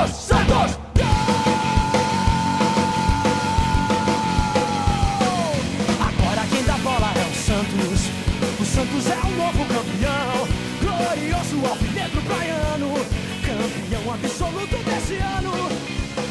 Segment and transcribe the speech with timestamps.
[0.00, 0.78] Santos, Santos!
[6.00, 8.08] Agora quem dá bola é o Santos.
[8.58, 10.48] O Santos é o novo campeão.
[10.80, 12.94] Glorioso alvinegro praiano.
[13.44, 15.52] Campeão absoluto desse ano.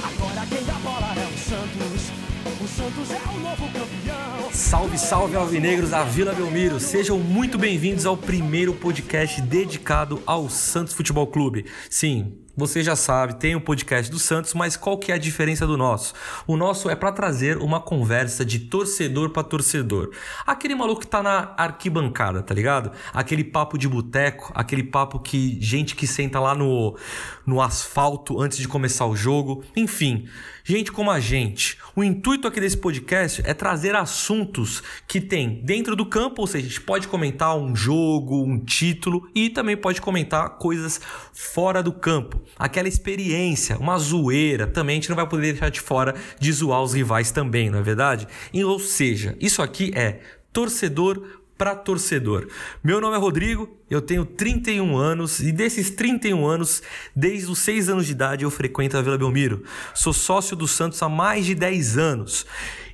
[0.04, 2.12] Agora quem dá bola é o Santos.
[2.60, 4.50] O Santos é o novo campeão.
[4.52, 6.80] Salve, salve alvinegros da Vila Belmiro.
[6.80, 11.66] Sejam muito bem-vindos ao primeiro podcast dedicado ao Santos Futebol Clube.
[11.90, 15.66] Sim, você já sabe, tem o podcast do Santos, mas qual que é a diferença
[15.66, 16.14] do nosso?
[16.46, 20.12] O nosso é para trazer uma conversa de torcedor para torcedor.
[20.46, 22.92] Aquele maluco que tá na arquibancada, tá ligado?
[23.14, 26.98] Aquele papo de boteco, aquele papo que gente que senta lá no,
[27.46, 29.64] no asfalto antes de começar o jogo.
[29.74, 30.28] Enfim,
[30.66, 31.78] gente como a gente.
[31.96, 36.66] O intuito aqui desse podcast é trazer assuntos que tem dentro do campo, ou seja,
[36.66, 41.00] a gente pode comentar um jogo, um título e também pode comentar coisas
[41.34, 42.40] fora do campo.
[42.58, 46.82] Aquela experiência, uma zoeira, também a gente não vai poder deixar de fora de zoar
[46.82, 48.28] os rivais também, não é verdade?
[48.54, 50.20] E, ou seja, isso aqui é
[50.52, 52.48] torcedor para torcedor.
[52.82, 56.82] Meu nome é Rodrigo, eu tenho 31 anos e desses 31 anos,
[57.14, 59.64] desde os 6 anos de idade eu frequento a Vila Belmiro.
[59.94, 62.46] Sou sócio do Santos há mais de 10 anos.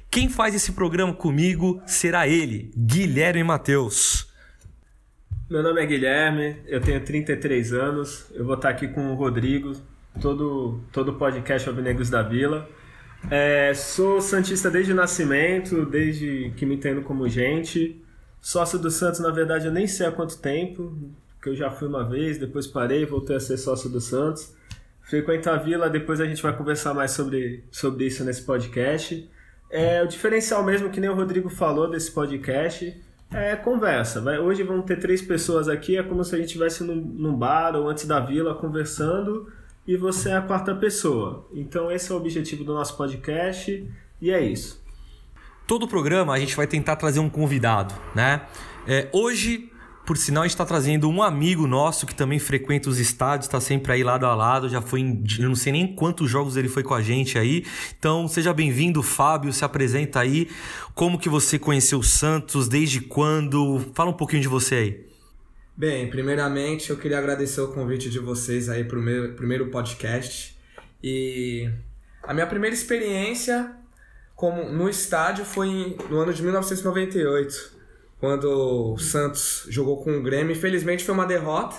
[0.10, 4.34] Quem faz esse programa comigo será ele, Guilherme Matheus.
[5.48, 9.74] Meu nome é Guilherme, eu tenho 33 anos, eu vou estar aqui com o Rodrigo,
[10.20, 12.68] todo todo podcast Alvinegros da Vila.
[13.30, 18.04] É, sou santista desde o nascimento, desde que me entendo como gente.
[18.42, 20.98] Sócio do Santos, na verdade, eu nem sei há quanto tempo,
[21.40, 24.52] que eu já fui uma vez, depois parei, voltei a ser sócio do Santos.
[25.04, 29.30] Frequento a Vila, depois a gente vai conversar mais sobre, sobre isso nesse podcast.
[29.70, 33.00] É, o diferencial mesmo, que nem o Rodrigo falou desse podcast,
[33.36, 34.22] é conversa.
[34.22, 37.36] Vai, hoje vão ter três pessoas aqui, é como se a gente estivesse num, num
[37.36, 39.52] bar ou antes da vila conversando
[39.88, 41.48] e você é a quarta pessoa.
[41.54, 43.88] Então esse é o objetivo do nosso podcast
[44.22, 44.84] e é isso.
[45.68, 48.42] Todo programa a gente vai tentar trazer um convidado, né?
[48.88, 49.72] É, hoje,
[50.06, 53.60] por sinal, a gente está trazendo um amigo nosso que também frequenta os estádios, está
[53.60, 56.70] sempre aí lado a lado, já foi em, eu não sei nem quantos jogos ele
[56.70, 57.66] foi com a gente aí.
[57.98, 60.50] Então, seja bem-vindo, Fábio, se apresenta aí.
[60.94, 63.84] Como que você conheceu o Santos, desde quando?
[63.94, 65.06] Fala um pouquinho de você aí.
[65.76, 70.56] Bem, primeiramente eu queria agradecer o convite de vocês aí para o meu primeiro podcast.
[71.04, 71.70] E
[72.24, 73.76] a minha primeira experiência
[74.36, 77.75] como no estádio foi no ano de 1998,
[78.26, 80.52] quando o Santos jogou com o Grêmio.
[80.52, 81.76] Infelizmente foi uma derrota,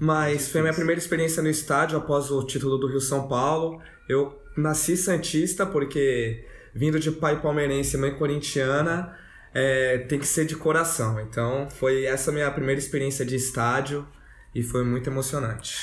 [0.00, 3.80] mas foi a minha primeira experiência no estádio após o título do Rio São Paulo.
[4.08, 6.44] Eu nasci santista porque
[6.74, 9.16] vindo de pai palmeirense e mãe corintiana,
[9.54, 11.20] é, tem que ser de coração.
[11.20, 14.04] Então foi essa minha primeira experiência de estádio
[14.52, 15.76] e foi muito emocionante.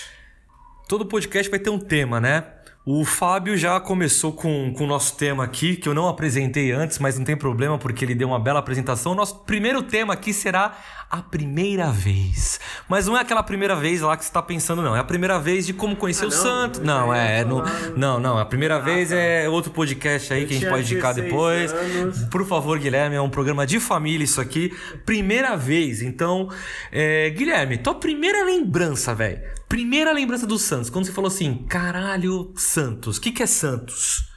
[0.89, 2.56] Todo podcast vai ter um tema, né?
[2.89, 6.99] O Fábio já começou com, com o nosso tema aqui, que eu não apresentei antes,
[6.99, 9.11] mas não tem problema porque ele deu uma bela apresentação.
[9.11, 10.73] O nosso primeiro tema aqui será
[11.11, 12.61] a primeira vez.
[12.87, 14.95] Mas não é aquela primeira vez lá que você está pensando, não.
[14.95, 16.73] É a primeira vez de como conhecer Ah, o não?
[16.79, 17.43] Eu Não, é.
[17.43, 18.37] Não, falar- não, não.
[18.37, 19.15] A primeira Ah, vez tá.
[19.17, 21.73] é outro podcast aí Eu que a gente pode indicar 16 depois.
[21.73, 22.23] anos.
[22.29, 24.71] Por favor, Guilherme, é um programa de família isso aqui.
[25.05, 26.01] Primeira vez.
[26.01, 26.47] Então,
[26.89, 29.56] é, Guilherme, tua primeira lembrança, velho.
[29.67, 30.89] Primeira lembrança do Santos.
[30.89, 33.17] Quando você falou assim, caralho, Santos.
[33.17, 34.31] O que, que é Santos?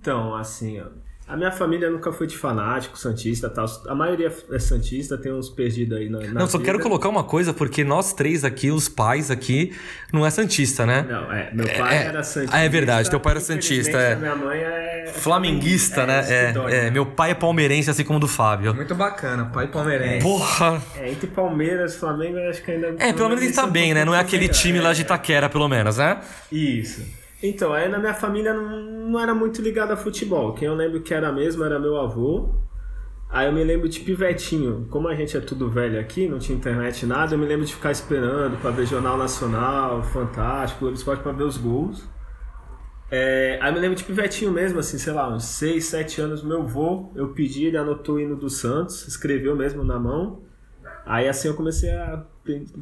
[0.00, 0.86] Então, assim, ó,
[1.30, 3.66] a minha família nunca foi de fanático, santista e tal.
[3.86, 6.72] A maioria é santista, tem uns perdidos aí na, na Não, só vida.
[6.72, 9.72] quero colocar uma coisa, porque nós três aqui, os pais aqui,
[10.12, 11.06] não é Santista, né?
[11.08, 12.56] Não, é, meu pai É, era santista.
[12.56, 14.16] ah, é verdade, teu pai era santista, é.
[14.16, 15.12] Minha mãe é.
[15.14, 16.24] Flamenguista, é, né?
[16.28, 16.90] É, dói, é, né?
[16.90, 18.74] meu pai é palmeirense, assim como o do Fábio.
[18.74, 20.22] Muito bacana, pai palmeirense.
[20.22, 20.82] Porra!
[20.96, 22.94] É, entre Palmeiras e Flamengo, eu acho que ainda.
[22.98, 24.04] É, pelo menos gente tá bem, né?
[24.04, 26.18] Não é aquele time lá de Itaquera, pelo menos, né?
[26.50, 27.19] Isso.
[27.42, 30.52] Então, aí na minha família não, não era muito ligado a futebol.
[30.52, 32.54] Quem eu lembro que era mesmo era meu avô.
[33.30, 34.86] Aí eu me lembro de pivetinho.
[34.90, 37.74] Como a gente é tudo velho aqui, não tinha internet nada, eu me lembro de
[37.74, 42.08] ficar esperando pra ver Jornal Nacional, Fantástico, Globo Esporte pra ver os gols.
[43.10, 46.44] É, aí eu me lembro de pivetinho mesmo, assim, sei lá, uns 6, 7 anos,
[46.44, 50.42] meu avô, eu pedi, ele anotou o hino do Santos, escreveu mesmo na mão.
[51.04, 52.24] Aí assim eu comecei a.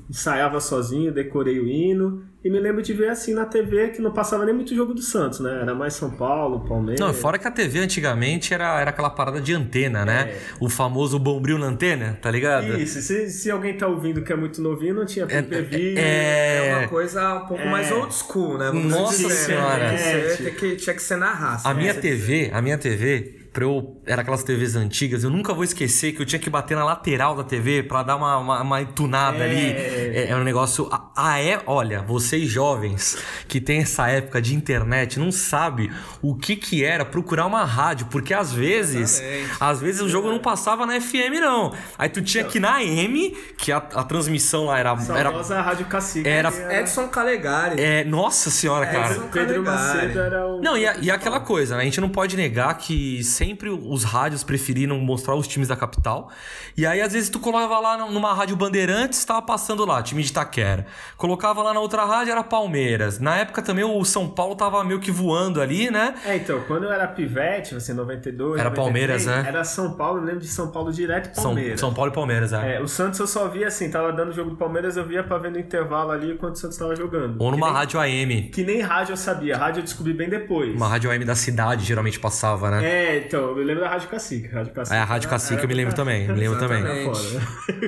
[0.09, 2.28] ensaiava sozinho, decorei o hino.
[2.45, 5.03] E me lembro de ver assim na TV que não passava nem muito jogo do
[5.03, 5.59] Santos, né?
[5.61, 7.01] Era mais São Paulo, Palmeiras.
[7.01, 10.37] Não, fora que a TV antigamente era, era aquela parada de antena, né?
[10.61, 12.79] O famoso bombril na antena, tá ligado?
[12.79, 15.95] Isso, se, se alguém tá ouvindo que é muito novinho, não tinha PPV.
[15.99, 17.71] é- É uma coisa um pouco É.
[17.71, 18.67] mais old school, né?
[18.67, 19.35] Vamos Nossa dizer, né?
[19.35, 19.89] Senhora.
[19.89, 21.69] Tem que ser- É, tinha que ser na raça.
[21.69, 21.81] A né?
[21.81, 24.01] minha TV, a minha TV, pra eu.
[24.07, 27.35] Era aquelas TVs antigas, eu nunca vou esquecer que eu tinha que bater na lateral
[27.35, 29.51] da TV pra dar uma, uma, uma entunada É.
[29.51, 29.71] ali.
[29.73, 30.89] É, é um negócio.
[30.93, 31.61] Ah, ah, é?
[31.67, 33.19] Olha, vocês jovens
[33.49, 35.91] que tem essa época de internet não sabe
[36.23, 39.21] o que que era procurar uma rádio, porque às vezes.
[39.21, 39.49] Exatamente.
[39.61, 41.75] Às vezes o jogo não passava na FM, não.
[41.99, 44.91] Aí tu tinha que ir na M, que a, a transmissão lá era.
[44.91, 44.99] era
[45.31, 46.29] Saudosa Rádio Cacique.
[46.29, 47.81] era- que Edson Calegari.
[47.83, 49.11] é, nossa senhora, cara.
[49.15, 49.97] Edson Pedro Calegari.
[50.07, 50.61] Macedo era o.
[50.63, 51.83] Não, e, a- e aquela coisa, né?
[51.83, 56.31] A gente não pode negar que sempre os rádios preferiram mostrar os times da capital.
[56.77, 60.29] E aí, às vezes, tu colocava lá numa rádio Bandeirantes, tava passando lá, time de
[60.29, 60.87] Itaquera.
[61.17, 63.19] Colocava lá na outra rádio, era Palmeiras.
[63.19, 66.15] Na época também o São Paulo tava meio que voando ali, né?
[66.27, 69.49] É, então, quando eu era pivete, assim, 92, Era 93, Palmeiras, né?
[69.49, 71.81] Era São Paulo, eu lembro de São Paulo direto e São, Palmeiras.
[71.81, 72.77] São Paulo e Palmeiras, é.
[72.77, 75.23] É, o Santos eu só via assim, tava dando o jogo do Palmeiras, eu via
[75.25, 77.41] pra ver no intervalo ali enquanto o Santos tava jogando.
[77.41, 78.43] Ou numa nem, rádio AM.
[78.51, 80.75] Que nem rádio eu sabia, rádio eu descobri bem depois.
[80.75, 82.85] Uma rádio AM da cidade geralmente passava, né?
[82.85, 84.49] É, então, eu me lembro da Rádio Cacique.
[84.49, 86.83] Rádio Cacique É, a Rádio Cacique era eu me lembro também, me lembro também.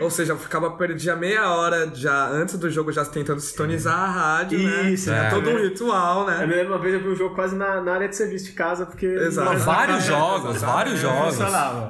[0.01, 4.07] Ou seja, eu ficava perdia meia hora já antes do jogo já tentando sintonizar a
[4.07, 4.91] rádio, né?
[4.91, 5.27] Isso, é.
[5.27, 5.31] é.
[5.31, 6.47] todo um ritual, Eu né?
[6.47, 8.53] me lembro uma vez eu vi um jogo quase na, na área de serviço de
[8.53, 9.07] casa, porque.
[9.07, 9.51] Exato.
[9.51, 11.39] Não, vários jogos, vários jogos.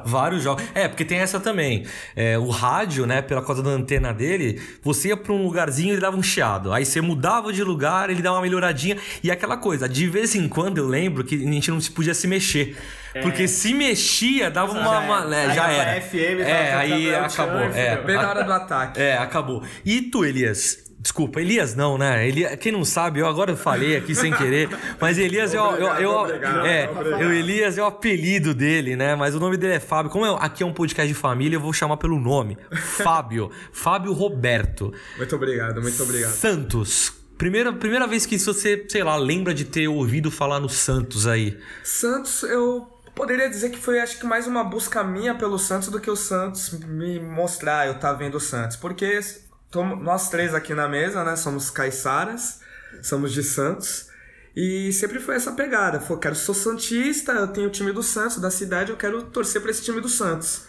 [0.04, 0.64] Vários jogos.
[0.74, 1.84] É, porque tem essa também.
[2.14, 5.92] É, o rádio, né, pela causa da antena dele, você ia pra um lugarzinho e
[5.92, 6.72] ele dava um chiado.
[6.72, 8.96] Aí você mudava de lugar, ele dava uma melhoradinha.
[9.22, 12.14] E aquela coisa, de vez em quando eu lembro que a gente não se podia
[12.14, 12.76] se mexer.
[13.22, 14.84] Porque se mexia, dava uma.
[14.84, 16.00] Já uma- é, já Aí ia pra era.
[16.00, 17.60] FM, é, aí acabou.
[17.60, 18.04] É, fudeu.
[18.04, 19.00] Bem na hora do ataque.
[19.00, 19.62] é, acabou.
[19.84, 20.88] E tu, Elias?
[21.02, 22.28] Desculpa, Elias não, né?
[22.28, 22.44] Eli...
[22.58, 24.68] Quem não sabe, eu agora falei aqui sem querer,
[25.00, 25.74] mas Elias é o.
[25.74, 27.20] eu- eu- Obrigado, é, obrigado.
[27.22, 29.14] o Elias é o apelido dele, né?
[29.16, 30.10] Mas o nome dele é Fábio.
[30.10, 32.58] Como é- aqui é um podcast de família, eu vou chamar pelo nome.
[33.02, 33.50] Fábio.
[33.72, 34.92] Fábio Roberto.
[35.16, 36.32] Muito obrigado, muito obrigado.
[36.32, 37.14] Santos.
[37.38, 41.56] Primeira, primeira vez que você, sei lá, lembra de ter ouvido falar no Santos aí.
[41.82, 42.86] Santos, eu
[43.20, 46.16] poderia dizer que foi acho que mais uma busca minha pelo Santos do que o
[46.16, 48.78] Santos me mostrar eu estar vendo o Santos.
[48.78, 49.20] Porque
[50.00, 52.60] nós três aqui na mesa, né, somos caiçaras,
[53.02, 54.08] somos de Santos.
[54.56, 56.00] E sempre foi essa pegada.
[56.00, 59.60] Foi, quero sou santista, eu tenho o time do Santos, da cidade, eu quero torcer
[59.60, 60.64] para esse time do Santos.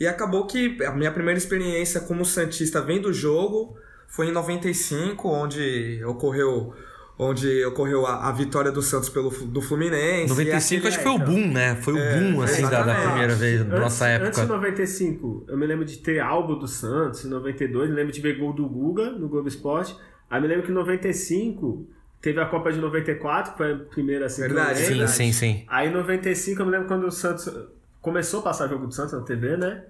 [0.00, 3.76] E acabou que a minha primeira experiência como santista vendo o jogo
[4.08, 6.74] foi em 95, onde ocorreu
[7.18, 10.28] onde ocorreu a, a vitória do Santos pelo do Fluminense.
[10.28, 11.76] 95 E acho que foi o boom, né?
[11.76, 14.56] Foi o boom, assim, da, da primeira vez, da nossa antes, Antes de época.
[14.56, 18.38] 95, eu me lembro de ter álbum do Santos, em 92, me lembro de ver
[18.38, 19.96] gol do Guga no Globo Esporte.
[20.30, 21.86] Aí me lembro que em 95
[22.20, 24.42] teve a Copa de 94, que foi a primeira assim.
[24.42, 24.78] que eu Verdade.
[24.78, 25.64] Sim, sim, sim.
[25.68, 27.52] Aí em 95 eu me lembro quando o Santos
[28.00, 29.84] começou a passar jogo do Santos na TV, né?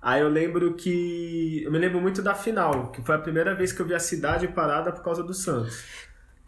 [0.00, 1.62] Aí eu lembro que.
[1.64, 3.98] Eu me lembro muito da final, que foi a primeira vez que eu vi a
[3.98, 5.82] cidade parada por causa do Santos.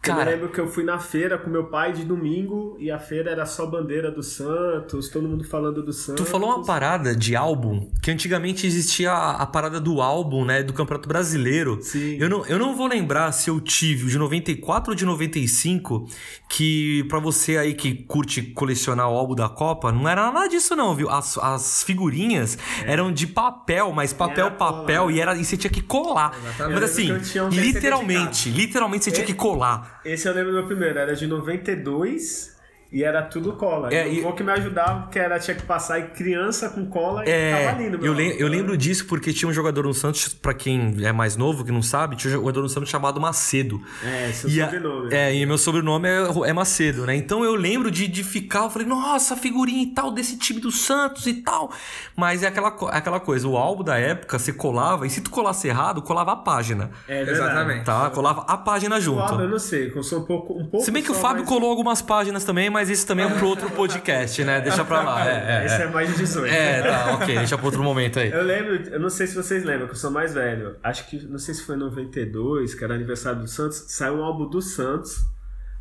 [0.09, 2.89] Eu Cara- me lembro que eu fui na feira com meu pai de domingo e
[2.91, 6.23] a feira era só bandeira do Santos, todo mundo falando do Santos.
[6.25, 10.63] Tu falou uma parada de álbum, que antigamente existia a, a parada do álbum, né,
[10.63, 11.79] do Campeonato Brasileiro.
[11.81, 12.17] Sim.
[12.19, 16.07] Eu não, eu não vou lembrar se eu tive o de 94 ou de 95,
[16.49, 20.75] que pra você aí que curte colecionar o álbum da Copa, não era nada disso
[20.75, 21.09] não, viu?
[21.09, 25.71] As, as figurinhas eram de papel, mas papel, cola, papel, e, era, e você tinha
[25.71, 26.31] que colar.
[26.37, 26.73] Exatamente.
[26.73, 29.96] Mas assim, Eu eu literalmente, literalmente você tinha que colar.
[30.07, 32.56] Esse eu lembro do meu primeiro, era de 92
[32.91, 33.89] e era tudo cola.
[33.93, 34.23] É, É, e-.
[34.25, 37.57] O que me ajudava, porque era, tinha que passar e criança com cola e É,
[37.57, 37.97] ficava lindo.
[37.97, 41.11] meu eu, lem- eu lembro disso porque tinha um jogador no Santos, pra quem é
[41.11, 43.81] mais novo, que não sabe, tinha um jogador no Santos chamado Macedo.
[44.03, 45.13] É, seu E a- sobrenome.
[45.13, 47.15] é, e meu sobrenome é, é Macedo, né?
[47.15, 50.71] Então eu lembro de, de ficar, eu falei, nossa, figurinha e tal, desse time do
[50.71, 51.71] Santos e tal.
[52.15, 55.29] Mas é aquela, é aquela coisa, o álbum da época, você colava, e se tu
[55.29, 56.91] colasse errado, colava a página.
[57.07, 57.37] É verdade.
[57.37, 57.85] Exatamente.
[57.85, 58.09] Tá?
[58.09, 59.47] Colava a página O álbum, eu junto.
[59.51, 60.53] não sei, eu sou um pouco.
[60.53, 63.25] Um pouco Se bem que o Fábio mas- colou algumas páginas também, mas isso também
[63.25, 64.61] é pro outro podcast, né?
[64.61, 65.27] Deixa pra lá.
[65.27, 65.85] É, é, Esse é.
[65.85, 66.53] é mais de 18.
[66.53, 68.31] É, tá, ok, deixa pra outro momento aí.
[68.31, 70.75] Eu lembro, eu não sei se vocês lembram, que eu sou mais velho.
[70.83, 74.23] Acho que, não sei se foi em 92, que era aniversário do Santos, saiu um
[74.23, 75.17] álbum do Santos.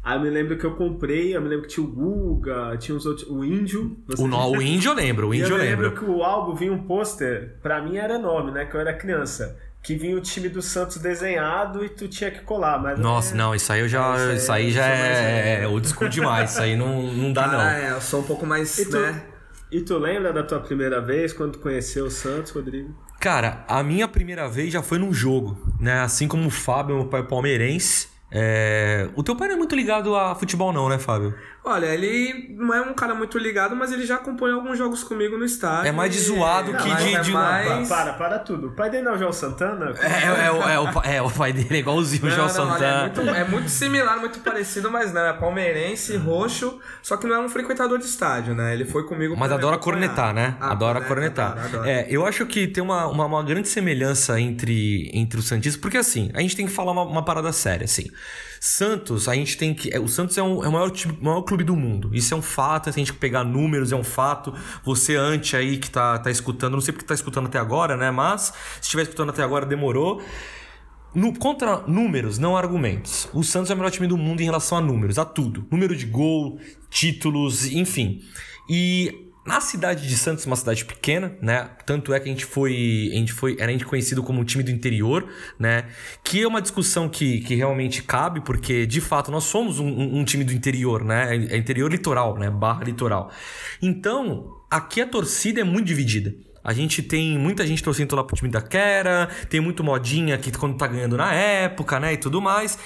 [0.03, 2.97] Aí eu me lembro que eu comprei, eu me lembro que tinha o Guga, tinha
[2.97, 3.97] os outros, o Índio.
[4.19, 5.87] O, no- o índio eu lembro, o índio eu eu lembro.
[5.89, 8.65] lembro que o álbum vinha um pôster, pra mim era enorme, né?
[8.65, 9.59] Que eu era criança.
[9.87, 12.77] Que vinha o time do Santos desenhado e tu tinha que colar.
[12.83, 14.19] Mas Nossa, é- não, isso aí eu já.
[14.19, 15.65] É, isso aí Isso aí eu já é, velho.
[15.65, 16.51] é old school demais.
[16.51, 17.61] Isso aí não, não dá, Ah, não.
[17.61, 19.23] é, eu sou um pouco mais, E tu, né?
[19.71, 22.93] e tu lembra da tua primeira vez quando tu conheceu o Santos, Rodrigo?
[23.21, 26.01] Cara, a minha primeira vez já foi num jogo, né?
[26.01, 28.09] Assim como o Fábio, meu pai é palmeirense.
[28.31, 31.33] É, O teu pai não é muito ligado a futebol, não, né, Fábio?
[31.69, 35.37] Olha, ele não é um cara muito ligado, mas ele já acompanhou alguns jogos comigo
[35.37, 35.89] no estádio.
[35.89, 38.69] É mais de zoado que de- é de- mais- Para, para tudo.
[38.69, 39.93] O pai dele não é o João Santana?
[40.01, 42.79] É, é, o- é, o, é, o pai dele é igualzinho o João não, olha,
[42.79, 42.87] Santana.
[42.87, 45.23] é, muito, é muito similar, muito parecido, mas não.
[45.27, 48.73] É palmeirense, roxo, só que não é um frequentador de estádio, né?
[48.73, 50.07] Ele foi comigo Mas adora acompanhar.
[50.09, 50.57] cornetar, né?
[50.61, 51.53] Ah, adora corneta, cornetar.
[51.53, 51.91] adora, adora.
[51.91, 55.97] É, eu acho que tem uma, uma, uma grande semelhança entre, entre os Santistas, porque
[55.97, 58.05] assim, a gente tem que falar uma, uma parada séria, assim.
[58.61, 59.95] Santos, a gente tem que.
[59.95, 62.11] é, o Santos é, um, é o maior, maior clube do mundo.
[62.13, 64.53] Isso é um fato, se a gente pegar números, é um fato.
[64.85, 68.11] Você, ante aí que tá, tá escutando, não sei porque tá escutando até agora, né?
[68.11, 70.23] Mas se estiver escutando até agora, demorou.
[71.15, 73.29] No- contra números, não argumentos.
[73.33, 75.67] O Santos é o melhor time do mundo em relação a números, a tudo.
[75.71, 76.59] Número de gol,
[76.91, 78.21] títulos, enfim.
[78.69, 81.71] E na cidade de Santos, uma cidade pequena, né?
[81.87, 84.45] Tanto é que a gente foi, a gente foi, era a gente conhecido como um
[84.45, 85.27] time do interior,
[85.59, 85.87] né?
[86.25, 90.25] Que é uma discussão que, que realmente cabe, porque de fato nós somos um, um-
[90.25, 91.37] time do interior, né?
[91.51, 92.51] É interior litoral, né?
[92.51, 93.31] Barra litoral.
[93.81, 96.35] Então, aqui a torcida é muito dividida.
[96.65, 100.51] A gente tem muita gente torcendo lá pro time da Quera, tem muito modinha que
[100.51, 102.77] quando tá ganhando na época, né, e tudo mais.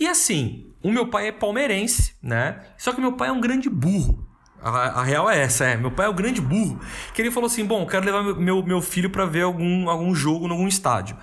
[0.00, 2.60] E assim, o meu pai é palmeirense, né?
[2.78, 4.25] Só que meu pai é um grande burro.
[4.68, 5.76] A, a real é essa, é.
[5.76, 6.80] Meu pai é o grande burro.
[7.14, 10.14] Que ele falou assim: bom, quero levar meu, meu, meu filho pra ver algum, algum
[10.14, 11.16] jogo em algum estádio.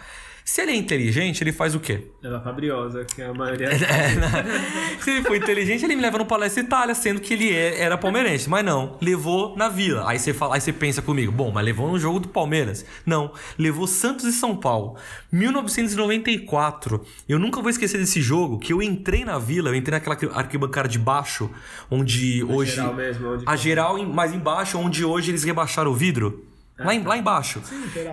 [0.45, 2.01] Se ele é inteligente, ele faz o quê?
[2.21, 3.69] Ela é Fabriosa, que é a maioria.
[3.73, 4.97] É, né?
[4.99, 7.97] Se ele for inteligente, ele me leva no Palestra Itália, sendo que ele é- era
[7.97, 8.49] palmeirense.
[8.49, 10.03] Mas não, levou na Vila.
[10.09, 12.85] Aí você, fala, aí você pensa comigo, bom, mas levou no jogo do Palmeiras.
[13.05, 14.97] Não, levou Santos e São Paulo.
[15.31, 17.05] 1994.
[17.27, 20.87] Eu nunca vou esquecer desse jogo, que eu entrei na Vila, eu entrei naquela arquibancada
[20.89, 21.49] de baixo,
[21.89, 22.71] onde hoje...
[22.75, 26.45] geral mesmo, onde- A geral mais embaixo, onde hoje eles rebaixaram o vidro.
[26.79, 27.61] Lá, em- lá embaixo.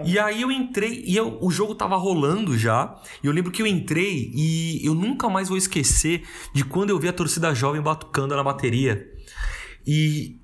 [0.05, 2.95] e aí eu entrei e eu- o jogo tava rolando já.
[3.23, 6.99] E eu lembro que eu entrei e eu nunca mais vou esquecer de quando eu
[6.99, 9.07] vi a torcida jovem batucando na bateria.
[9.87, 10.40] E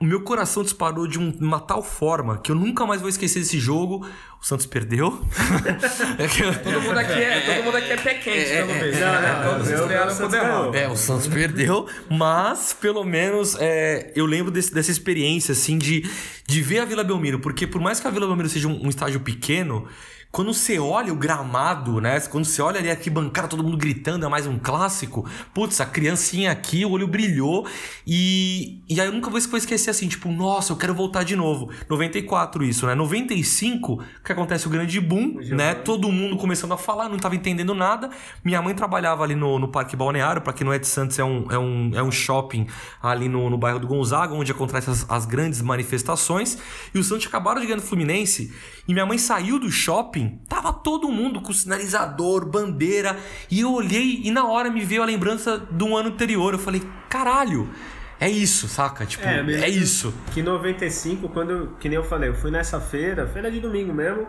[0.00, 3.40] o meu coração disparou de um- uma tal forma que eu nunca mais vou esquecer
[3.40, 4.06] desse jogo.
[4.40, 5.20] O Santos perdeu.
[6.18, 8.96] É que Todo mundo aqui é, todo mundo aqui é pé quente, pelo menos.
[9.00, 10.48] não, né?
[10.48, 10.74] não.
[10.74, 16.08] É, o Santos perdeu, mas pelo menos é, eu lembro desse- dessa experiência, assim, de,
[16.46, 18.88] de ver a Vila Belmiro, porque por mais que a Vila Belmiro seja um, um
[18.88, 19.86] estádio pequeno,
[20.30, 22.20] quando você olha o gramado, né?
[22.20, 25.26] Quando você olha ali aqui, bancada, todo mundo gritando, é mais um clássico.
[25.54, 27.66] Putz, a criancinha aqui, o olho brilhou.
[28.06, 31.70] E, e aí eu nunca vou esquecer assim, tipo, nossa, eu quero voltar de novo.
[31.88, 32.94] 94 isso, né?
[32.94, 35.74] 95, que acontece o grande boom, né?
[35.74, 38.10] Todo mundo começando a falar, não tava entendendo nada.
[38.44, 41.24] Minha mãe trabalhava ali no, no Parque Balneário, pra quem não é de Santos, é
[41.24, 42.66] um, é um, é um shopping
[43.02, 46.58] ali no, no bairro do Gonzaga, onde acontecem as, as grandes manifestações.
[46.94, 48.52] E o Santos acabaram de ganhar no Fluminense.
[48.86, 50.17] E minha mãe saiu do shopping,
[50.48, 53.16] tava todo mundo com sinalizador, bandeira.
[53.50, 56.54] E eu olhei e na hora me veio a lembrança do ano anterior.
[56.54, 57.68] Eu falei, caralho,
[58.20, 59.06] é isso, saca?
[59.06, 60.12] Tipo, é, lembro isso.
[60.32, 63.94] Que em 95, quando, que nem eu falei, eu fui nessa feira, feira de domingo
[63.94, 64.26] mesmo,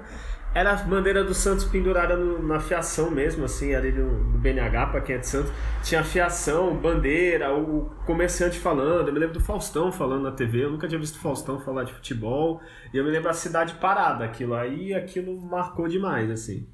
[0.54, 4.88] era a bandeira do Santos pendurada no- na fiação mesmo, assim, ali do, do BNH,
[4.88, 5.52] pra quem é de Santos.
[5.84, 9.08] Tinha fiação, bandeira, o comerciante falando.
[9.10, 11.84] Eu me lembro do Faustão falando na TV, eu nunca tinha visto o Faustão falar
[11.84, 12.62] de futebol.
[12.94, 16.68] E eu me lembro a cidade parada, aquilo aí, aquilo marcou demais, assim.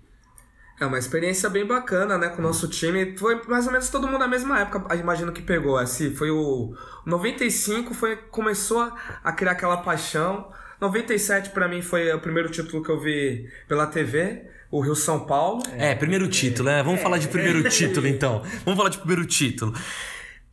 [0.79, 3.17] É uma experiência bem bacana, né, com o nosso time.
[3.17, 5.77] Foi mais ou menos todo mundo na mesma época, imagino que pegou.
[5.77, 8.91] Assim, foi o 95, foi, começou
[9.23, 10.49] a criar aquela paixão.
[10.81, 15.25] 97 pra mim foi o primeiro título que eu vi pela TV, o Rio São
[15.25, 15.63] Paulo.
[15.77, 16.83] É, primeiro título, né?
[16.83, 18.41] Vamos falar de primeiro título, então.
[18.65, 19.73] Vamos falar de primeiro título.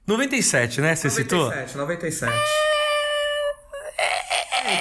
[0.06, 0.94] 97, né?
[0.94, 1.44] Você citou?
[1.46, 2.32] 97, 97.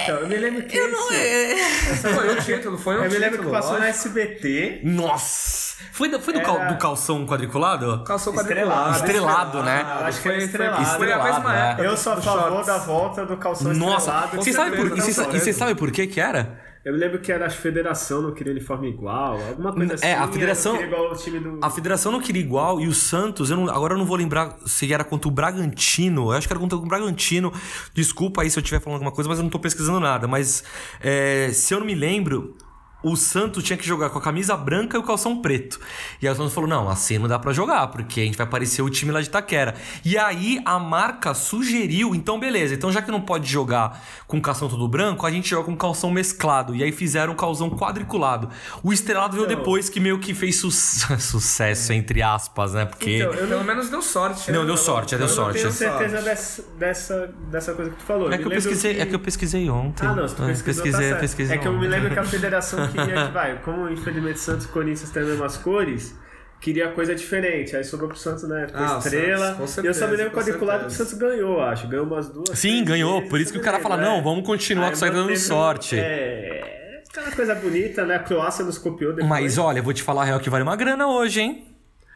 [0.04, 2.08] Então, eu me lembro que esse...
[2.08, 3.24] Foi um título, foi um Eu me título.
[3.30, 4.08] lembro que passou na lógico.
[4.08, 4.80] SBT.
[4.84, 5.61] Nossa!
[5.92, 8.02] Foi, do, foi do, cal- do calção quadriculado?
[8.02, 8.32] Estrelado.
[8.32, 8.96] quadriculado.
[8.96, 9.82] Estrelado, né?
[9.84, 10.84] Ah, acho que Foi, foi, estrelado.
[10.84, 11.70] foi a mesma Estrelado, né?
[11.70, 11.82] época.
[11.84, 13.96] Eu sou a favor da volta do calção Nossa!
[14.10, 14.36] estrelado.
[14.36, 15.00] Você sabe, por, e
[15.40, 16.60] você, sabe por que que era?
[16.84, 20.04] Eu me lembro que era a federação não queria uniforme igual, alguma coisa assim.
[20.06, 21.58] É, a federação- não queria igual o time do...
[21.62, 24.56] A federação não queria igual e o Santos, eu não- agora eu não vou lembrar
[24.66, 26.32] se era contra o Bragantino.
[26.32, 27.52] Eu acho que era contra o Bragantino.
[27.94, 30.26] Desculpa aí se eu estiver falando alguma coisa, mas eu não tô pesquisando nada.
[30.26, 30.64] Mas
[31.00, 32.56] é, se eu não me lembro,
[33.02, 35.80] o Santos tinha que jogar com a camisa branca e o calção preto.
[36.20, 38.46] E aí o Santos falou: não, assim não dá pra jogar, porque a gente vai
[38.46, 39.74] parecer o time lá de Itaquera.
[40.04, 44.68] E aí a marca sugeriu, então beleza, então já que não pode jogar com calção
[44.68, 46.74] todo branco, a gente joga com calção mesclado.
[46.74, 48.48] E aí fizeram um calção quadriculado.
[48.82, 50.70] O estrelado veio Então- depois que meio que fez su-
[51.20, 52.84] sucesso, entre aspas, né?
[52.84, 53.18] Porque.
[53.18, 54.50] Então, eu Pelo menos deu sorte.
[54.50, 54.58] né?
[54.58, 55.58] Não, deu sorte, deu Eu não sorte.
[55.60, 55.98] tenho sorte.
[55.98, 58.32] certeza dessa, dessa, dessa coisa que tu falou.
[58.32, 60.06] É que, eu pesquisei, é que eu pesquisei ontem.
[60.06, 61.20] Ah, não, se tu É, pesquisou, pesquisei, tá certo.
[61.20, 64.66] pesquisei É que eu me lembro que a federação queria que, vai, como infelizmente Santos
[64.66, 66.16] e Corinthians têm as mesmas cores,
[66.60, 67.74] queria coisa diferente.
[67.76, 68.66] Aí sobrou pro Santos, né?
[68.68, 69.38] Ficou Ah, estrela.
[69.38, 71.10] Santos, com e eu certeza, só me lembro quadriculado que o certeza.
[71.10, 71.88] Santos ganhou, acho.
[71.88, 72.58] Ganhou umas duas.
[72.58, 73.14] Sim, ganhou.
[73.16, 75.36] vezes, Por isso que o cara fala, lembro, não, vamos continuar com isso aí dando
[75.36, 75.98] sorte.
[75.98, 77.02] É.
[77.10, 78.14] Aquela coisa bonita, né?
[78.16, 79.28] A Croácia nos copiou depois.
[79.28, 81.66] Mas olha, eu vou te falar a real que vale uma grana hoje, hein?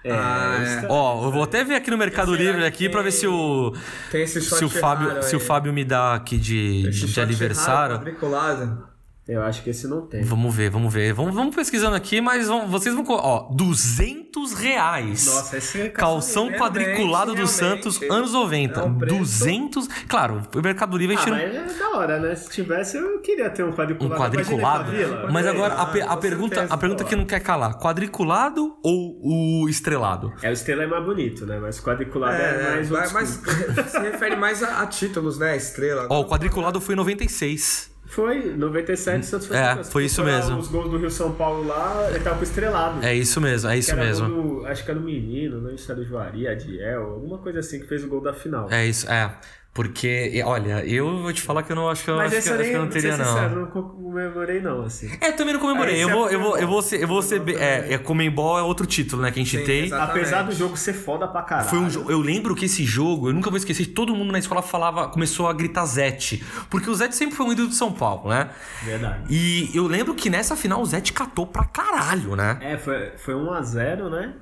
[0.03, 0.87] É, Ah, é.
[0.89, 3.75] Ó, eu vou até ver aqui no Mercado Será Livre aqui pra ver se o
[4.11, 5.41] Tem esse short se o Fábio, raro se o.
[5.41, 7.97] Fábio me dá aqui de, de short aniversário.
[7.97, 8.89] raro.
[9.29, 10.23] Eu acho que esse não tem.
[10.23, 11.13] Vamos ver, vamos ver.
[11.13, 13.05] Vamos, vamos pesquisando aqui, mas vão- vocês vão.
[13.09, 15.27] Ó, 200 reais.
[15.27, 17.47] Nossa, esse é Calção quadriculado do.
[17.49, 18.81] Santos, anos 90.
[18.81, 19.89] É um preço- 200.
[20.09, 21.33] Claro, o Mercado Livre a Ah, não.
[21.37, 22.35] mas é da hora, né?
[22.37, 24.21] Se tivesse, eu queria ter um Um quadriculado.
[24.23, 24.95] quadriculado.
[24.95, 25.29] Imagina.
[25.33, 28.77] Mas agora a, Ah, pe- a com pergunta, a pergunta que não quer calar: quadriculado
[28.83, 30.33] ou o estrelado?
[30.43, 31.59] É, o estrela é mais bonito, né?
[31.59, 33.29] Mas quadriculado é, É, mais mas, mas
[33.91, 35.57] se refere mais a, a títulos, né?
[35.57, 36.07] Estrela.
[36.11, 37.91] Ó, o quadriculado foi em 96.
[38.07, 40.59] Foi, 97 o Santos foi É, foi isso mesmo.
[40.59, 43.05] Os gols do Rio São Paulo lá, ele tava com estrelado.
[43.05, 44.29] É isso mesmo, é isso mesmo.
[44.29, 47.59] do- acho que era do menino, não sei se era do Juari, Adiel, alguma coisa
[47.61, 48.71] assim que fez o gol da final.
[48.71, 49.31] É isso, é.
[49.77, 52.49] Porque, olha, eu vou te falar que eu não acho que eu, Mas acho esse
[52.49, 53.25] que, eu acho que eu não teria, não.
[53.27, 55.11] sincero, não comemorei não, assim.
[55.21, 55.97] É, eu também não comemorei.
[55.97, 57.93] Ah, eu esse vou, é eu vou, eu vou ser, eu vou ser, bem- é,
[57.93, 59.85] é Comembol é outro título, né, que a gente Sim, tem.
[59.85, 60.19] Exatamente.
[60.19, 61.69] Apesar do jogo ser foda pra caralho.
[61.69, 64.39] Foi um, jo- eu lembro que esse jogo, eu nunca vou esquecer, todo mundo na
[64.39, 66.43] escola falava, começou a gritar Zete.
[66.71, 68.49] Porque o Zete sempre foi um ídolo de São Paulo, né?
[68.83, 69.25] Verdade.
[69.29, 72.57] E eu lembro que nessa final o Zete catou pra caralho, né?
[72.63, 74.33] É, foi, foi 1x0, né?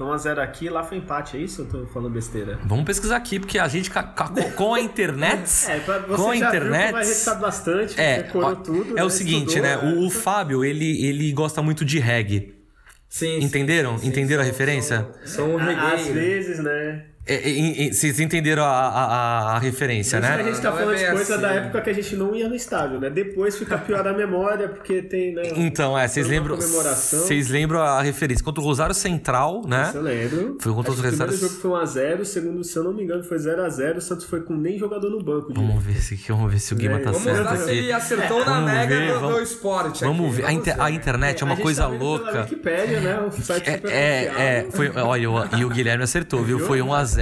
[0.00, 1.62] Foi 1x0 aqui, lá foi empate, é isso?
[1.62, 2.58] Eu tô falando besteira.
[2.64, 5.40] Vamos pesquisar aqui, porque a gente com- com a internet.
[5.68, 6.86] É, com a já internet.
[6.86, 7.04] viu que vai
[7.34, 8.92] bastante, É, decorou tudo.
[8.92, 9.04] é né?
[9.04, 9.76] o seguinte, Estudou, né?
[9.78, 10.10] O, o é.
[10.10, 12.54] Fábio, ele, ele gosta muito de reggae.
[13.08, 13.96] Sim, sim, Entenderam?
[13.98, 14.08] sim, sim.
[14.08, 15.08] Entenderam a Sou- referência?
[15.24, 15.66] Sou, sou um Às
[16.00, 16.14] regueiro.
[16.14, 17.04] vezes, né?
[17.30, 20.44] É, é, é, Vocês entenderam a, a, a- referência, Isso que a né?
[20.44, 21.42] gente tá Não é falando de coisa assim.
[21.42, 23.08] da época que a gente não ia no estádio, né?
[23.10, 25.42] Depois fica pior a memória, porque tem, né?
[25.56, 26.56] Então, é, vocês lembram.
[26.56, 28.44] Vocês lembram a referência?
[28.44, 29.86] Contra o Rosário Central, né?
[29.88, 30.58] Isso eu lembro.
[30.60, 32.84] Foi contra Acho os que O primeiro Rosários- jogo foi 1x0, o segundo, se eu
[32.84, 33.96] não me engano, foi 0x0.
[33.98, 35.52] O Santos foi com nem jogador no banco.
[35.52, 35.66] direito.
[35.68, 37.78] Vamos ver se, vamos ver se o Guima É, tá Vamos certo lá se aqui.
[37.78, 40.04] ele acertou na Vamos mega ver, do, vamos- do esporte.
[40.04, 40.36] Vamos aqui.
[40.42, 40.46] ver.
[40.46, 40.82] A, inter- ver.
[40.82, 42.40] a internet é uma coisa tá louca.
[42.42, 43.20] Wikipédia, né?
[43.20, 45.26] O site É, super é, é, foi, olha,
[45.58, 46.58] e o Guilherme acertou, viu?
[46.60, 47.19] Foi 1x0.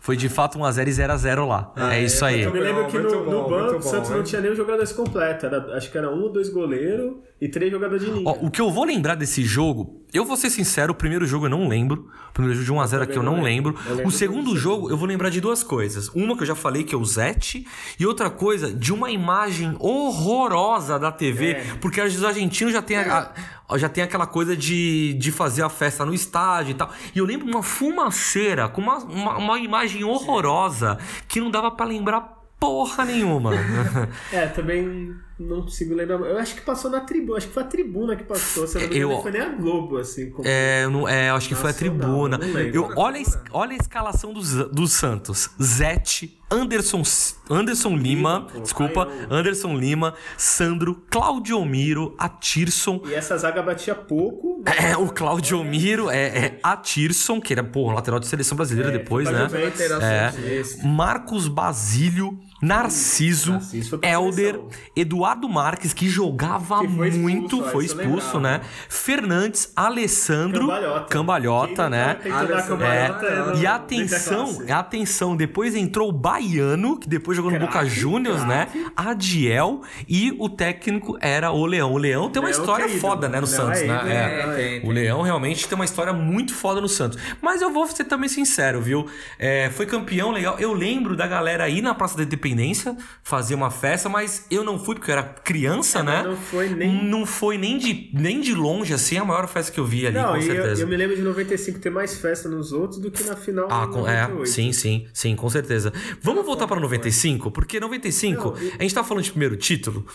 [0.00, 1.72] Foi de fato 1x0 e 0x0 lá.
[1.92, 2.42] é isso aí.
[2.42, 4.56] Eu me lembro que no, bom, no banco o Santos bom, não tinha nem os
[4.56, 5.44] jogadores completos.
[5.44, 8.22] Era, acho que era um ou dois goleiros e três jogadores de linha.
[8.26, 11.46] Ó, o que eu vou lembrar desse jogo, eu vou ser sincero, o primeiro jogo
[11.46, 12.08] eu não lembro.
[12.30, 13.72] O primeiro jogo de 1x0 aqui eu não lembro.
[13.74, 13.82] lembro.
[13.86, 16.08] Eu lembro O segundo do jogo eu vou lembrar de duas coisas.
[16.14, 17.66] Uma que eu já falei, que é o Zete,
[18.00, 21.64] e outra coisa, de uma imagem horrorosa da TV, É.
[21.80, 23.30] porque os argentinos já tem, a-
[23.68, 26.90] a- já tem aquela coisa de, de fazer a festa no estádio e tal.
[27.14, 31.84] E eu lembro uma fumaceira com uma, uma, uma imagem horrorosa que não dava pra
[31.84, 33.52] lembrar porra nenhuma.
[34.32, 36.18] É, também não consigo lembrar.
[36.20, 37.38] Eu acho que passou na tribuna.
[37.38, 38.64] Acho que foi a tribuna que passou.
[38.64, 40.30] Eu não Eu- não foi nem a Globo, assim.
[40.30, 40.48] Como...
[40.48, 42.38] É, eu não, é, acho que foi a tribuna.
[42.38, 42.46] não.
[42.60, 47.02] Eu, olha, a olha a escalação do, Z- do Santos: Zete, Anderson,
[47.50, 49.08] Anderson Lima, pô, desculpa.
[49.30, 53.02] Anderson Lima, Sandro, Claudio Miro, Atirson.
[53.06, 54.62] E essa zaga batia pouco.
[54.64, 54.92] né?
[54.92, 58.98] É, o Claudio Miro, é, é Atirson, que era, pô, lateral de seleção brasileira É,
[58.98, 59.48] depois, né?
[59.48, 60.82] Santos.
[60.84, 64.68] Marcos Basílio, Narciso, seleção.
[64.94, 68.60] Eduardo Marques, que jogava Que foi expulso, muito, ó, foi expulso, né?
[68.88, 71.06] Fernandes, Alessandro, Cambalhota.
[71.08, 72.14] Cambalhota, né?
[72.14, 77.84] cambalhota é, é E atenção, atenção, depois entrou o Baiano, que depois jogou no Boca
[77.84, 78.68] Juniors, né?
[78.96, 81.92] Adiel e o técnico era o Leão.
[81.92, 83.00] O Leão tem uma Leão história é ídolo.
[83.00, 84.02] foda, né, no Leão Santos, é né?
[84.06, 84.42] É.
[84.42, 84.88] Tem, tem.
[84.88, 87.18] O Leão realmente tem uma história muito foda no Santos.
[87.40, 89.06] Mas eu vou ser também sincero, viu?
[89.38, 90.58] É, foi campeão legal.
[90.58, 94.78] Eu lembro da galera ir na Praça da Independência fazer uma festa, mas eu não
[94.78, 96.20] fui porque eu era criança, né?
[96.20, 99.46] É, mas não foi nem- Não foi nem de, nem de longe, assim, a maior
[99.48, 100.82] festa que eu vi ali, Não, com e eu, certeza.
[100.82, 103.86] eu me lembro de 95 ter mais festa nos outros do que na final Ah,
[103.86, 104.46] com, é, 98.
[104.48, 105.92] sim, sim, sim, com certeza.
[106.22, 110.06] Vamos voltar para 95, porque 95, Não, e- a gente tá falando de primeiro título.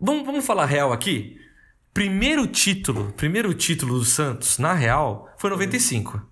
[0.00, 1.36] Vamos, vamos falar real aqui?
[1.92, 6.22] Primeiro título, primeiro título do Santos, na real, foi 95.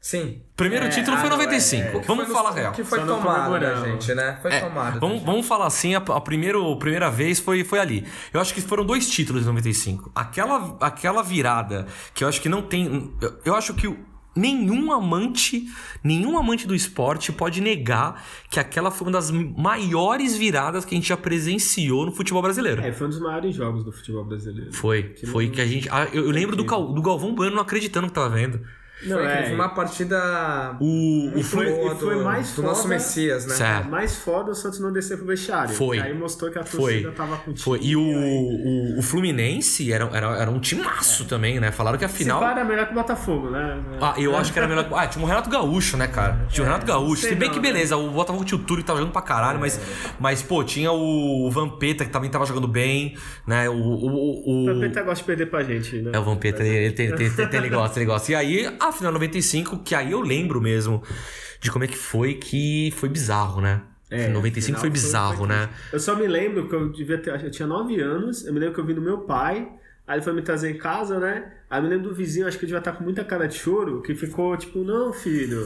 [0.00, 0.40] Sim.
[0.56, 1.82] Primeiro É, título foi ah, não, 95.
[1.82, 2.00] é, é.
[2.02, 2.72] Vamos Foi falar real.
[2.72, 3.88] que foi Só né, comemoramos.
[4.04, 4.38] gente, né?
[4.40, 5.00] Foi É, tomado.
[5.00, 8.06] vamos, vamos falar assim, a, a primeiro, a primeira vez foi, foi ali.
[8.32, 10.10] Eu acho que foram dois títulos em 95.
[10.14, 13.12] Aquela, aquela virada que eu acho que não tem.
[13.20, 13.92] Eu, eu acho que
[14.36, 15.66] nenhum amante,
[16.02, 20.96] nenhum amante do esporte pode negar que aquela foi uma das maiores viradas que a
[20.96, 22.80] gente já presenciou no futebol brasileiro.
[22.82, 24.72] É, foi um dos maiores jogos do futebol brasileiro.
[24.72, 25.88] Foi, Que foi não- que a gente.
[25.90, 28.60] ah, eu, eu lembro do, Gal- do Galvão Bueno não acreditando que tava vendo.
[29.04, 29.42] Não, foi, é.
[29.44, 32.94] foi uma partida O, o E foi- boa e foi do, mais do nosso foda-
[32.94, 33.54] Messias, né?
[33.54, 33.88] Certo.
[33.88, 35.72] Mais foda o Santos não descer pro vestiário.
[35.74, 36.00] Foi.
[36.00, 37.02] Aí mostrou que a Foi.
[37.02, 37.58] torcida tava contigo.
[37.62, 37.78] Foi.
[37.82, 41.70] E o, o, o Fluminense era, era, era um timaço também, né?
[41.70, 42.38] Falaram que a Final...
[42.38, 42.38] final.
[42.50, 43.78] Se pá, era melhor que o Botafogo, né?
[44.00, 44.88] Ah, eu acho que era melhor.
[44.94, 46.46] Ah, tinha o Renato Gaúcho, né, cara?
[46.48, 47.20] Tinha o Renato Gaúcho.
[47.22, 47.72] sei Se bem não, que né?
[47.72, 49.80] beleza, o Botafogo tinha o Túlio que tava jogando pra caralho, mas,
[50.18, 53.68] mas, pô, tinha o Vampeta que também tava jogando bem, né?
[53.68, 53.74] O.
[53.74, 54.06] o,
[54.46, 56.10] o, O Vampeta gosta de perder pra gente, né?
[56.14, 58.32] É o Vampeta, ele, ele, tem, tem, tem- ele gosta, ele gosta.
[58.32, 61.02] E aí, a final 95, que aí eu lembro mesmo
[61.60, 63.82] de como é que foi, que foi bizarro, né?
[64.10, 65.68] É, 95 final foi bizarro, foi né?
[65.92, 67.44] Eu só me lembro que eu devia ter.
[67.44, 69.68] Eu tinha 9 anos, eu me lembro que eu vi no meu pai,
[70.06, 71.52] aí ele foi me trazer em casa, né?
[71.68, 73.56] Aí eu me lembro do vizinho, acho que ele devia estar com muita cara de
[73.56, 75.62] choro, que ficou tipo, não, filho,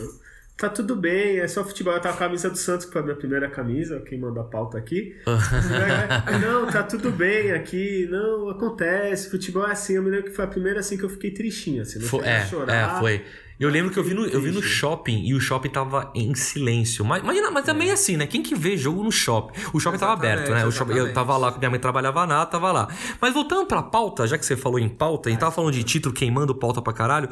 [0.57, 1.93] tá tudo bem, é só futebol.
[1.95, 4.41] Eu tava com a camisa do Santos, que foi a minha primeira camisa, quem manda
[4.41, 5.17] a pauta aqui.
[5.27, 9.95] Aí, não, tá tudo bem aqui, não, acontece, futebol é assim.
[9.95, 12.25] Eu me lembro que foi a primeira assim que eu fiquei tristinho, assim, não Foi-
[12.25, 12.97] a é, chorar.
[12.97, 13.25] é, foi.
[13.63, 16.35] Eu lembro que eu vi, no, eu vi no shopping e o shopping tava em
[16.35, 17.05] silêncio.
[17.05, 18.27] Mas, imagina, mas também é assim, né?
[18.27, 19.57] Quem que vê jogo no shopping?
[19.73, 20.67] O shopping tava Exatamente, aberto, né?
[20.67, 22.89] O shopping, eu tava lá, minha mãe trabalhava lá, tava lá.
[23.21, 25.85] Mas voltando pra pauta, já que você falou em pauta, a gente tava falando de
[25.85, 27.29] título queimando pauta pra caralho.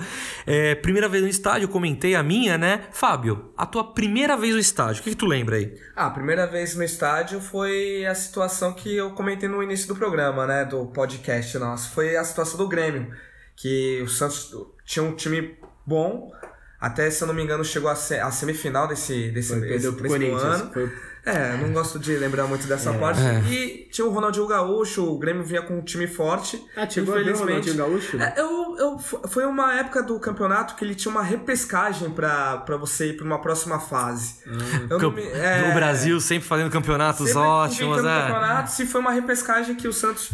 [0.47, 2.85] É, primeira vez no estádio, eu comentei a minha, né?
[2.93, 5.75] Fábio, a tua primeira vez no estádio, o que, que tu lembra aí?
[5.97, 9.97] Ah, a primeira vez no estádio foi a situação que eu comentei no início do
[9.97, 10.65] programa, né?
[10.65, 11.91] Do podcast nosso.
[11.91, 13.11] Foi a situação do Grêmio.
[13.57, 14.55] Que o Santos
[14.87, 15.60] tinha um time
[15.91, 16.33] bom.
[16.81, 19.93] Até, se eu não me engano, chegou à se- à semifinal desse, desse, Foi, desse
[19.93, 20.43] Corinthians.
[20.43, 20.73] ano.
[20.73, 20.91] Foi
[21.27, 23.21] É, não gosto de lembrar muito dessa parte.
[23.53, 26.59] E tinha o Ronaldinho Gaúcho, o Grêmio vinha com um time forte.
[26.75, 28.17] Ah, chegou a o Ronaldinho Gaúcho?
[28.19, 28.99] É, eu, eu,
[29.29, 33.27] foi uma época do campeonato que ele tinha uma repescagem pra, pra você ir pra
[33.27, 34.37] uma próxima fase.
[34.89, 38.21] Não me- é, O Brasil sempre fazendo campeonatos sempre ótimos, né?
[38.23, 40.31] campeonato, se foi uma repescagem que o Santos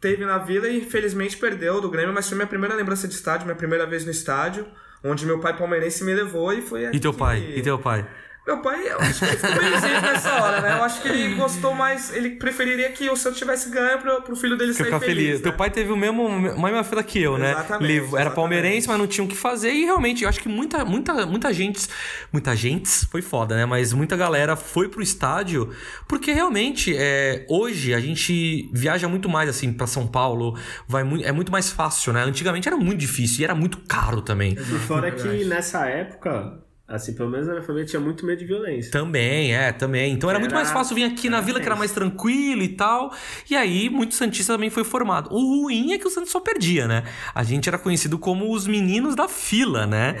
[0.00, 3.44] teve na Vila e infelizmente perdeu do Grêmio, mas foi minha primeira lembrança de estádio,
[3.46, 4.64] minha primeira vez no estádio,
[5.04, 7.38] onde meu pai palmeirense me levou e foi E teu pai?
[7.56, 8.06] E teu pai?
[8.48, 10.72] Meu pai, eu acho que ele ficou meio isento nessa hora, né?
[10.78, 14.34] Eu acho que ele gostou mais, ele preferiria que o Santos tivesse ganho pro, pro
[14.34, 15.16] filho dele sair Ficar feliz.
[15.26, 15.40] feliz.
[15.42, 15.58] Teu né?
[15.58, 17.50] pai teve o mesmo, a mesma fila que eu, né?
[17.50, 18.34] Exatamente, Era exatamente.
[18.34, 19.70] palmeirense, mas não tinha o que fazer.
[19.70, 21.86] E realmente, eu acho que muita, muita, muita gente.
[22.32, 23.66] Muita gente foi foda, né?
[23.66, 25.68] Mas muita galera foi pro estádio.
[26.08, 30.58] Porque realmente, é, hoje a gente viaja muito mais assim pra São Paulo.
[30.88, 32.22] Vai muito, é muito mais fácil, né?
[32.24, 34.52] Antigamente era muito difícil e era muito caro também.
[34.54, 38.46] E fora que nessa época, assim, pelo menos na minha família tinha muito medo de
[38.46, 38.90] violência.
[38.90, 40.12] Também, é, também.
[40.14, 42.68] Então era, muito Era- mais fácil vir aqui na vila, que era mais tranquilo e
[42.68, 43.12] tal.
[43.50, 45.28] E aí, muito Santista também foi formado.
[45.30, 47.02] O ruim é que o Santos só perdia, né?
[47.34, 50.16] A gente era conhecido como os meninos da fila, né?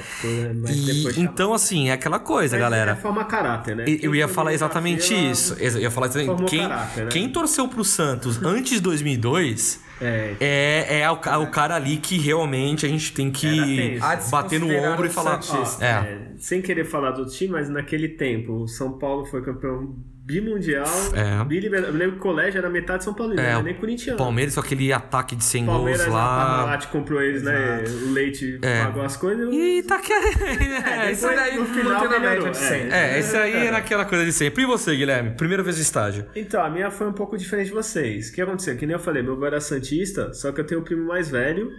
[0.60, 2.92] Mas E, depois então, assim, é aquela coisa, Mas galera.
[2.92, 3.84] É forma caráter, né?
[4.02, 5.54] Eu ia falar exatamente fila, isso.
[5.58, 6.50] Eu ia falar exatamente.
[6.50, 7.10] Quem, caráter, né?
[7.10, 11.96] quem torceu pro Santos antes de 2002 É, é, é o, ca- o cara ali
[11.96, 13.98] que realmente a gente tem que
[14.30, 15.42] bater no ombro e falar.
[15.42, 15.84] Santista.
[15.84, 15.88] É.
[15.88, 19.94] é, sem querer falar do time, mas naquele tempo, o São Paulo foi campeão
[20.28, 20.84] bimundial.
[21.14, 21.42] É.
[21.44, 24.18] biliber- Eu lembro que o colégio era metade São Paulo, É, era o nem corintiano.
[24.18, 26.46] Palmeiras com aquele ataque de 100 Palmeiras, gols lá.
[26.56, 27.82] Parmalat comprou eles, né?
[28.06, 28.84] O Leite É.
[28.84, 29.48] pagou as coisas.
[29.52, 30.28] E tá querendo.
[30.88, 32.52] É, Isso daí no final na média de é.
[32.52, 32.92] 100.
[32.92, 34.62] É, esse aí é naquela coisa de sempre.
[34.64, 35.30] E você, Guilherme?
[35.30, 36.26] Primeira vez no estádio?
[36.36, 38.28] Então, a minha foi um pouco diferente de vocês.
[38.28, 38.76] O que aconteceu?
[38.76, 41.30] Que nem eu falei, meu avô era Santista, só que eu tenho um primo mais
[41.30, 41.70] velho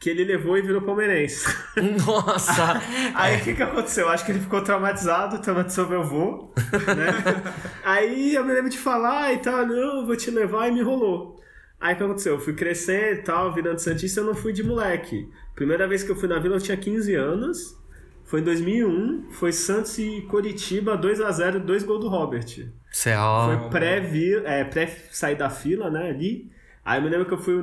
[0.00, 1.46] que ele levou e virou palmeirense.
[2.06, 2.80] Nossa!
[3.14, 4.08] Aí o que, que aconteceu?
[4.08, 7.52] Acho que ele ficou traumatizado, traumatizou meu avô, né?
[7.84, 11.38] Aí eu me lembro de falar e tal, não, vou te levar e me rolou.
[11.78, 12.34] Aí o que aconteceu?
[12.34, 15.28] Eu fui crescendo e tal, virando Santista, eu não fui de moleque.
[15.54, 17.78] Primeira vez que eu fui na vila eu tinha 15 anos.
[18.24, 22.46] Foi em 2001, foi Santos e Coritiba, 2 a 0 dois gols do Robert.
[22.58, 23.68] É Foi ó.
[23.68, 23.98] pré,
[24.44, 26.50] é, pré sair da fila, né, ali.
[26.84, 27.62] Aí eu me lembro que eu fui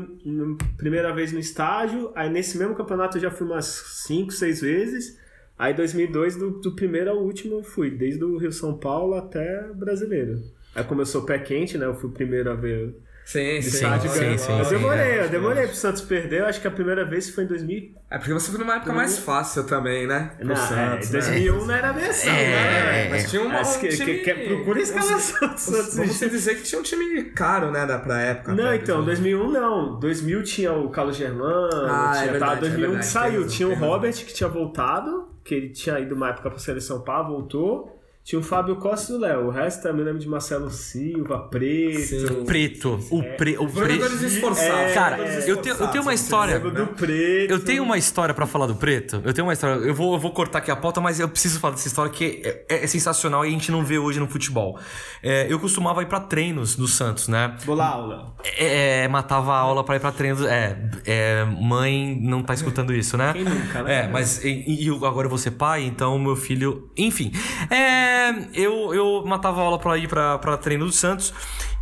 [0.77, 3.65] primeira vez no estádio, aí nesse mesmo campeonato eu já fui umas
[4.05, 5.19] 5, 6 vezes.
[5.57, 9.63] Aí 2002, do, do primeiro ao último eu fui, desde o Rio São Paulo até
[9.73, 10.39] brasileiro.
[10.75, 12.95] Aí começou pé quente, né, eu fui o primeiro a ver
[13.27, 13.67] Sim, sim.
[13.67, 14.37] estádio sim, ganhar.
[14.37, 15.23] sim, Eu sim, demorei, é.
[15.25, 17.91] eu demorei pro Santos perder, eu acho que a primeira vez foi em 2000.
[18.09, 20.31] É porque você foi numa época mais fácil também, né?
[20.37, 21.19] Pro Não, Santos, é, né?
[21.19, 23.09] 2001 não era bem assim, né?
[23.09, 24.13] Mas tinha uma, Mas um que, time...
[24.19, 25.95] que, que, procura escalação do Santos.
[25.97, 28.53] Vamos dizer que tinha um time caro, né, da, pra época.
[28.55, 29.37] Não, até, então, 2000.
[29.39, 29.99] 2001 não.
[29.99, 33.47] 2000 tinha o Carlos Germano, Ah, é tinha, verdade, tá, é 2001 verdade, saiu.
[33.47, 33.75] tinha o.
[33.75, 37.96] Robert que tinha voltado, que ele tinha ido uma época pra seleção pá, voltou.
[38.27, 39.45] Tinha o Fábio Costa e o Léo.
[39.45, 42.27] O resto eu me lembro de Marcelo Silva, Preto.
[42.27, 42.43] Sim.
[42.43, 42.99] Preto.
[43.09, 44.23] O, pre, o Jogadores preto.
[44.25, 44.69] esforçados.
[44.69, 46.59] É, Cara, jogadores eu tenho, eu tenho uma história.
[46.59, 47.49] Do Preto.
[47.51, 49.21] Eu tenho uma história pra falar do Preto.
[49.23, 49.75] Eu tenho uma história.
[49.75, 52.41] Eu vou, eu vou cortar aqui a pauta, mas eu preciso falar dessa história que
[52.43, 54.77] é, é- é sensacional e a gente não vê hoje no futebol.
[55.23, 57.55] É, eu costumava ir pra treinos do Santos, né?
[57.65, 58.33] Vou lá, aula.
[58.57, 60.41] É, é, matava a aula pra ir pra treinos.
[60.45, 63.31] É, é, mãe não tá escutando isso, né?
[63.31, 64.03] Quem nunca, né?
[64.03, 66.91] É, mas e, e agora eu vou ser pai, então meu filho.
[66.97, 67.31] Enfim.
[67.71, 68.16] É,
[68.53, 71.33] eu, eu matava aula pra ir pra treino do Santos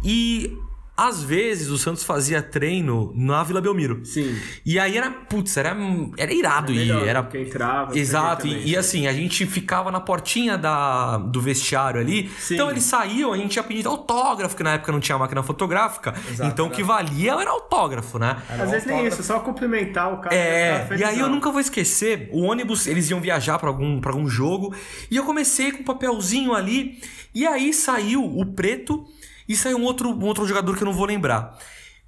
[0.03, 0.57] e.
[0.97, 4.05] Às vezes o Santos fazia treino na Vila Belmiro.
[4.05, 4.33] Sim.
[4.65, 5.75] E aí era, putz, era,
[6.17, 6.77] era irado ir.
[6.77, 7.97] Melhor, Era, porque entrava.
[7.97, 12.29] Exato, e, e assim, a gente ficava na portinha da, do vestiário ali.
[12.39, 12.53] Sim.
[12.53, 16.13] Então eles saíam, a gente ia pedir autógrafo, que na época não tinha máquina fotográfica.
[16.43, 18.37] então o que valia era autógrafo, né?
[18.47, 20.33] Às vezes nem isso, só cumprimentar o cara.
[20.33, 24.11] É, e aí eu nunca vou esquecer, o ônibus, eles iam viajar pra algum, pra
[24.11, 24.73] algum jogo,
[25.11, 27.01] e eu comecei com um papelzinho ali,
[27.33, 29.05] e aí saiu o preto
[29.47, 31.57] e saiu um outro, um outro jogador que eu não vou lembrar.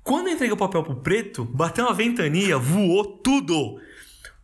[0.03, 3.79] Quando eu entreguei o papel pro preto, bateu uma ventania, voou tudo.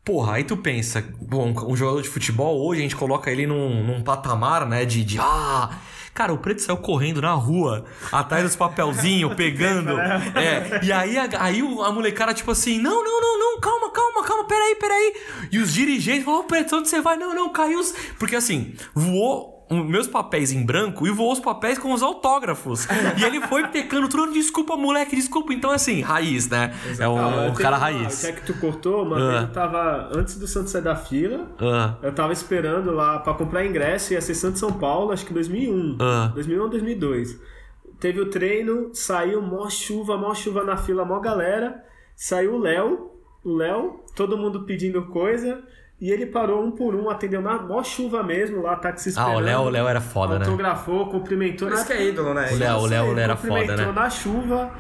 [0.04, 3.82] Porra, aí tu pensa, bom, um jogador de futebol hoje a gente coloca ele num,
[3.86, 5.70] num patamar, né, de, de ah.
[6.14, 9.98] Cara, o preto saiu correndo na rua, atrás dos papelzinhos, pegando.
[10.00, 14.24] É, e aí, a, aí a molecada, tipo assim, não, não, não, não, calma, calma,
[14.24, 15.14] calma, peraí, peraí.
[15.52, 17.18] E os dirigentes falaram, ô preto, onde você vai?
[17.18, 17.82] Não, não, caiu.
[18.20, 19.53] Porque assim, voou
[19.84, 22.86] meus papéis em branco e voou os papéis com os autógrafos.
[23.18, 25.54] e ele foi pecando tudo, desculpa, moleque, desculpa.
[25.54, 26.74] Então, assim, raiz, né?
[27.00, 28.22] É Ah, o, o cara uma- raiz.
[28.22, 29.04] Que é que tu cortou?
[29.04, 29.30] Uma Ah.
[29.32, 30.10] vez eu tava.
[30.16, 34.22] Antes do Santos sair da fila, Ah, eu tava esperando lá pra comprar ingresso, ia
[34.22, 35.98] ser Santos São Paulo, acho que 2001.
[36.02, 36.32] Ah.
[36.34, 37.40] 2001 ou 2002.
[38.00, 41.82] Teve o treino, saiu mó chuva, mó chuva na fila, mó galera.
[42.16, 43.12] Saiu o Léo,
[43.44, 45.64] o Léo, todo mundo pedindo coisa.
[46.04, 49.38] E ele parou um por um, atendeu na mó chuva mesmo, lá, táxi ah esperando.
[49.38, 50.44] o Léo, o Léo era foda, né?
[50.46, 51.70] Autografou, cumprimentou.
[51.70, 52.50] Por isso na- que é ídolo, né?
[52.52, 53.92] O Léo, o Léo, o Léo era cumprimentou foda, né?
[53.94, 54.72] na chuva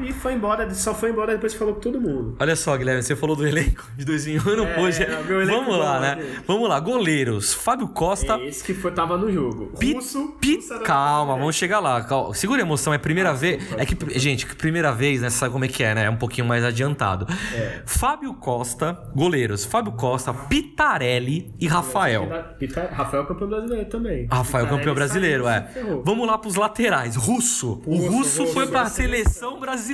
[0.00, 2.36] e foi embora, só foi embora depois que falou com todo mundo.
[2.38, 5.02] Olha só, Guilherme, você falou do elenco de 2001, eu não É, pôde.
[5.02, 6.14] é, Vamos lá, né?
[6.16, 6.42] né?
[6.46, 7.52] Vamos lá, goleiros.
[7.54, 8.34] Fábio Costa.
[8.34, 9.72] É esse que foi, tava no jogo.
[9.78, 12.02] Pi- Russo, Pi- Calma, vamos chegar lá.
[12.02, 12.34] Calma.
[12.34, 13.62] Segura a emoção, é a primeira vez.
[13.76, 15.30] É que, gente, primeira vez, né?
[15.30, 16.04] Você sabe como é que é, né?
[16.04, 17.26] É um pouquinho mais adiantado.
[17.54, 17.82] É.
[17.86, 19.64] Fábio Costa, goleiros.
[19.64, 22.28] Fábio Costa, Pitarelli e Rafael.
[22.58, 24.26] Pita- Rafael campeão brasileiro também.
[24.30, 25.68] Rafael, Pitarelli campeão brasileiro, é.
[26.04, 27.16] Vamos lá pros laterais.
[27.16, 27.82] Russo.
[27.86, 28.94] O Russo, Russo Russo, foi pra Russo.
[28.96, 29.87] seleção brasileira.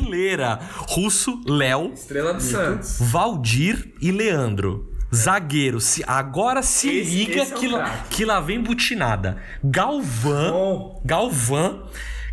[0.76, 2.96] Russo, Léo, Estrela do Santos.
[3.00, 4.90] Valdir e Leandro.
[5.14, 9.36] Zagueiro, se, agora se Esse- liga esse é que, lá, que lá vem butinada.
[9.62, 11.02] Galvão, Bom.
[11.04, 11.88] Galvão,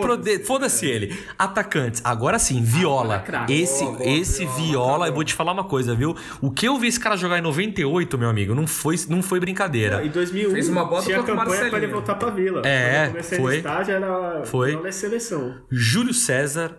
[0.46, 1.18] foda-se ele.
[1.38, 2.02] Atacantes.
[2.04, 3.16] Agora sim, Viola.
[3.16, 3.62] É craque.
[3.62, 6.16] esse Boa, boa, esse Viola, Viola, tá eu vou te falar uma coisa, viu?
[6.42, 9.40] O que eu vi esse cara jogar em 98, meu amigo, não foi, não foi
[9.40, 10.04] brincadeira.
[10.06, 12.62] Em 2001, Fez uma boa tinha campanha pra ele voltar pra Vila.
[12.66, 13.58] É, foi.
[13.58, 14.80] estágio, era Foi.
[14.86, 15.56] É seleção.
[15.72, 16.78] Júlio César,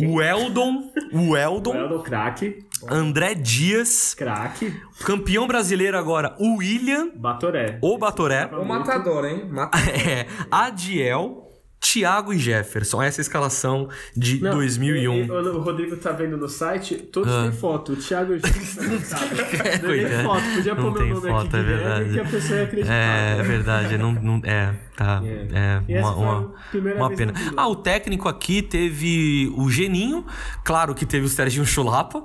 [0.00, 2.58] o Eldon, o O Eldon, Eldon, craque.
[2.90, 4.74] André Dias, Craque.
[5.04, 7.78] campeão brasileiro agora, o William, Batoré.
[7.80, 9.46] o Batoré, O matador, hein?
[9.50, 9.88] Matador.
[9.88, 11.42] é, Adiel,
[11.80, 13.00] Thiago e Jefferson.
[13.02, 15.14] Essa é a escalação de Não, 2001.
[15.14, 17.42] e- e O Rodrigo tá vendo no site, todos Ah.
[17.44, 17.92] têm foto.
[17.92, 19.34] O Thiago e o Jefferson não sabe.
[19.36, 20.42] Não tem foto.
[20.56, 22.12] Podia pôr meu nome foto, aqui, é verdade.
[22.12, 22.92] que a pessoa ia acreditar.
[22.94, 26.54] É, é verdade, não, não- é, tá, é, essa uma, uma,
[26.96, 27.32] uma pena.
[27.56, 30.24] Ah, o técnico aqui teve o Geninho,
[30.64, 32.24] claro que teve o Serginho Chulapa,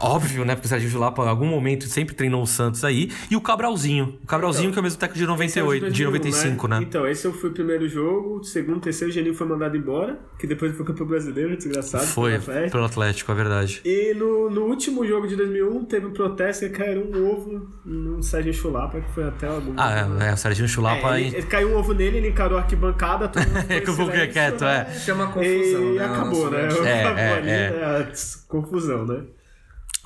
[0.00, 3.36] óbvio, né, porque o Serginho Chulapa em algum momento sempre treinou o Santos aí, e
[3.36, 6.04] o Cabralzinho, o Cabralzinho que é o mesmo técnico de Esse é o 98, de
[6.04, 6.78] 2001, 95, né?
[6.82, 10.74] Então, esse foi o primeiro jogo, segundo, terceiro, o Geninho foi mandado embora, que depois
[10.76, 12.06] foi campeão brasileiro, desgraçado.
[12.06, 12.70] Foi, festa.
[12.70, 13.80] pelo Atlético, é verdade.
[13.84, 18.22] E no, no último jogo de 2001, teve um protesto e caiu um ovo no
[18.22, 19.74] Sérgio Chulapa, que foi até algum...
[19.76, 22.58] Ah, é, é o Serginho Chulapa É, ele, ele caiu um ovo nele, ele encarou
[22.58, 24.86] a arquibancada, todo mundo É que eu foi em fiquei silêncio, quieto, né?
[24.88, 24.98] é.
[24.98, 26.04] Chama confusão, E né?
[26.04, 26.62] acabou, né?
[26.62, 26.66] É,
[27.04, 27.70] acabou é, ali, é.
[27.70, 27.84] né?
[27.84, 29.22] A tss, confusão, né?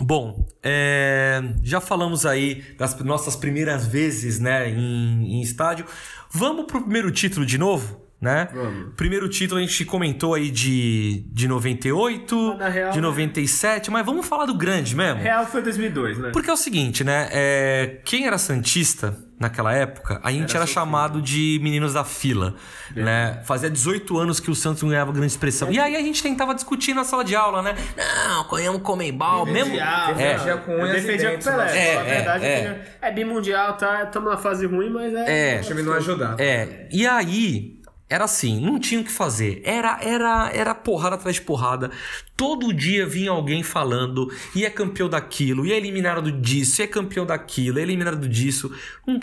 [0.01, 5.87] Bom, é, já falamos aí das nossas primeiras vezes, né, em, em estádio.
[6.31, 8.49] Vamos pro primeiro título de novo, né?
[8.55, 8.95] Vamos.
[8.95, 13.07] Primeiro título a gente comentou aí de, de 98, Mas na real, de né?
[13.09, 15.21] 97, mas vamos falar do grande mesmo.
[15.21, 16.31] Real foi 2002, né?
[16.31, 17.29] Porque é o seguinte, né?
[17.33, 22.55] é, quem era Santista naquela época, a gente era, chamado de meninos da fila,
[22.95, 23.41] né?
[23.45, 25.71] Fazia 18 anos que o Santos não ganhava grande expressão.
[25.71, 27.75] E aí a gente tentava discutir na sala de aula, né?
[27.97, 29.71] Não, ganhamos Comembol, mesmo...
[29.71, 30.33] Mundial, É.
[30.33, 31.65] Defendia com unhas defendia com o dentes, Pelé.
[31.65, 31.79] né?
[31.79, 34.05] É, a verdade é, é, é bimundial, tá?
[34.05, 35.57] Estamos na fase ruim, mas é.
[35.57, 35.61] É.
[35.61, 36.43] O time não ajudava.
[36.43, 37.78] É, e aí
[38.11, 39.61] era assim, não tinha o que fazer.
[39.65, 41.91] Era era era porrada atrás de porrada.
[42.37, 46.87] Todo dia vinha alguém falando, e é campeão daquilo, e é eliminado disso, e é
[46.87, 48.73] campeão daquilo, é eliminado disso.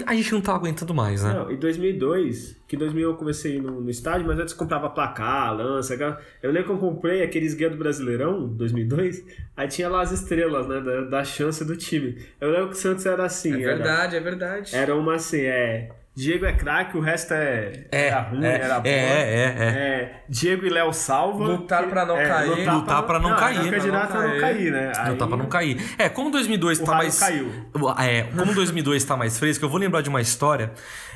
[0.05, 1.33] A gente não tava aguentando mais, né?
[1.33, 4.89] Não, em 2002, que em 2000 eu comecei no, no estádio, mas antes eu comprava
[4.89, 5.93] placar, lança.
[5.93, 9.23] aquela- Eu lembro que eu comprei aqueles guia do Brasileirão, 2002,
[9.55, 12.17] aí tinha lá as estrelas, né, da, da chance do time.
[12.41, 13.53] Eu lembro que o Santos era assim.
[13.53, 14.75] É era- verdade, é verdade.
[14.75, 15.89] Era uma assim, é.
[16.15, 17.87] Diego é craque, o resto é.
[17.91, 18.87] É, era ruim, é, era bom.
[18.87, 19.65] é, é, é.
[19.67, 21.43] É, Diego e Léo salva.
[21.43, 22.69] Lutar pra não É, cair.
[22.71, 24.41] Lutar pra não cair, Era pra candidato não a não cair.
[24.41, 24.91] cair, né?
[24.95, 25.95] Não Aí- tá pra não cair.
[25.97, 27.19] É, como 2002 O tá mais.
[27.19, 27.51] caiu.
[27.99, 30.71] É, como 2002 tá mais fresco, eu vou lembrar de uma história.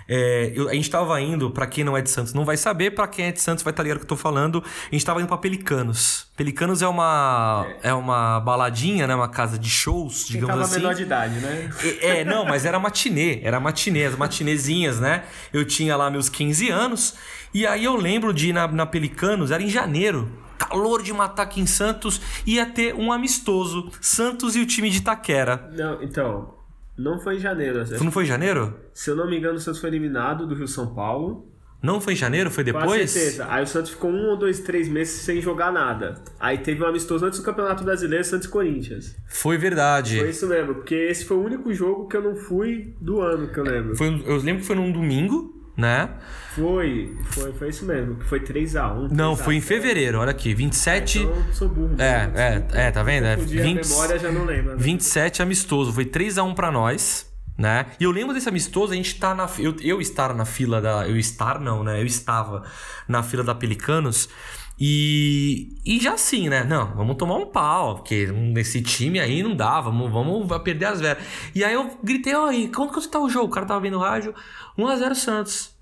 [0.10, 2.92] É, eu- a gente tava indo, pra quem não é de Santos não vai saber,
[2.96, 4.64] pra quem é de Santos vai estar ligado o que eu tô falando.
[4.92, 6.28] A gente tava indo pra Pelicanos.
[6.36, 10.78] Pelicanos é uma é uma baladinha, né, uma casa de shows, Quem digamos assim.
[10.78, 11.70] menor de idade, né?
[12.02, 15.24] É, é, não, mas era matinê, era matinê, as matinezinhas, né?
[15.54, 17.16] Eu tinha lá meus 15 anos,
[17.54, 21.44] e aí eu lembro de ir na, na Pelicanos, era em janeiro, calor de matar
[21.44, 25.70] aqui em Santos, ia ter um amistoso, Santos e o time de Itaquera.
[25.76, 26.59] Não, então.
[27.00, 27.84] Não foi em janeiro.
[28.04, 28.76] Não foi em janeiro?
[28.94, 31.48] Se eu não me engano, o Santos foi eliminado do Rio São Paulo.
[31.82, 32.52] Não foi em janeiro?
[32.52, 33.10] Foi Com depois?
[33.10, 33.48] certeza.
[33.50, 36.16] Aí o Santos ficou um ou dois, três meses sem jogar nada.
[36.38, 39.16] Aí teve um amistoso antes do Campeonato Brasileiro, Santos e Corinthians.
[39.30, 40.20] Foi verdade.
[40.20, 43.48] Foi isso mesmo, porque esse foi o único jogo que eu não fui do ano
[43.48, 43.96] que eu lembro.
[43.96, 46.10] Foi eu lembro que foi num domingo, né?
[46.56, 49.10] Foi, foi, foi isso mesmo, que foi 3x1.
[49.12, 51.20] Não, foi em fevereiro, olha aqui, 27.
[51.20, 51.96] Então, eu sou burro.
[51.98, 53.26] É, é, é, tá vendo?
[53.26, 54.76] É Confundi 20, a memória, já não né?
[54.78, 57.86] 27 amistoso, foi 3 a 1 pra nós, né?
[58.00, 61.08] E eu lembro desse amistoso, a gente tá na eu, eu estar na fila da
[61.08, 62.02] eu estar não, né?
[62.02, 62.64] Eu estava
[63.08, 64.30] na fila da Pelicanos
[64.80, 66.64] e e já assim, né?
[66.64, 71.02] Não, vamos tomar um pau, porque nesse time aí não dá, vamos vamos perder as
[71.02, 71.24] veras.
[71.54, 73.48] E aí eu gritei, ó, e quanto que tá o jogo?
[73.48, 74.34] O cara tava vendo o rádio,
[74.78, 75.76] 1 a 0 Santos.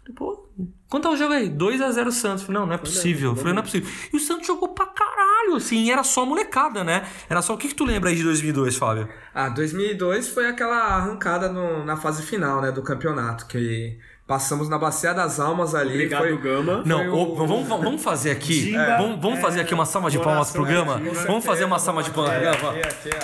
[0.00, 0.48] Falei, Pô,
[0.88, 1.50] quanto tá o jogo aí?
[1.50, 2.42] 2x0 Santos.
[2.44, 3.34] Falei, não, não é possível.
[3.36, 3.90] Falei, não é possível.
[4.12, 7.06] E o Santos jogou pra caralho, assim, era só molecada, né?
[7.28, 9.08] Era só o que, que tu lembra aí de 2002, Fábio?
[9.34, 14.78] Ah, 2002 foi aquela arrancada no- na fase final, né, do campeonato, que passamos na
[14.78, 15.94] Bacia das Almas ali.
[15.94, 16.36] Obrigado, foi...
[16.36, 16.82] Gama.
[16.84, 18.52] Não, Foi o- vamos, vamos fazer aqui.
[18.52, 21.08] Ginga, vamos vamos fazer aqui uma salva de palmas pro coração, Gama.
[21.08, 22.74] é, Vamos fazer uma salva de palmas pro Gama.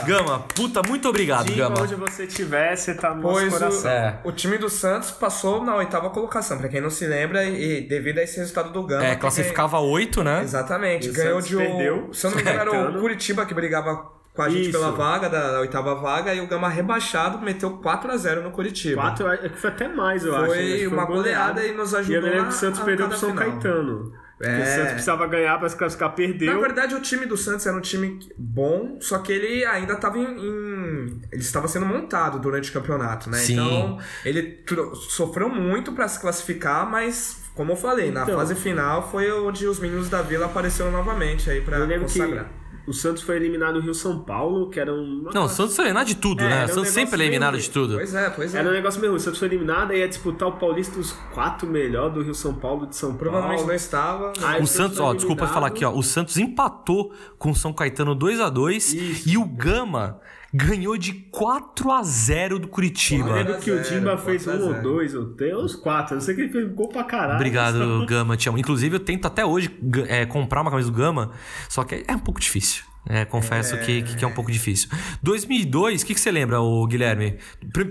[0.06, 1.82] Gama, puta, muito obrigado, Diga Gama.
[1.82, 3.90] onde você estiver, você tá no Pois nosso o, coração.
[3.90, 4.18] É.
[4.24, 8.18] o time do Santos passou na oitava colocação, pra quem não se lembra, e, devido
[8.18, 9.04] a esse resultado do Gama.
[9.04, 10.40] É, classificava oito, né?
[10.42, 11.58] Exatamente, E o ganhou Santos de um.
[11.58, 13.00] perdeu, Se eu não me engano, era o.
[13.00, 14.72] Curitiba que brigava com a gente Isso.
[14.72, 19.00] pela vaga, da, da oitava vaga, e o Gama rebaixado meteu 4x0 no Curitiba.
[19.00, 20.46] Quatro, é que foi até mais, eu acho.
[20.46, 22.58] Foi Acho que uma goleada e nos E eu ajudou me lembro na que o
[22.58, 23.44] Santos perdeu pro São final.
[23.44, 24.12] Caetano.
[24.42, 24.60] É.
[24.60, 26.60] O Santos precisava ganhar pra se classificar, Na perdeu.
[26.60, 30.24] verdade, o time do Santos era um time bom, só que ele ainda estava em,
[30.24, 33.38] em- Ele estava sendo montado durante o campeonato, né?
[33.38, 33.54] Sim.
[33.54, 34.64] Então, ele
[35.10, 38.34] sofreu muito para se classificar, mas, como eu falei, na Então.
[38.36, 42.44] fase final foi onde os meninos da Vila apareceram novamente aí para consagrar.
[42.46, 45.28] que o Santos foi eliminado no Rio São Paulo, que era um.
[45.32, 46.60] Não, o Santos foi eliminado de tudo, É, né?
[46.62, 47.94] O um Santos sempre negócio é eliminado meio- de tudo.
[47.94, 48.58] Pois é, pois é.
[48.58, 49.20] Era um negócio meio ruim.
[49.20, 52.54] O Santos foi eliminado e ia disputar o Paulista os quatro melhor do Rio São
[52.54, 53.68] Paulo de São Provavelmente Paulo.
[53.68, 54.26] não estava.
[54.28, 54.32] né?
[54.44, 55.92] Aí O Santos, foi ó, desculpa falar aqui, ó.
[55.92, 59.28] O Santos empatou com o São Caetano 2 a 2 Isso.
[59.28, 60.20] e o Gama
[60.56, 63.34] ganhou de 4 a 0 do Eu Curitiba.
[63.34, 64.82] lembro que o 4 a 0, Dimba fez 4 a um ou 0.
[64.84, 66.16] dois, ou uns quatro.
[66.16, 67.34] Eu sei que ele fez gol pra caralho.
[67.34, 68.56] Obrigado, Gama, te amo.
[68.56, 69.68] Inclusive, eu tento até hoje
[70.06, 71.32] é, comprar uma camisa do Gama,
[71.68, 72.84] só que é um pouco difícil.
[73.06, 74.88] É, confesso Que, que, que é um pouco difícil.
[75.22, 77.36] 2002, o que, que você lembra, o Guilherme?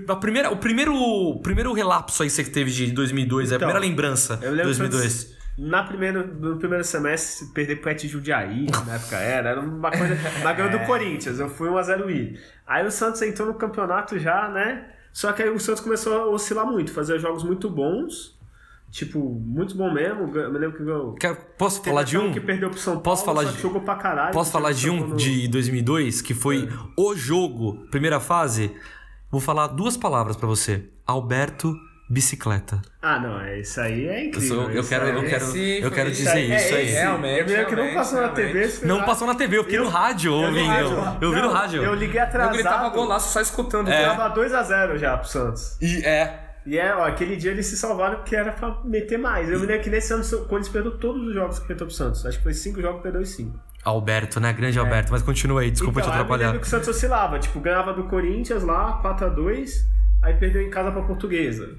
[0.08, 3.58] A primeira, o primeiro, o primeiro relapso aí que você teve de 2002, é a
[3.58, 5.36] Então, primeira lembrança Eu lembro 2002.
[5.58, 10.18] Na primeira, no primeiro semestre, perder pro Et Jundiaí, na época era, era uma coisa.
[10.44, 12.40] Mas ganhou do Corinthians, eu fui 1x0 I.
[12.66, 14.88] Aí o Santos entrou no campeonato já, né?
[15.12, 18.34] Só que aí o Santos começou a oscilar muito, fazer jogos muito bons.
[18.90, 20.36] Tipo, muito bom mesmo.
[20.38, 21.14] Eu me lembro que ganhou.
[21.16, 22.32] Quer- posso falar de um?
[22.32, 24.34] Que perdeu pro São Paulo, Posso falar de- que jogou pra caralho.
[24.34, 28.72] Posso falar de um no- de 2002, que foi o jogo, primeira fase?
[29.32, 30.90] Vou falar duas palavras pra você.
[31.08, 31.76] Alberto
[32.14, 32.80] Bicicleta.
[33.02, 34.48] Ah, não, é- isso aí é Eu, incrível.
[34.56, 36.86] sou- eu quero, eu quero, Esse eu quero dizer aí- isso é aí.
[36.92, 38.30] Realmente, Eu que não realmente, passou na.
[38.30, 38.74] TV.
[38.84, 39.04] Não lá.
[39.04, 41.18] passou na TV, eu fiquei no rádio Eu vi ouvindo.
[41.22, 41.82] Eu vi no rádio.
[41.84, 42.54] Eu liguei Eu atrasado.
[42.54, 43.90] gritava golaço só escutando.
[43.90, 44.04] É.
[44.04, 44.16] cara.
[44.16, 45.76] Tava 2x0 já pro Santos.
[45.82, 46.40] E é.
[46.68, 49.50] E é, ó, aquele dia eles se salvaram porque era pra meter mais.
[49.50, 51.96] Eu me lembro que nesse ano o Corinthians perdeu todos os jogos que perdeu pro
[51.96, 52.26] Santos.
[52.28, 53.60] Acho que foi 5 jogos, perdeu os 5.
[53.84, 54.54] Alberto, né?
[54.54, 55.12] Grande Alberto.
[55.12, 56.46] Mas continua aí, desculpa então, te aí eu me atrapalhar.
[56.52, 57.38] lembro que o Santos oscilava.
[57.40, 59.86] Tipo, ganhava do Corinthians lá, 4x2.
[60.22, 61.70] Aí perdeu em casa pra Portuguesa.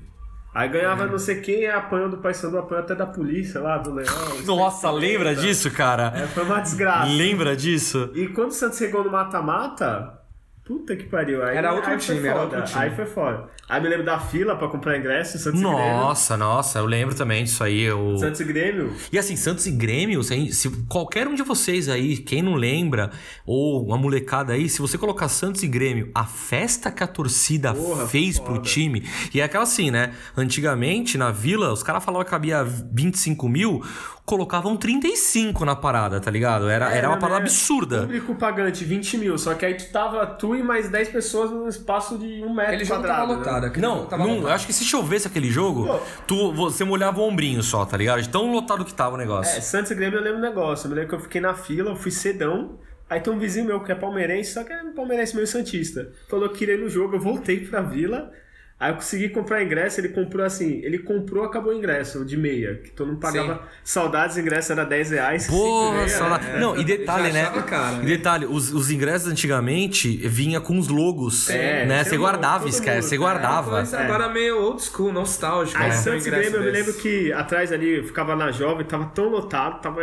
[0.54, 4.06] Aí ganhava não sei quem, apanhou do Paysandu, apanhou até da polícia lá, do Leão.
[4.46, 6.12] Nossa, lembra disso, cara?
[6.14, 7.10] É, foi uma desgraça.
[7.10, 8.10] Lembra disso?
[8.14, 10.23] E quando o Santos chegou no mata-mata,
[10.64, 11.44] puta que pariu.
[11.44, 12.80] Aí, Era outro aí time, era outro time.
[12.84, 13.46] Aí foi foda.
[13.68, 15.78] Aí me lembro da fila pra comprar ingresso, Santos e Grêmio.
[15.78, 17.82] Nossa, nossa, eu lembro também disso aí.
[17.82, 18.16] Eu...
[18.18, 18.92] Santos e Grêmio.
[19.12, 23.10] E assim, Santos e Grêmio, se, se qualquer um de vocês aí, quem não lembra,
[23.46, 27.74] ou uma molecada aí, se você colocar Santos e Grêmio, a festa que a torcida
[27.74, 28.66] Porra, fez pro foda.
[28.66, 30.12] time, e é aquela assim, né?
[30.36, 33.82] Antigamente, na vila, os caras falavam que cabia 25 mil,
[34.24, 36.68] colocavam 35 na parada, tá ligado?
[36.68, 37.20] Era, era uma né?
[37.20, 38.00] parada absurda.
[38.00, 39.36] Público pagante, 20 mil.
[39.36, 42.72] Só que aí tu tava tu e mais 10 pessoas num espaço de um metro
[42.72, 43.20] Aquele jogo quadrado.
[43.20, 43.38] tava né?
[43.38, 43.64] lotado.
[43.66, 44.52] aquele Não, jogo tava não, lotado.
[44.52, 46.00] acho que se chovesse aquele jogo, Pô.
[46.26, 48.22] tu, você molhava o ombrinho só, tá ligado?
[48.22, 49.58] De tão lotado que tava o negócio.
[49.58, 50.86] É, Santos e Grêmio eu lembro um negócio.
[50.86, 52.78] Eu me lembro que eu fiquei na fila, eu fui cedão.
[53.10, 56.10] Aí tem um vizinho meu que é palmeirense, só que é palmeirense meio santista.
[56.30, 58.32] Falou que queria ir no jogo, eu voltei pra vila.
[58.78, 62.74] Aí eu consegui comprar ingresso, ele comprou assim, ele comprou, acabou o ingresso de meia,
[62.82, 65.46] que todo mundo pagava saudades, ingresso era 10 reais.
[65.46, 66.46] Porra, meia, saudade.
[66.50, 66.58] é.
[66.58, 67.44] Não, e detalhe, né?
[67.66, 68.04] caro, E né?
[68.04, 72.02] detalhe, os, os ingressos antigamente vinha com os logos, É, né?
[72.04, 73.08] Você guardava, esquece, mundo.
[73.08, 73.70] você É, guardava.
[73.70, 75.78] Coisa agora meio old school, nostálgico.
[75.80, 75.94] Aí né?
[75.94, 79.80] Santos Grêmio, eu me lembro que atrás ali, eu ficava na jovem, tava tão lotado,
[79.80, 80.00] tava,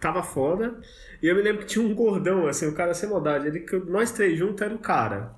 [0.00, 0.78] tava foda.
[1.22, 3.46] E eu me lembro que tinha um gordão, assim, o cara sem maldade.
[3.48, 5.34] Ele, que nós três juntos era o cara.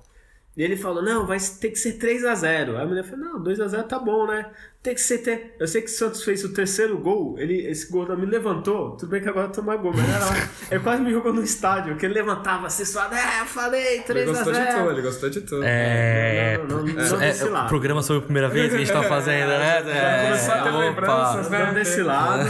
[0.55, 2.75] E ele falou, não, vai ter que ser 3x0.
[2.75, 4.51] Aí a mulher falou, não, 2x0 tá bom, né?
[4.85, 5.17] Tem que ser.
[5.17, 5.55] Ter...
[5.59, 8.91] Eu sei que o Santos fez o terceiro gol, ele, esse gordão me levantou.
[8.91, 10.49] Tudo bem que agora toma gol, mas era lá.
[10.69, 14.25] Ele quase me jogou no estádio, que ele levantava assim, suado, é, eu falei, Ele
[14.25, 14.91] gostou de tudo, 3x0.
[14.91, 15.63] ele gostou de tudo.
[15.63, 18.77] É, Não, não, não, não, é, não é, programa sobre a primeira vez que a
[18.77, 19.83] gente tá fazendo, né?
[19.85, 20.77] Já começou a ter opa.
[20.77, 21.71] lembranças, né?
[21.73, 22.43] Desse lado.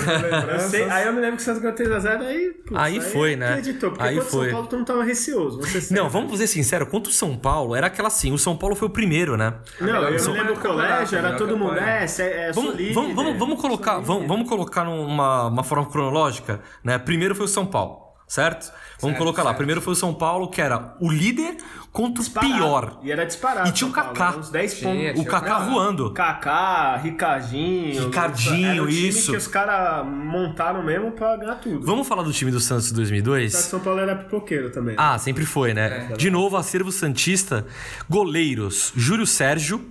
[0.70, 2.52] Sei- aí eu me lembro que o Santos ganhou 3x0, aí.
[2.66, 3.52] putz, Aí foi, né?
[3.52, 4.46] Acreditou, porque Aí quando foi.
[4.46, 5.62] São Paulo todo mundo tava receoso.
[5.92, 8.90] Não, vamos ser sinceros, quanto o São Paulo, era aquela assim, o São Paulo foi
[8.90, 9.54] o primeiro, né?
[9.80, 11.76] Não, eu lembro do colégio, era melhor todo mundo.
[11.76, 11.86] campanha.
[12.26, 15.86] É, é, Vamos, sou líder, vamos, vamos, vamos colocar, vamos, vamos colocar numa uma forma
[15.86, 16.98] cronológica, né?
[16.98, 18.72] Primeiro foi o São Paulo, certo?
[19.02, 19.50] Vamos Certo, colocar lá.
[19.50, 19.58] certo.
[19.58, 21.58] Primeiro foi o São Paulo, que era o líder
[21.92, 22.54] contra o Disparado.
[22.54, 23.00] pior.
[23.04, 23.68] E era disparado.
[23.70, 24.28] E tinha o Kaká.
[24.30, 25.10] era Uns 10 Tinha, pontos.
[25.10, 25.60] O tinha Kaká Kaká.
[25.66, 26.12] voando.
[26.14, 28.06] Kaká, Ricardinho.
[28.06, 29.32] Ricardinho, era o time isso.
[29.32, 31.86] que os caras montaram mesmo pra ganhar tudo.
[31.86, 33.54] Vamos falar do time do Santos de Só que 2002?
[33.54, 34.96] São Paulo era pipoqueiro também.
[34.98, 36.10] Ah, sempre foi, né?
[36.18, 37.66] De novo, acervo Santista.
[38.10, 39.84] Goleiros, Júlio Sérgio,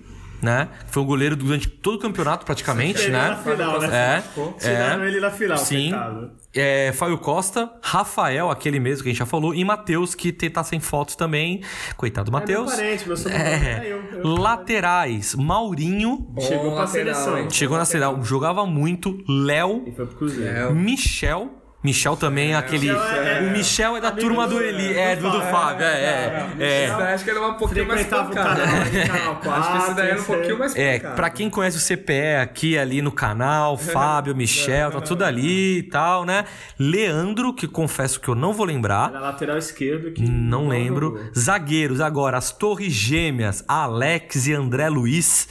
[0.45, 0.69] né?
[0.89, 3.29] Foi o goleiro durante todo o campeonato, praticamente, Ele né?
[3.31, 3.89] na final, né?
[3.89, 4.23] É,
[4.61, 5.07] Tiraram é.
[5.09, 5.91] ele na final, Sim.
[5.91, 6.31] coitado.
[6.55, 10.63] É, Fábio Costa, Rafael, aquele mesmo que a gente já falou, e Matheus, que tá
[10.63, 11.63] sem fotos também.
[11.97, 12.75] Coitado do É meu Matheus.
[12.77, 13.43] parente, meu sobrinho.
[13.43, 13.55] É.
[13.89, 17.39] É, eu- eu- Laterais, Maurinho, Bom Chegou pra lateral, seleção.
[17.39, 17.51] hein?
[17.51, 19.19] chegou na seleção, jogava muito.
[19.29, 20.57] Léo, E foi pro Cruzeiro.
[20.57, 21.51] É, Michel.
[21.85, 22.89] Michel também é aquele.
[22.91, 24.97] Michel é- o Michel é da turma do- do Eli.
[24.97, 25.51] É, do, do Fábio.
[25.53, 25.85] Fábio.
[25.85, 26.85] É, é.
[26.87, 26.91] é.
[27.13, 28.63] Acho que era um pouquinho mais Frequentava o pancada.
[28.63, 29.51] canal, canal 4.
[29.53, 32.79] Acho que esse daí era um pouquinho mais É, pra quem conhece o CPE aqui,
[32.79, 36.47] ali no canal, Fábio, Michel, tá tudo ali e tal, né?
[36.79, 39.11] Leandro, que confesso que eu não vou lembrar.
[39.11, 40.23] Era lateral esquerdo que.
[40.23, 41.21] Não lembro.
[41.39, 45.49] Zagueiros agora, as Torres Gêmeas, Alex e André Luiz.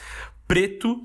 [0.48, 0.98] Preto.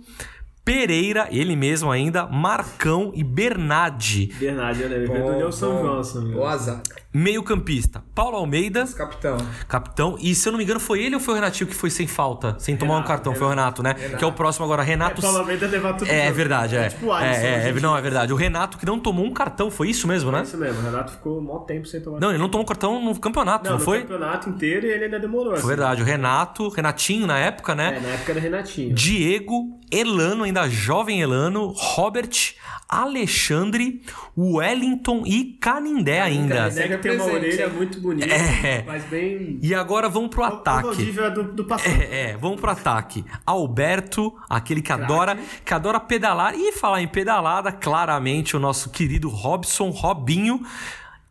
[0.69, 4.27] Pereira, ele mesmo ainda, Marcão e Bernardi.
[4.39, 5.12] Bernardi, eu lembro.
[5.12, 6.43] Veio do União São João, se não me engano.
[6.43, 6.83] Boa zaga.
[7.11, 9.39] Meio-campista, Paulo Almeida, Capitão.
[9.66, 10.16] capitão.
[10.21, 12.07] E se eu não me engano, foi ele ou foi o Renatinho que foi sem
[12.07, 13.35] falta, sem tomar um Renato, cartão?
[13.35, 13.95] Foi o Renato, né?
[13.95, 14.83] Que é o próximo agora.
[14.83, 15.19] Renato.
[15.19, 16.37] É, Paulo Almeida levar tudo É, junto.
[16.37, 16.89] verdade, é.
[16.91, 17.81] Tipo o Alisson, é, é, gente.
[17.83, 18.31] não, é verdade.
[18.33, 20.41] O Renato que não tomou um cartão, foi isso mesmo, né?
[20.41, 22.21] É isso mesmo, o Renato ficou um maior tempo sem tomar.
[22.21, 24.03] Não, ele não tomou cartão no campeonato, não, Não, no foi?
[24.03, 25.55] campeonato inteiro e ele ainda demorou.
[25.55, 25.62] assim.
[25.62, 26.03] Foi verdade.
[26.03, 27.97] O Renato, Renatinho na época, né?
[27.97, 28.95] É, na época era Renatinho.
[28.95, 32.55] Diego, Elano, ainda jovem Elano, Robert,
[32.89, 34.03] Alexandre,
[34.36, 36.70] Wellington e Canindé ainda.
[36.70, 38.82] Nega tem uma orelha muito bonita, É.
[38.86, 39.59] mas bem...
[39.62, 40.86] E agora vamos pro O ataque.
[40.89, 41.91] Valdívia é do, do passado.
[41.91, 43.24] É, é, vamos pro ataque.
[43.45, 46.55] Alberto, aquele que adora, que adora pedalar.
[46.55, 50.64] E falar em pedalada, claramente o nosso querido Robson, Robinho,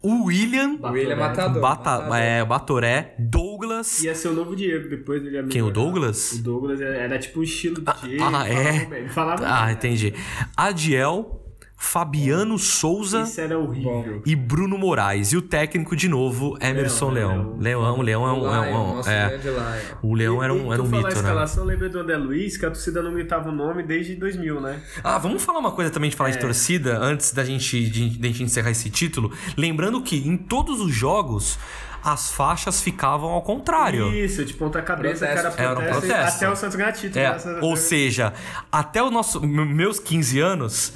[0.08, 1.62] o William, William Matador.
[1.62, 2.16] Bata, Matador.
[2.18, 4.04] é, Batoré, Douglas.
[4.04, 5.72] Ia ser o novo Diego, depois ele ia Quem, o.
[5.72, 6.34] Douglas?
[6.34, 8.24] O Douglas era, era tipo o estilo do Diego.
[8.24, 8.56] ah, é?
[8.64, 9.76] falava bem, Falava Ah, bem.
[9.76, 10.14] entendi.
[10.56, 11.44] Adiel,
[11.80, 13.22] Fabiano Souza.
[13.22, 14.22] Isso era horrível.
[14.26, 15.32] e Bruno Moraes.
[15.32, 17.56] E o técnico, de novo, Emerson Leão.
[17.60, 18.54] Leão, Leão é um.
[18.56, 19.98] é um- nosso é, grande Lion.
[20.02, 21.10] o Leão era um, era um mito, né?
[21.14, 24.60] escalação, eu lembrei do André Luiz, que a torcida não gritava o nome desde 2000,
[24.60, 24.82] né?
[25.04, 28.28] Ah, vamos falar uma coisa também de falar de torcida, antes da gente, de, de
[28.28, 29.32] gente encerrar esse título.
[29.56, 31.60] Lembrando que em todos os jogos,
[32.04, 34.12] as faixas ficavam ao contrário.
[34.14, 35.56] Isso, de ponta cabeça, Protesto.
[35.56, 36.36] que era Era um protesto, protesto.
[36.38, 37.24] até o Santos ganhar título.
[37.24, 38.34] É, ou seja,
[38.72, 40.94] até os nossos, meus 15 anos,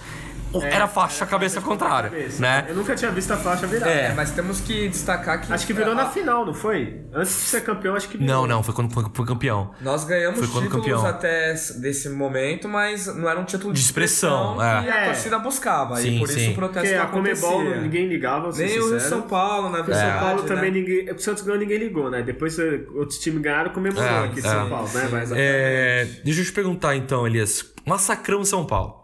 [0.64, 2.41] era faixa cabeça contrária, Cabeça.
[2.41, 2.66] né?
[2.70, 3.88] Eu nunca tinha visto a faixa virar.
[3.89, 4.14] É.
[4.14, 5.52] Mas temos que destacar que.
[5.52, 7.02] Acho que virou a- na final, não foi?
[7.14, 8.34] Antes de ser campeão, acho que virou.
[8.36, 9.72] Não, não, foi quando foi, campeão.
[9.82, 11.06] Nós ganhamos Foi quando títulos campeão.
[11.06, 14.91] até desse momento, mas não era um título de, De expressão, expressão que é.
[14.91, 15.06] a É.
[15.06, 15.95] torcida buscava.
[15.97, 16.41] Sim, e por sim.
[16.41, 18.99] isso o protesto Porque não a Comebol ninguém ligava, Nem o.
[18.99, 20.12] São Paulo, na O verdade.
[20.12, 20.47] São Paulo né?
[20.47, 21.12] também ninguém.
[21.12, 22.22] O Santos ganhou, ninguém ligou, né?
[22.22, 24.49] Depois eh, outros times ganharam, comemorou É, aqui de é.
[24.49, 25.10] São Paulo, né?
[25.12, 27.66] Mas É, deixa eu te perguntar então, Elias.
[27.86, 29.01] Massacramos São Paulo.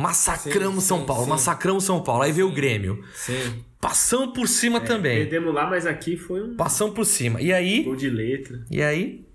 [0.00, 1.30] Massacramos Sim, São sim, Paulo, sim.
[1.30, 2.22] massacramos São Paulo.
[2.22, 3.04] Aí veio o Grêmio.
[3.14, 3.64] Sim.
[3.80, 5.18] Passamos por cima também.
[5.18, 7.40] perdemos lá, mas aqui foi um Passamos por cima.
[7.40, 7.82] E aí?
[7.82, 8.64] gol de letra.
[8.70, 9.26] E aí?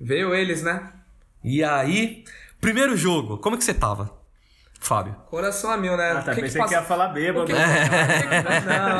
[0.00, 0.92] Veio eles, né?
[1.42, 2.24] E aí?
[2.60, 4.10] Primeiro jogo, como é que você tava,
[4.86, 5.16] Fábio?
[5.30, 6.10] Coração a mil, né?
[6.10, 6.32] Ah, tá.
[6.32, 7.46] O que que pensei que, passa- ia falar bêbado.
[7.46, 7.58] Que- Não,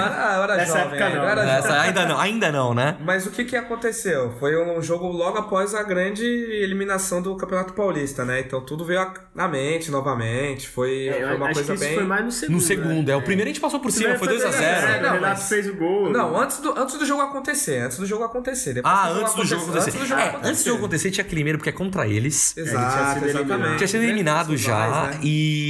[0.00, 0.98] era, era Nessa jovem.
[0.98, 1.56] época ainda, não, eu era né?
[1.62, 1.76] jovem.
[1.78, 2.96] Ainda não, ainda não, né?
[3.00, 4.32] Mas o que que aconteceu?
[4.40, 8.40] Foi um jogo logo após a grande eliminação do Campeonato Paulista, né?
[8.40, 10.68] Então tudo veio na mente novamente.
[10.68, 11.94] Foi, É, foi uma acho coisa que isso bem.
[11.96, 12.54] foi mais no segundo.
[12.56, 13.12] No segundo, né?
[13.12, 13.16] é.
[13.16, 14.30] O primeiro a gente passou por cima, foi 2x0.
[14.30, 16.10] Primeiro foi 2 a zero, Não, O Renato mas- fez o gol.
[16.10, 17.78] Não, antes do, antes do jogo acontecer.
[17.80, 18.72] Antes do jogo acontecer.
[18.74, 19.90] Depois Ah, que antes do jogo acontecer.
[19.90, 20.48] Antes do jogo É, acontecer.
[20.50, 22.56] antes do jogo acontecer tinha aquele medo, porque é contra eles.
[22.56, 23.20] Ele tinha Exato.
[23.76, 25.08] Tinha sido eliminado já.
[25.08, 25.18] né?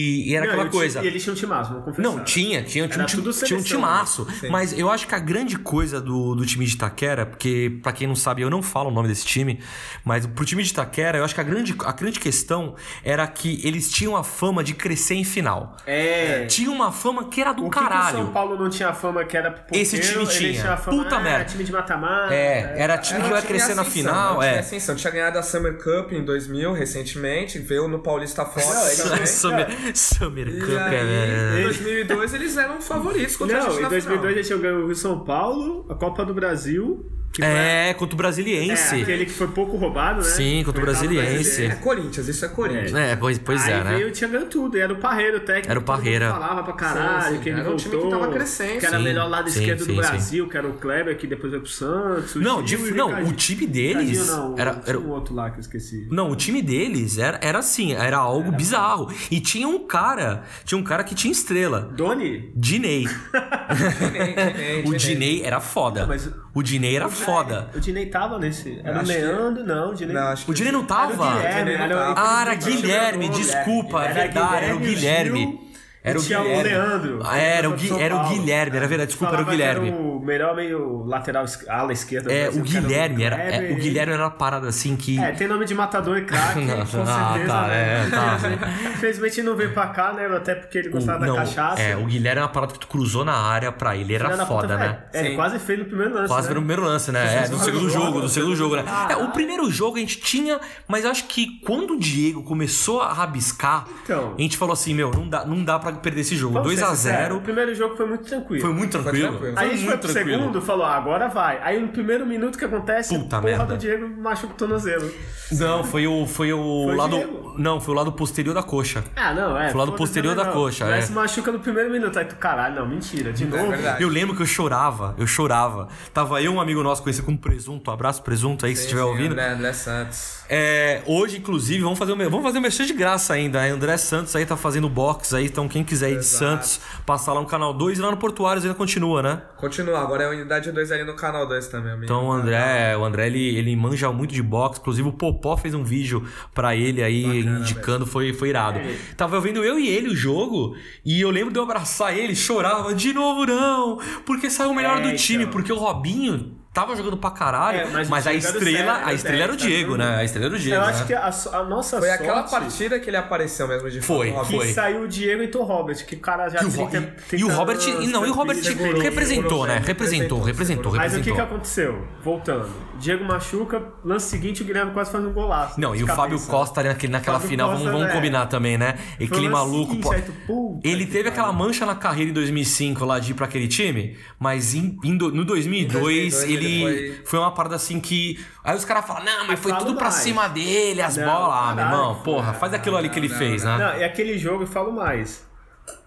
[0.05, 1.03] E, e era Não, aquela coisa.
[1.03, 2.03] E eles tinham um timaço, vamos confessar.
[2.03, 4.27] Não, tinha, tinha, tinha, um tinha um seleção, timaço.
[4.41, 4.49] Sim.
[4.49, 8.07] Mas eu acho que a grande coisa do, do time de Itaquera, porque pra quem
[8.07, 9.61] não sabe, eu não falo o nome desse time,
[10.05, 13.61] mas pro time de Itaquera, eu acho que a grande, a grande questão era que
[13.67, 15.77] eles tinham a fama de crescer em final.
[15.87, 16.47] É.
[16.47, 18.17] Tinha uma fama que era do O que que o caralho.
[18.19, 20.53] São Paulo não tinha fama que era pipoqueiro, Esse time tinha.
[20.61, 21.45] tinha fama, Puta ah, merda.
[21.47, 22.35] time de mata-mata.
[22.35, 24.39] É, era time que Era um vai time em crescer na final.
[24.39, 24.59] um em É.
[24.59, 24.95] ascensão.
[24.95, 27.59] Tinha ganhado a Summer Cup em 2000, recentemente.
[27.59, 28.65] Veio no Paulista Fox
[29.03, 29.27] também.
[29.27, 33.83] Summer, Summer E Cup, aí, em 2002 eles eram favoritos contra a Não, gente em
[33.83, 34.31] na 2002 final.
[34.33, 37.05] eles tinham ganho o Rio São Paulo, a Copa do Brasil.
[37.37, 39.03] Foi- É, contra o é, Brasiliense.
[39.03, 40.25] aquele que foi pouco roubado, né?
[40.25, 41.65] Sim, contra o Brasiliense.
[41.65, 41.75] É.
[41.75, 42.95] Corinthians, isso é Corinthians.
[42.95, 43.97] É, pois, pois Aí é, né?
[43.97, 45.71] veio, tinha ganho tudo, e era o Parreira o técnico.
[45.71, 46.31] Era o Parreira.
[46.31, 47.91] falava pra caralho, Sim, sim, que ele era um voltou.
[47.91, 48.79] time que tava crescendo.
[48.79, 49.97] Que era o Sim, melhor lado sim, esquerdo sim, do sim.
[50.09, 52.35] Brasil, que era o Kleber, que depois foi pro Santos.
[52.37, 55.57] Não, Gil e não, o time deles Ricardinho não, era- era- um outro lá que
[55.57, 56.07] eu esqueci.
[56.11, 59.13] Não, o time deles era, era assim, era algo bizarro.
[59.31, 61.81] E tinha um cara, tinha um cara que tinha estrela.
[61.97, 62.53] Doni?
[62.55, 63.07] Dinei.
[63.99, 64.99] Dinei, Dinei, O Dinei.
[64.99, 66.07] Dinei era foda.
[66.07, 67.69] mas- O Dinei era foda.
[67.75, 68.81] O Dinei tava nesse.
[68.85, 70.15] Era o acho que- Leandro, não, o Dinei.
[70.15, 71.33] Não, acho que O Dinei não Era o tava?
[71.35, 72.21] Guilherme, não era o- tava.
[72.39, 75.41] Ah, era Guilherme, desculpa, é verdade, era o Guilherme, Guilherme.
[75.41, 75.64] Gil,
[76.07, 76.61] Era o tinha Guilherme.
[76.61, 77.21] o Leandro.
[77.25, 78.29] Ah, era o Gui- era o.
[78.29, 79.89] Guilherme, era verdade, desculpa, era o Guilherme.
[79.89, 82.31] Era o melhor meio lateral, ala esquerda.
[82.31, 85.65] É, o Guilherme era, é, o Guilherme era uma parada assim que É, tem nome
[85.65, 86.85] de matador e craque, com ah,
[87.33, 87.47] certeza.
[87.47, 88.07] tá, né?
[88.07, 88.39] é, tá.
[88.93, 90.27] Infelizmente não veio pra cá, né?
[90.27, 91.81] Até porque ele o, gostava não, da cachaça.
[91.81, 94.45] é, o Guilherme é uma parada que tu cruzou na área pra ele, era Filha
[94.45, 94.99] foda, puta, né?
[95.13, 96.29] É, ele quase fez no primeiro lance.
[96.29, 96.55] Quase né?
[96.55, 97.45] no primeiro lance, né?
[97.45, 98.85] É, no segundo jogo, no segundo jogo, né?
[98.87, 102.43] Ah, É, o primeiro jogo a gente tinha, mas eu acho que quando o Diego
[102.43, 104.35] começou a rabiscar, Então.
[104.39, 106.55] a gente falou assim, meu, não dá, não dá pra perder esse jogo.
[106.55, 108.61] Vamos ser 2 a sinceros, 0 O primeiro jogo foi muito tranquilo.
[108.63, 109.29] Foi muito Foi tranquilo.
[109.33, 109.55] tranquilo.
[109.59, 110.39] Aí a Foi gente foi pro tranquilo.
[110.41, 111.59] segundo falou, ah, agora vai.
[111.63, 113.65] Aí no primeiro minuto que acontece, Puta porra merda.
[113.67, 115.11] do Diego machuca o tornozelo.
[115.53, 117.17] Não, foi o, foi o Foi o lado.
[117.17, 117.55] Diego.
[117.59, 119.05] Não, foi o lado posterior da coxa.
[119.15, 119.69] Ah, não, é.
[119.71, 120.53] Foi lá do foda-se posterior da não.
[120.53, 121.07] coxa, Mas é.
[121.09, 122.19] se machuca no primeiro minuto.
[122.19, 123.33] Aí tu, caralho, não, mentira.
[123.33, 123.69] De É novo.
[123.71, 124.03] verdade.
[124.03, 125.89] Eu lembro que eu chorava, eu chorava.
[126.13, 127.91] Tava eu um amigo nosso conhecido como Presunto.
[127.91, 129.33] Abraço, Presunto aí, se estiver Sim, ouvindo.
[129.33, 130.39] André, André Santos.
[130.49, 133.63] É, hoje, inclusive, vamos fazer, um, vamos fazer um mexer de graça ainda.
[133.65, 136.25] André Santos aí tá fazendo box aí, então quem quiser ir de.
[136.25, 139.43] Santos, passar lá no canal 2 e lá no Portuários ainda continua, né?
[139.57, 142.05] Continua, agora é a unidade 2 ali no canal 2 também, amigo.
[142.05, 144.81] Então o André, o André ele, ele manja muito de boxe.
[144.81, 148.79] Inclusive o Popó fez um vídeo pra ele aí indicando, foi, foi irado.
[148.79, 148.97] É.
[149.17, 152.95] Tava vendo eu e ele o jogo e eu lembro de eu abraçar ele, chorava,
[152.95, 155.53] de novo não, porque saiu o melhor É, do time, então.
[155.53, 159.43] porque o Robinho tava jogando pra caralho, É, mas mas, a estrela, sério, a estrela
[159.45, 160.17] era o Diego, né?
[160.17, 160.77] A estrela era o Diego.
[160.77, 160.93] Eu né?
[160.93, 162.23] acho que a, a nossa Foi sorte...
[162.23, 164.47] aquela partida que ele apareceu mesmo de Foi, fato.
[164.49, 164.73] que foi.
[164.73, 167.45] saiu o Diego e o Robert, que o cara já o 30, e, 30 e
[167.45, 169.81] o Robert, anos, e não, e o Robert tranquilo, representou, né?
[169.85, 171.35] Representou, representou, Mas o que, representou.
[171.35, 172.05] que aconteceu?
[172.23, 172.69] Voltando.
[172.99, 175.81] Diego machuca, lance seguinte o Guilherme quase faz um golaço.
[175.81, 176.23] Não, e o cabeça.
[176.23, 178.15] Fábio Costa ali naquele, naquela Fábio final, Costa, vamos, vamos né?
[178.15, 178.99] combinar também, né?
[179.21, 179.87] E aquele maluco.
[179.91, 183.31] seguinte, pô, aí tu, puta ele teve aquela mancha na carreira em 2005 lá de
[183.31, 186.81] ir pra aquele time, mas em, no 2002, 2002 ele, ele
[187.17, 187.23] foi...
[187.27, 188.45] foi- uma parada assim que.
[188.63, 190.15] Aí os caras falam, não, mas foi tudo pra mais.
[190.15, 191.57] cima dele, as Não, bolas.
[191.71, 193.77] Ah, meu irmão, porra, faz aquilo ali que ele fez, né?
[193.79, 195.47] Não, e aquele jogo, eu falo mais.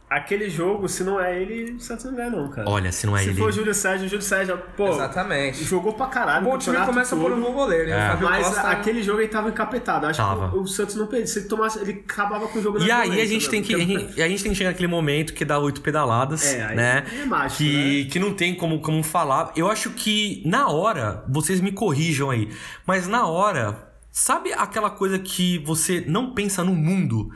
[0.10, 2.70] Aquele jogo, se não é ele, o Santos não ganha não, cara.
[2.70, 3.40] Olha, se não é se ele.
[3.40, 5.62] for o Júlio Sérgio, o Júlio Sérgio, pô, Exatamente.
[5.66, 6.46] jogou pra caralho.
[6.46, 8.14] O o bom time começa todo, por um bom goleiro, né?
[8.14, 8.24] É.
[8.24, 8.62] Mas Costa...
[8.70, 10.06] aquele jogo ele tava encapetado.
[10.06, 10.50] Acho Tava.
[10.50, 11.28] que o, o Santos não perdia.
[11.28, 13.52] Se ele tomasse, ele acabava com o jogo na E aí a gente né?
[13.52, 16.46] tem que a gente, a gente tem que chegar naquele momento que dá oito pedaladas,
[16.54, 17.06] É, né?
[17.12, 19.52] é mágico, que, que não tem como, como falar.
[19.58, 22.50] Eu acho que na hora, vocês me corrijam aí,
[22.86, 27.30] mas na hora, sabe aquela coisa que você não pensa no mundo?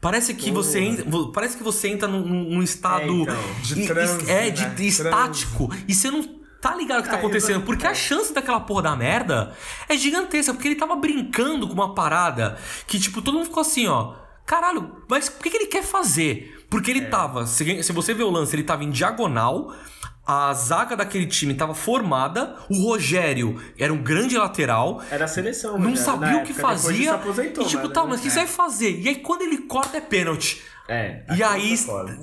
[0.00, 4.30] Parece que você entra, parece que você entra num, num estado É, então, de transe,
[4.30, 4.50] é, né?
[4.50, 4.88] de, de Transe.
[4.88, 6.22] estático e você não
[6.60, 7.94] tá ligado o que tá Aí, acontecendo, porque a é.
[7.94, 9.54] chance daquela porra da merda
[9.88, 13.86] é gigantesca, porque ele tava brincando com uma parada que, tipo, todo mundo ficou assim,
[13.88, 14.14] ó.
[14.46, 16.64] Caralho, mas por que, que ele quer fazer?
[16.70, 16.94] Porque É.
[16.94, 17.46] ele tava.
[17.46, 19.74] Se, se você ver o lance, ele tava em diagonal.
[20.30, 22.54] A zaga daquele time tava formada.
[22.68, 25.02] O Rogério era um grande lateral.
[25.10, 27.18] Era a seleção, Não sabia o época, que depois fazia.
[27.62, 29.00] e tipo, tá, mas o que você vai fazer?
[29.00, 30.62] E aí quando ele corta é pênalti.
[30.88, 31.20] É.
[31.36, 31.74] E aí,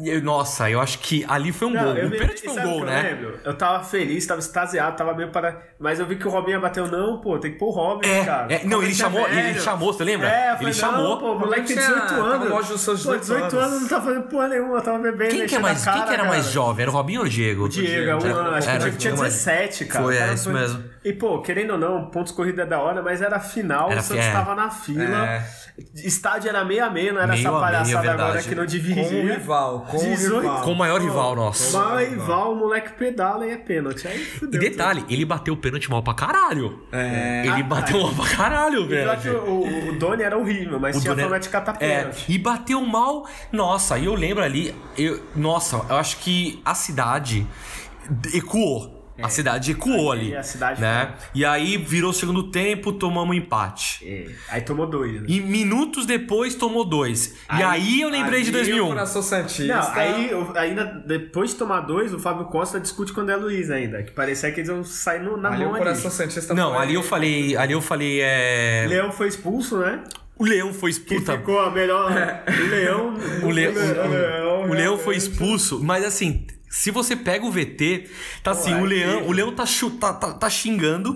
[0.03, 1.93] eu- nossa, eu acho que ali foi um Não, gol.
[1.97, 2.99] eu O me- pênalti foi um o gol, né?
[3.11, 3.39] Eu, lembro?
[3.45, 5.61] eu tava feliz, tava extasiado, tava meio para.
[5.79, 8.25] Mas eu vi que o Robinho bateu, não, pô, tem que pôr o Robin, É,
[8.25, 8.51] cara.
[8.51, 10.27] é, não, O ele Robin chamou- é ele chamou, você lembra?
[10.29, 11.09] É, eu Ele falei, chamou.
[11.09, 12.67] Não, pô, o moleque tem Tinha- 18 tava anos.
[12.67, 15.29] dos seus Pô, 18 18 anos não tá fazendo porra nenhuma, tava bebendo.
[15.35, 16.53] Quem que, é mais, a quem que cara, era mais cara.
[16.53, 16.81] jovem?
[16.81, 17.65] Era o Robinho ou o Diego?
[17.65, 20.03] O Diego, é um ano, acho que o Diego tinha era- 17, cara.
[20.05, 20.83] Foi, O é, cara isso mesmo.
[21.05, 24.03] E, pô, querendo ou não, pontos corrida é da hora, mas era final, Era o
[24.03, 24.55] Santos fi- é.
[24.55, 25.27] na fila.
[25.29, 25.45] É.
[25.93, 28.55] Estádio era meio a meio, não era Meio essa a meio, palhaçada agora que não
[28.55, 29.33] Com o dividia.
[29.35, 30.41] rival, com o 18.
[30.41, 30.61] rival.
[30.63, 31.77] Com o maior rival nosso.
[31.77, 34.07] Vai, Val, o moleque pedala e é pênalti.
[34.07, 34.59] Aí E fudeu.
[34.59, 36.81] detalhe, ele bateu o pênalti mal pra caralho.
[36.91, 37.43] É.
[37.45, 38.87] Ele bateu mal pra caralho, tudo.
[38.89, 39.41] Pior que velho.
[39.43, 42.25] O, o, o Doni era horrível, mas O tinha Doni era- de catar É, pênalti.
[42.31, 43.27] e bateu mal.
[43.51, 47.45] Nossa, e eu lembro ali, eu, nossa, eu acho que a cidade
[48.33, 48.94] ecoou.
[49.21, 50.35] A cidade ecoou Aí ali.
[50.35, 51.13] a cidade né?
[51.33, 54.05] E aí virou o segundo tempo, tomamos um empate.
[54.05, 55.21] É, Aí tomou dois.
[55.21, 55.25] né?
[55.29, 57.33] E minutos depois tomou dois.
[57.57, 58.87] e aí eu lembrei de Ali o 2001.
[58.89, 59.73] coração santista.
[59.75, 63.35] Não, aí eu- ainda depois de tomar dois, o Fábio Costa discute com o André
[63.37, 64.03] Luiz ainda.
[64.03, 65.83] Que parecia que eles iam sair no- na ali mão o ali.
[65.83, 68.85] coração santista Não, foi- ali eu falei, ali eu falei, é...
[68.89, 70.03] Leão foi expulso, né?
[70.37, 71.31] O Leão foi Que expulso.
[71.31, 72.11] ficou a melhor.
[72.47, 73.13] O Leão.
[73.43, 75.17] O, Le- o- o- o Leão foi realmente.
[75.17, 76.45] expulso, mas assim,
[76.75, 78.09] se você pega o VT,
[78.43, 79.63] tá assim, o Leão, o Leão tá,
[79.97, 81.15] tá, tá, tá xingando,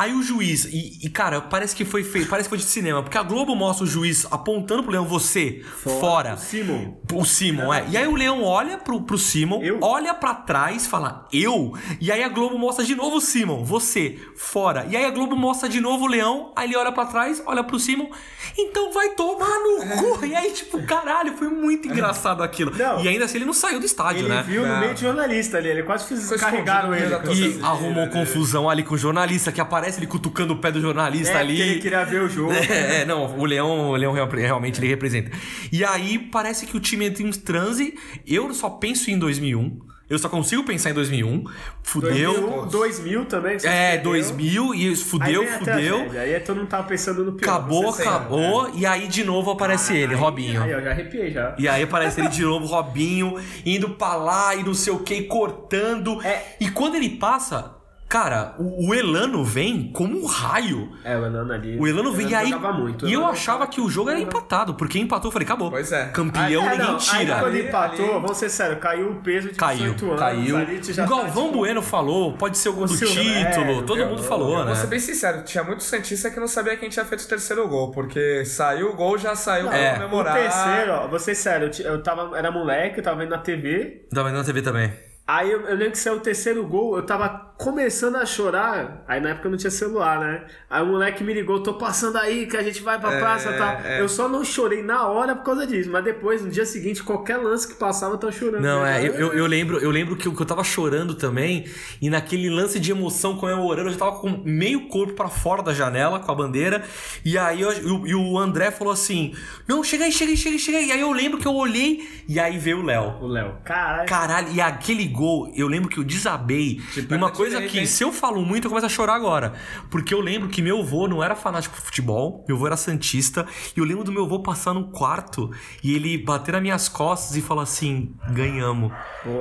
[0.00, 3.02] aí o juiz, e, e, cara, parece que foi feito, parece que foi de cinema,
[3.02, 5.62] porque a Globo mostra o juiz apontando pro Leão, você,
[6.00, 6.34] fora.
[6.34, 6.96] O Simon.
[7.12, 7.84] O Simon, é.
[7.88, 9.78] E aí o Leão olha pro, pro Simon, Eu?
[9.82, 11.74] olha pra trás, fala, eu?
[12.00, 14.86] E aí a Globo mostra de novo o Simon, você, fora.
[14.88, 17.62] E aí a Globo mostra de novo o Leão, aí ele olha pra trás, olha
[17.62, 18.08] pro Simon,
[18.56, 20.24] então vai tomar no cu.
[20.24, 22.72] E aí, tipo, caralho, foi muito engraçado aquilo.
[22.76, 23.02] Não.
[23.04, 24.42] E ainda assim ele não saiu do estádio, Ele né?
[24.46, 24.80] viu no Não.
[24.80, 25.68] meio de jornalista ali.
[25.68, 27.06] Ele quase fez, carregaram ele.
[27.16, 30.80] no E arrumou confusão ali com o jornalista, que aparece ele cutucando o pé do
[30.80, 31.60] jornalista É, ali.
[31.60, 32.52] ele queria ver o jogo.
[32.70, 35.30] É, é, não, o Leão, o Leão real- realmente ele representa.
[35.72, 37.94] E aí parece que o time entra em um transe.
[38.26, 39.78] Eu só penso em 2001.
[40.08, 41.44] Eu só consigo pensar em 2001.
[41.84, 42.32] Fudeu.
[42.32, 43.56] 2001, 2000 também.
[43.62, 44.02] É, perdeu.
[44.12, 45.98] 2000 e fudeu, Aí fudeu.
[45.98, 46.20] tragédia.
[46.22, 47.48] Aí todo mundo tava pensando no pior.
[47.48, 48.64] Acabou, acabou.
[48.64, 48.72] né?
[48.74, 50.62] E aí de novo aparece ele, Robinho.
[50.64, 51.54] Aí eu já arrepiei já.
[51.56, 55.22] E aí aparece ele de novo, Robinho, indo pra lá e não sei o que,
[55.22, 56.20] cortando.
[56.22, 56.56] É.
[56.60, 57.76] E quando ele passa,
[58.10, 60.90] Cara, o, o Elano vem como um raio.
[61.04, 61.78] É, o Elano ali.
[61.78, 62.52] O Elano vem e aí.
[62.52, 63.06] muito.
[63.06, 65.70] E eu Elano achava que o jogo era empatado, porque empatou, eu falei, acabou.
[65.70, 66.06] Pois é.
[66.06, 67.18] Campeão, É, ninguém não, tira.
[67.36, 70.18] Aí quando Ali- empatou, ali- vamos ser sérios, caiu o peso de Caiu, 18 anos.
[70.20, 70.56] caiu.
[70.56, 73.82] o tá, Galvão tipo, Bueno falou, pode ser o gol O do Silvio, título, é,
[73.84, 74.74] todo eu- mundo eu- falou, Vou né?
[74.74, 77.92] ser bem sincero, tinha muito Santista que não sabia quem tinha feito o terceiro gol,
[77.92, 80.04] porque saiu o gol, já saiu Não, pra É.
[80.04, 83.38] O terceiro, ó, vou ser sério, eu eu tava, era moleque, eu tava vendo na
[83.38, 84.06] TV.
[84.12, 84.92] Tava vendo na TV também.
[85.26, 89.04] Aí eu, eu lembro que saiu o terceiro gol, eu tava começando a chorar.
[89.06, 90.44] Aí na época não tinha celular, né?
[90.70, 93.50] Aí o moleque me ligou, tô passando aí, que a gente vai pra É, praça
[93.50, 93.80] e tal.
[93.84, 94.00] é.
[94.00, 97.36] Eu só não chorei na hora por causa disso, mas depois, no dia seguinte, qualquer
[97.36, 98.62] lance que passava, eu tava chorando.
[98.62, 101.66] Não, é, eu, eu, eu lembro, eu lembro que eu, que eu tava chorando também,
[102.00, 105.74] e naquele lance de emoção comemorando, eu já tava com meio corpo pra fora da
[105.74, 106.82] janela com a bandeira,
[107.24, 109.34] e aí eu- e o- e o André falou assim:
[109.68, 110.88] Não, chega aí, chega aí, chega aí, chega aí.
[110.88, 113.18] E aí eu lembro que eu olhei, e aí veio o Léo.
[113.20, 114.08] O Léo, caralho.
[114.08, 116.80] Caralho, e aquele gol, eu lembro que eu desabei.
[116.96, 119.54] e uma perna coisa que, se eu falo muito, eu começo a chorar agora.
[119.90, 123.46] Porque eu lembro que meu avô não era fanático por futebol, meu avô era santista,
[123.76, 125.50] e eu lembro do meu avô passar no quarto
[125.82, 128.92] e ele bater nas minhas costas e falar assim: ganhamos.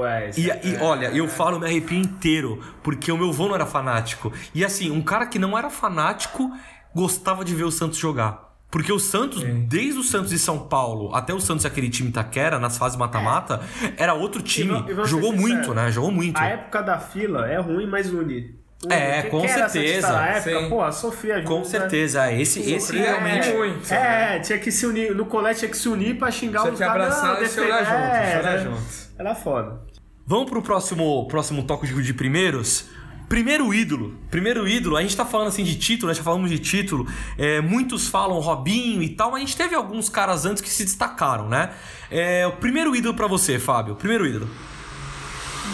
[0.06, 3.48] É, isso E, é- e, olha, eu falo, me arrepio inteiro, porque o meu avô
[3.48, 4.32] não era fanático.
[4.54, 6.52] E assim, um cara que não era fanático
[6.94, 8.49] gostava de ver o Santos jogar.
[8.72, 12.60] Porque o Santos, desde o Santos de São Paulo até o Santos aquele time Itaquera,
[12.60, 13.62] nas fases mata-mata,
[13.98, 14.84] era outro time.
[14.88, 15.92] e vamos Jogou muito, né?
[15.92, 16.38] Jogou muito.
[16.40, 18.60] A época da fila é ruim, mas une.
[18.88, 20.12] É, Quem- com era certeza.
[20.14, 20.70] Na época, Sim.
[20.70, 21.48] pô, sofria junto.
[21.48, 21.66] Com né?
[21.66, 22.42] certeza, é.
[22.42, 23.50] esse, esse Sofria realmente.
[23.52, 23.94] muito.
[23.94, 25.14] É, tinha que se unir.
[25.16, 27.18] No colégio tinha que se unir pra xingar Tinha os que caras.
[27.18, 28.82] abraçar e chorar junto, é, chorar junto.
[29.18, 29.82] Era foda.
[30.26, 32.86] Vamos pro próximo, próximo tópico de primeiros.
[33.30, 34.16] Primeiro ídolo.
[34.32, 36.16] Primeiro ídolo, a gente tá falando assim de título, né?
[36.16, 37.08] já falamos de título.
[37.38, 40.84] É, muitos falam Robinho e tal, mas a gente teve alguns caras antes que se
[40.84, 41.72] destacaram, né?
[42.10, 43.96] É, o primeiro ídolo pra você, Fábio.
[43.96, 44.50] Primeiro ídolo.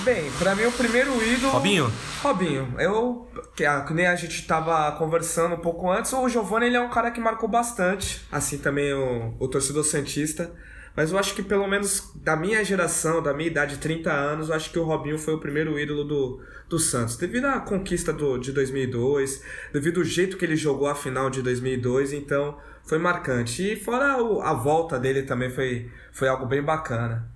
[0.03, 1.53] Bem, pra mim o primeiro ídolo.
[1.53, 1.91] Robinho?
[2.21, 2.75] Robinho.
[2.77, 3.27] Eu.
[3.55, 7.09] Que nem a gente tava conversando um pouco antes, o Giovanni ele é um cara
[7.09, 8.21] que marcou bastante.
[8.29, 10.51] Assim também o, o torcedor Santista.
[10.95, 14.55] Mas eu acho que pelo menos da minha geração, da minha idade, 30 anos, eu
[14.55, 17.17] acho que o Robinho foi o primeiro ídolo do, do Santos.
[17.17, 19.43] Devido à conquista do, de 2002,
[19.73, 23.73] devido ao jeito que ele jogou a final de 2002, então foi marcante.
[23.73, 27.27] E fora o- a volta dele também foi, foi algo bem bacana.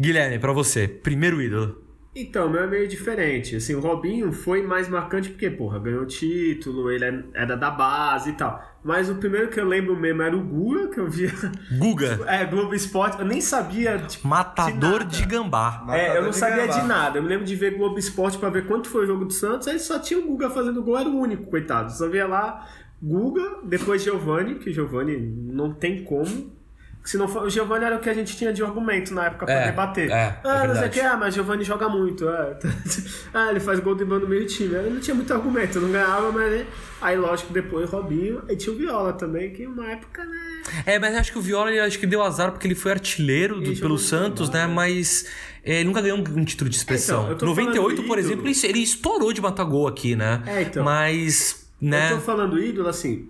[0.00, 0.88] Guilherme, pra você.
[0.88, 1.89] Primeiro ídolo.
[2.14, 3.54] Então, o meu é meio diferente.
[3.54, 8.30] Assim, o Robinho foi mais marcante porque, porra, ganhou título, ele é- era da base
[8.30, 8.60] e tal.
[8.82, 11.30] Mas o primeiro que eu lembro mesmo era o Guga, que eu via.
[11.78, 12.18] Guga.
[12.26, 13.20] É, Globo Esporte.
[13.20, 13.96] Eu nem sabia.
[13.98, 15.84] Tipo, Matador de de gambá.
[15.90, 16.80] É, eu Matador não de sabia Gambá.
[16.80, 17.18] de nada.
[17.18, 19.68] Eu me lembro de ver Globo Esporte pra ver quanto foi o jogo do Santos.
[19.68, 21.92] Aí só tinha o Guga fazendo gol, era o único, coitado.
[21.92, 22.66] Só via lá
[23.00, 26.58] Guga, depois Giovani, que Giovani não tem como.
[27.02, 29.46] Se não for, o Giovani era o que a gente tinha de argumento na época
[29.46, 30.10] pra É, debater.
[30.10, 32.28] é, é ah, não sei o que, ah, mas Giovani joga muito.
[32.28, 32.58] é.
[33.32, 34.74] ah, ele faz gol driblando meio time.
[34.74, 36.50] Eu não tinha muito argumento, não ganhava, mas.
[36.52, 36.66] né?
[37.00, 38.42] Aí, lógico, depois Robinho.
[38.46, 40.62] Aí tinha o Viola também, que uma época, né?
[40.84, 43.58] É, mas acho que o Viola ele acho que deu azar porque ele foi artilheiro
[43.58, 44.66] do- Ele pelo Santos, né?
[44.66, 45.24] Mas
[45.64, 47.20] é, ele nunca ganhou um, um título de expressão.
[47.22, 48.20] Então, eu tô 98, falando por ídolo.
[48.20, 50.42] exemplo, ele, ele estourou de matar gol aqui, né?
[50.46, 50.84] É, então.
[50.84, 52.12] Mas, né?
[52.12, 53.26] Eu tô falando ídolo assim.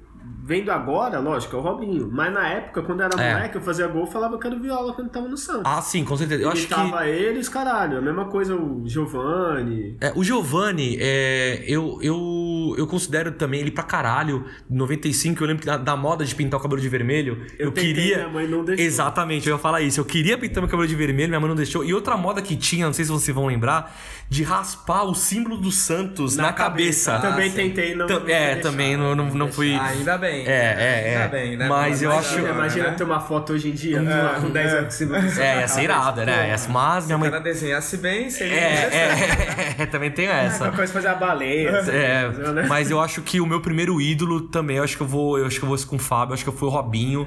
[0.51, 2.09] Vendo agora, lógico, é o Robinho.
[2.11, 3.35] Mas na época, quando eu era É.
[3.35, 5.63] moleque, eu fazia gol, eu falava que era o Viola quando tava no Santos.
[5.65, 6.43] Ah, sim, com certeza.
[6.43, 6.75] Eu acho que.
[6.75, 7.99] Imitava ele e os caralho.
[7.99, 9.97] A mesma coisa o Giovanni.
[10.01, 14.45] É, o Giovanni, é, eu, eu, eu considero também ele pra caralho.
[14.69, 17.47] Em 95, eu lembro que da, da moda de pintar o cabelo de vermelho.
[17.57, 18.17] Eu, Eu tentei, queria.
[18.17, 18.85] minha mãe não deixou.
[18.85, 20.01] Exatamente, eu ia falar isso.
[20.01, 21.85] Eu queria pintar meu cabelo de vermelho, minha mãe não deixou.
[21.85, 23.97] E outra moda que tinha, não sei se vocês vão lembrar,
[24.29, 27.19] de raspar o símbolo do Santos na, cabeça.
[27.21, 27.57] Também sim.
[27.57, 28.09] tentei, não.
[28.09, 28.63] Não é, deixar.
[28.63, 29.75] também não, não, não fui.
[29.75, 30.40] Ah, ainda bem.
[30.47, 31.17] É, é, é.
[31.17, 31.69] Ainda bem, né?
[31.69, 33.99] Mas eu acho- Imagina, imagina ter uma foto hoje em dia,
[34.35, 36.49] com- com 10 anos cima do É, ia ser irada, né?
[36.69, 37.31] Mas minha Se o mãe.
[37.31, 39.79] cara desenhasse bem, seria É, interessante.
[39.79, 40.59] é, é, também tem essa.
[40.59, 41.69] Qualquer coisa fazer a baleia.
[41.71, 42.67] É, né?
[42.69, 45.47] mas eu acho que o meu primeiro ídolo também, eu acho que eu vou, eu
[45.47, 47.27] acho que eu vou com o Fábio, eu acho que foi o Robinho,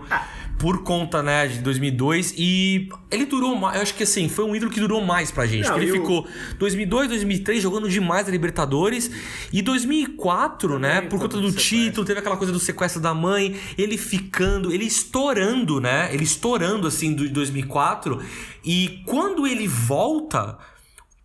[0.64, 4.55] por conta, né, de 2002 e ele durou mais, eu acho que assim, foi um
[4.55, 6.26] ídolo que durou mais pra gente, Não, ele e o- ficou
[6.57, 9.11] 2002, 2003 jogando demais a Libertadores
[9.51, 13.97] e 2004, né, por conta do título, teve aquela coisa do sequestro da mãe, ele
[13.97, 18.22] ficando, ele estourando, né, ele estourando assim do de 2004
[18.64, 20.57] e quando ele volta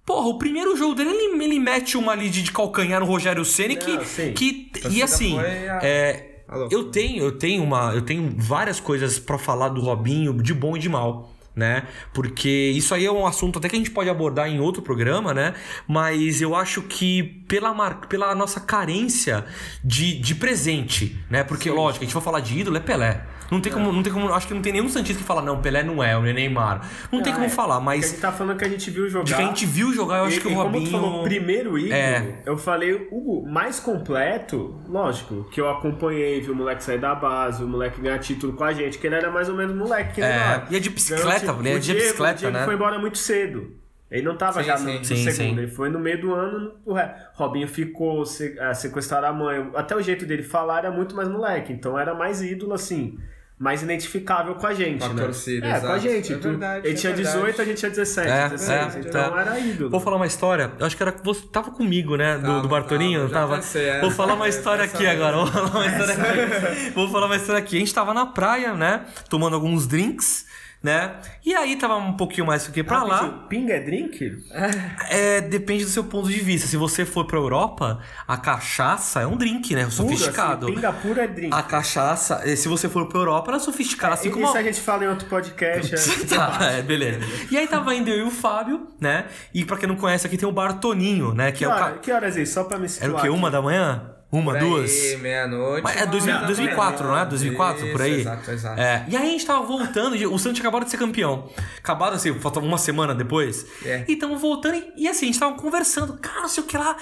[0.05, 3.76] Porra, o primeiro jogo dele, ele, ele mete uma ali de, calcanhar no Rogério Ceni
[3.76, 6.80] que, Não, que e assim, a- é, a loucura.
[6.80, 10.76] eu tenho, eu tenho uma, eu tenho várias coisas pra falar do Robinho de bom
[10.76, 11.86] e de mal, né?
[12.14, 15.34] Porque isso aí é um assunto até que a gente pode abordar em outro programa,
[15.34, 15.55] né?
[15.86, 18.07] Mas eu acho que pela mar...
[18.09, 19.44] pela nossa carência
[19.84, 21.44] de, de presente, né?
[21.44, 23.26] Porque lógico, a gente vai falar de ídolo é Pelé.
[23.51, 25.61] Não tem como, não tem como, acho que não tem nenhum Santista que fala, não,
[25.62, 26.86] Pelé não é, o Neymar.
[27.11, 27.49] Não tem Ah, como é.
[27.49, 29.24] falar, a mas gente tá falando que a gente viu jogar.
[29.24, 30.84] de que a gente viu jogar, eu acho E- que e o como Robinho.
[30.84, 32.42] tu falou primeiro ídolo, É.
[32.44, 37.62] eu falei o mais completo, lógico, que eu acompanhei, vi o moleque sair da base,
[37.64, 40.22] o moleque ganhar título com a gente, que ele era mais ou menos moleque que
[40.22, 40.70] É, nós.
[40.70, 41.74] e é de bicicleta, Ganhou, né?
[41.74, 42.64] o De Diego, bicicleta, o Diego né?
[42.64, 43.72] foi embora muito cedo.
[44.11, 45.59] Ele não tava Sim, já no, Sim, segundo, sim.
[45.59, 46.94] ele foi no meio do ano, o
[47.34, 49.70] Robinho ficou, se, eh, sequestraram a mãe.
[49.74, 53.18] Até o jeito dele falar era muito mais moleque, então era mais ídolo, assim,
[53.59, 55.22] mais identificável com a gente, Com a né?
[55.24, 56.00] torcida, é, com a exato.
[56.00, 56.32] gente.
[56.32, 57.36] É verdade, ele é tinha verdade.
[57.38, 59.40] 18, a gente tinha 17, É, 16, é, então é.
[59.40, 59.90] era ídolo.
[59.90, 62.38] Vou falar uma história, eu acho que era você tava comigo, né?
[62.38, 63.56] Do, Tava, do Bartolinho, tava, tava.
[63.56, 64.00] pensei, é.
[64.00, 65.24] Vou falar uma história aqui mesmo.
[65.24, 65.36] agora.
[65.38, 66.90] Vou falar uma história aqui.
[66.94, 67.76] Vou falar uma história aqui.
[67.76, 69.04] A gente tava na praia, né?
[69.28, 70.46] Tomando alguns drinks,
[70.83, 71.16] né?
[71.45, 73.47] E aí tava um pouquinho mais do que pra lá.
[73.49, 74.39] Pinga é drink?
[75.11, 76.66] É, depende do seu ponto de vista.
[76.68, 79.89] Se você for pra Europa, a cachaça é um drink, né?
[79.91, 80.66] Sofisticado.
[80.66, 81.55] Puro, assim, pinga pura é drink.
[81.55, 84.14] A cachaça, eh, se você for pra Europa, ela é sofisticada.
[84.14, 85.95] Assim como Isso a- gente fala em outro podcast.
[85.95, 85.99] é-
[86.29, 87.20] Tá, é, beleza.
[87.51, 89.26] E aí tava indo eu e o Fábio, né?
[89.55, 91.51] E pra quem não conhece, aqui tem o Bartoninho, né?
[91.53, 91.99] Que Que, é o hora, ca...
[91.99, 92.53] que horas é isso?
[92.55, 93.11] Só pra me situar.
[93.11, 93.29] Era o quê?
[93.29, 94.14] Uma da manhã?
[94.31, 95.16] Uma, Por duas?
[95.20, 95.83] meia-noite.
[95.83, 97.16] Mas é uma 2000, hora da 2004, manhã.
[97.16, 97.26] não é?
[97.26, 98.11] 2004, por aí?
[98.11, 98.81] Isso, Exato, exato.
[98.81, 101.49] É, e aí a gente tava voltando, o Santos acabado de ser campeão.
[101.79, 103.66] Acabado assim, faltava uma semana depois.
[103.85, 104.05] É.
[104.07, 106.76] E tamo voltando, e, e assim, a gente tava conversando, cara, não sei o que
[106.76, 106.97] lá.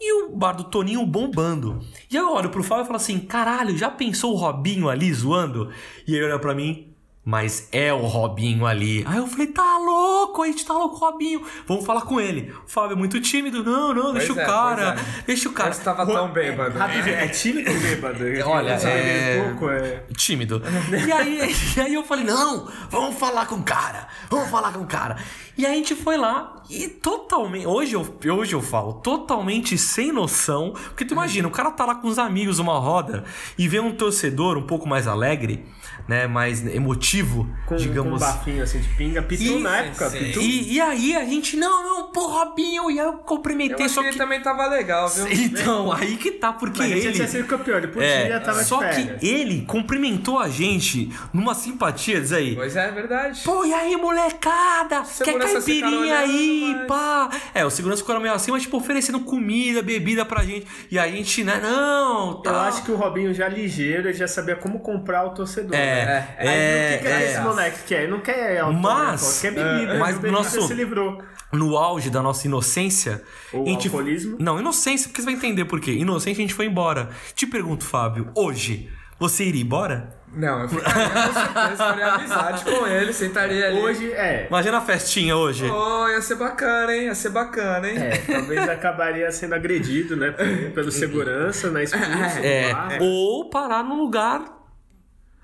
[0.00, 1.78] E o bar do Toninho bombando.
[2.10, 5.70] E eu olho pro Fábio e falo assim: caralho, já pensou o Robinho ali zoando?
[6.08, 6.91] E ele olha pra mim.
[7.24, 9.04] Mas é o Robinho ali.
[9.06, 11.40] Aí eu falei, tá louco, a gente tá louco, Robinho.
[11.68, 12.52] Vamos falar com ele.
[12.66, 13.62] O Fábio é muito tímido.
[13.62, 14.96] Não, não, deixa Pois o é, cara.
[14.98, 15.22] é.
[15.24, 15.72] Deixa o cara.
[15.72, 16.76] Você tava Ro- tão bêbado.
[16.76, 18.24] Rapidinho, é tímido ou bêbado?
[18.46, 20.02] Olha, é- pouco, é...
[20.16, 20.60] tímido.
[21.06, 24.80] E aí, e aí eu falei, não, vamos falar com o cara, vamos falar com
[24.80, 25.16] o cara.
[25.56, 30.10] E aí a gente foi lá e totalmente, hoje eu, hoje eu falo, totalmente sem
[30.10, 33.24] noção, porque tu imagina, o cara tá lá com os amigos numa roda
[33.58, 35.64] e vê um torcedor um pouco mais alegre,
[36.08, 39.22] né, mais emotivo, Com, com um digamos bafinho assim de pinga.
[39.22, 40.18] Pitu E- na época, sim.
[40.18, 40.40] Pitu.
[40.40, 43.94] E, e aí a gente, não, não, pô, Robinho, e aí eu Eu cumprimentei, acho
[43.94, 45.26] só que ele também tava legal, viu?
[45.32, 47.14] Então, aí que tá, porque Mas a gente ele...
[47.14, 52.20] tinha sido campeão, ele podia, É, tava só que ele cumprimentou a gente numa simpatia,
[52.20, 52.54] diz aí.
[52.54, 53.40] Pois é, é verdade.
[53.44, 55.02] Pô, e aí, molecada?
[55.24, 57.30] Quer caipirinha aí, olhando, mas- pá?
[57.54, 60.66] É, o segurança ficou meio assim, mas tipo, oferecendo comida, bebida pra gente.
[60.90, 62.50] E a gente, né, não, tá.
[62.50, 65.74] Eu acho que o Robinho já ligeiro, ele já sabia como comprar o torcedor.
[65.76, 66.28] É, né?
[66.38, 67.30] é, Aí, o que, que é.
[67.30, 68.02] esse moleque quer?
[68.02, 69.92] Ele não quer autógrafo, Mas- quer bebida.
[69.94, 71.22] é, mas o bebida nosso- se livrou.
[71.52, 73.22] No auge da nossa inocência.
[73.52, 73.88] Ou gente...
[73.88, 74.36] alcoolismo?
[74.40, 75.92] Não, inocência, porque você vai entender por quê.
[75.92, 77.10] Inocente a gente foi embora.
[77.34, 78.88] Te pergunto, Fábio, hoje,
[79.18, 80.16] você iria embora?
[80.34, 83.78] Não, eu ficaria com certeza, faria amizade com ele, sentaria ali.
[83.80, 84.46] Hoje, é.
[84.48, 85.70] Imagina a festinha hoje.
[85.70, 87.02] Oh, ia ser bacana, hein?
[87.04, 87.98] Ia ser bacana, hein?
[87.98, 90.30] É, talvez acabaria sendo agredido, né?
[90.30, 91.84] Pelo, pelo segurança, né?
[91.84, 92.96] Expulso do É, bar.
[93.02, 94.42] ou parar num lugar.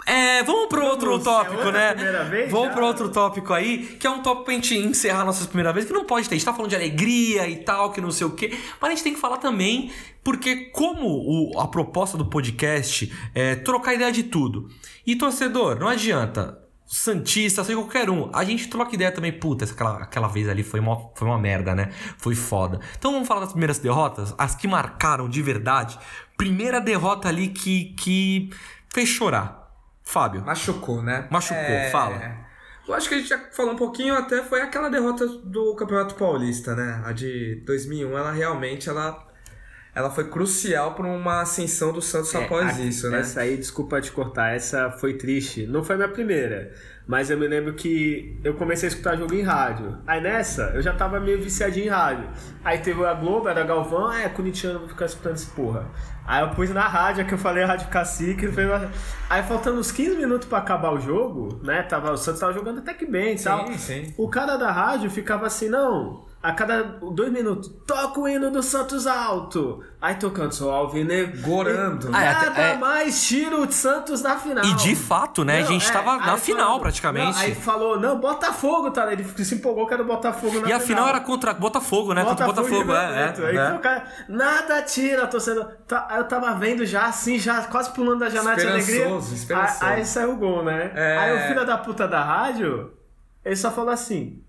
[0.09, 1.93] É, vamos pro outro Vamos, é tópico, outra né?
[1.95, 5.47] primeira vez vamos pro outro tópico aí, que é um tópico pra gente encerrar nossas
[5.47, 6.35] primeiras vezes, que não pode ter.
[6.35, 8.95] A gente tá falando de alegria e tal, que não sei o quê, mas a
[8.95, 9.93] gente tem que falar também,
[10.25, 14.69] porque como o- a proposta do podcast é trocar ideia de tudo.
[15.07, 16.59] E torcedor, não adianta.
[16.87, 18.31] Santista, seja qualquer um.
[18.33, 21.75] A gente troca ideia também, puta, aquela, aquela vez ali foi uma, foi uma merda,
[21.75, 21.91] né?
[22.17, 22.81] Foi foda.
[22.99, 25.99] Então vamos falar das primeiras derrotas, as que marcaram de verdade.
[26.35, 28.49] Primeira derrota ali que, que
[28.91, 29.68] fez chorar.
[30.09, 30.43] Fábio.
[30.45, 31.27] Machucou, né?
[31.31, 31.61] Machucou,
[31.93, 32.19] fala.
[32.87, 36.15] Eu acho que a gente já falou um pouquinho, até foi aquela derrota do Campeonato
[36.15, 37.03] Paulista, né?
[37.05, 39.29] A de 2001, ela realmente, ela,
[39.95, 43.21] ela foi crucial para uma ascensão do Santos É, após a- isso, né?
[43.21, 45.67] Essa aí, desculpa te cortar, essa foi triste.
[45.67, 46.73] Não foi minha primeira,
[47.09, 49.97] mas eu me lembro que eu comecei a escutar jogo em rádio.
[50.07, 52.29] Aí nessa, eu já tava meio viciadinho em rádio.
[52.63, 55.87] Aí teve a Globo, era Galvão, ah, é corintiano, vou ficar escutando esse porra.
[56.27, 58.47] Aí eu pus na rádio, que eu falei a Rádio Cacique.
[58.49, 58.91] Foi uma-
[59.31, 61.83] Aí faltando uns 15 minutos pra acabar o jogo, né?
[61.83, 63.67] Tava, o Santos tava jogando até que bem e tal.
[63.69, 64.15] Sim, sim.
[64.19, 66.28] O cara da rádio ficava assim, não.
[66.41, 69.83] A cada dois minutos, toca o hino do Santos alto.
[70.01, 71.41] Aí tocando só Alvinegro.
[71.43, 72.11] Gorando.
[72.13, 74.65] Ah, é, Nada é- mais tira o Santos na final.
[74.65, 75.59] E de fato, né?
[75.59, 77.33] a Não, gente é, tava na final, falou- praticamente.
[77.37, 79.13] não, aí falou, não, Botafogo, tá?
[79.13, 82.25] Ele se empolgou que era o Botafogo na e a final era contra Botafogo, né?
[82.25, 82.95] contra o Botafogo, de é.
[82.95, 83.75] É, Aí é.
[83.75, 85.67] o cara, nada tira, torcedor.
[85.89, 88.97] Tá, aí eu tava vendo já assim, já quase pulando da janela de alegria.
[89.01, 89.85] Esperançoso, esperançoso.
[89.85, 90.93] Aí, aí saiu o gol, né?
[90.95, 91.19] É.
[91.19, 92.93] Aí o filho da puta da rádio,
[93.45, 94.41] ele só falou assim.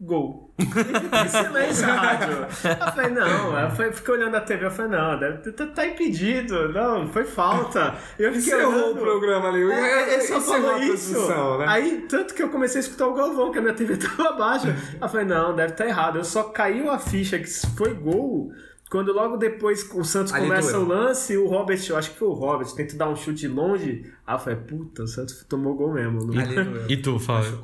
[0.00, 0.47] Gol.
[0.58, 2.32] E ficou em silêncio a rádio.
[2.64, 5.86] Eu falei, não, eu fui- fiquei olhando a TV, eu falei, não, deve, tá, tá
[5.86, 7.94] impedido, não, foi falta.
[8.18, 8.96] Eu fiquei Encerrou olhando.
[8.96, 9.70] o programa ali.
[9.70, 11.28] É, ele só Encerrou falou isso.
[11.58, 11.64] né?
[11.68, 14.68] Aí, tanto que eu comecei a escutar o Galvão, que a minha TV tava baixa.
[14.70, 16.18] Aí eu falei, não, deve estar errado.
[16.18, 17.46] Eu só caiu a ficha que
[17.76, 18.50] foi gol
[18.90, 20.82] quando logo depois o Santos Ali começa doeu.
[20.84, 23.48] o lance, o Robert, eu acho que foi o Robert, tenta dar um chute de
[23.48, 24.10] longe.
[24.26, 26.32] Aí eu falei, puta, o Santos tomou gol mesmo.
[26.36, 26.86] Ali doeu.
[26.88, 27.58] E tu, Fábio?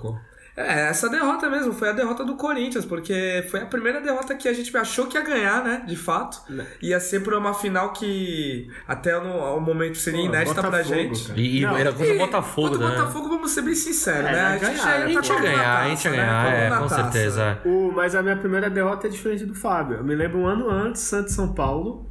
[0.56, 4.48] É, essa derrota mesmo, foi a derrota do Corinthians, porque foi a primeira derrota que
[4.48, 5.82] a gente achou que ia ganhar, né?
[5.86, 6.40] De fato.
[6.48, 6.64] Né.
[6.80, 11.26] Ia ser por uma final que até no ao momento seria Pô, inédita pra gente.
[11.28, 11.40] cara.
[11.40, 12.96] E, e Não, era contra o Botafogo, contra o né?
[12.96, 14.40] Botafogo, vamos ser bem sinceros, É, né?
[14.46, 14.98] A gente ganhar, já né?
[14.98, 16.16] ia A gente ia tá ganhar, a gente ia taça, né?
[16.16, 17.02] ganhar, é, com taça.
[17.02, 17.58] certeza.
[17.64, 19.96] O, mas a minha primeira derrota é diferente do Fábio.
[19.98, 22.08] Eu me lembro um ano antes, Santos e São Paulo,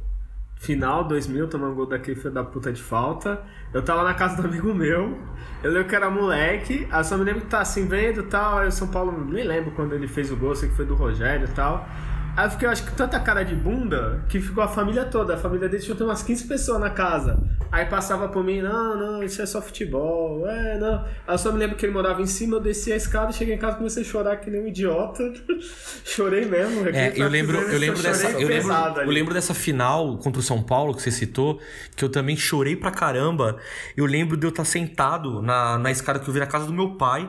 [0.56, 3.42] final 2000, tomando gol daquele filho da puta de falta.
[3.72, 5.18] Eu tava na casa do amigo meu,
[5.62, 8.58] eu lembro que era moleque, aí só me lembro que tá assim vendo e tal.
[8.58, 10.94] Aí o São Paulo, nem lembro quando ele fez o gol, sei que foi do
[10.94, 11.86] Rogério e tal.
[12.36, 15.34] Aí eu fiquei, eu acho que tanta cara de bunda que ficou a família toda.
[15.34, 17.38] A família dele tinha umas 15 pessoas na casa.
[17.70, 21.04] Aí passava por mim, não, não, isso é só futebol, é, não.
[21.26, 23.54] Aí eu só me lembro que ele morava em cima, eu desci a escada, cheguei
[23.54, 25.32] em casa e comecei a chorar que nem um idiota.
[26.04, 26.88] Chorei mesmo.
[26.88, 30.62] É, eu lembro, eu lembro dessa, eu lembro, eu lembro dessa final contra o São
[30.62, 31.60] Paulo que você citou,
[31.96, 33.56] que eu também chorei pra caramba.
[33.96, 36.72] Eu lembro de eu estar sentado na, na escada que eu vi na casa do
[36.72, 37.28] meu pai.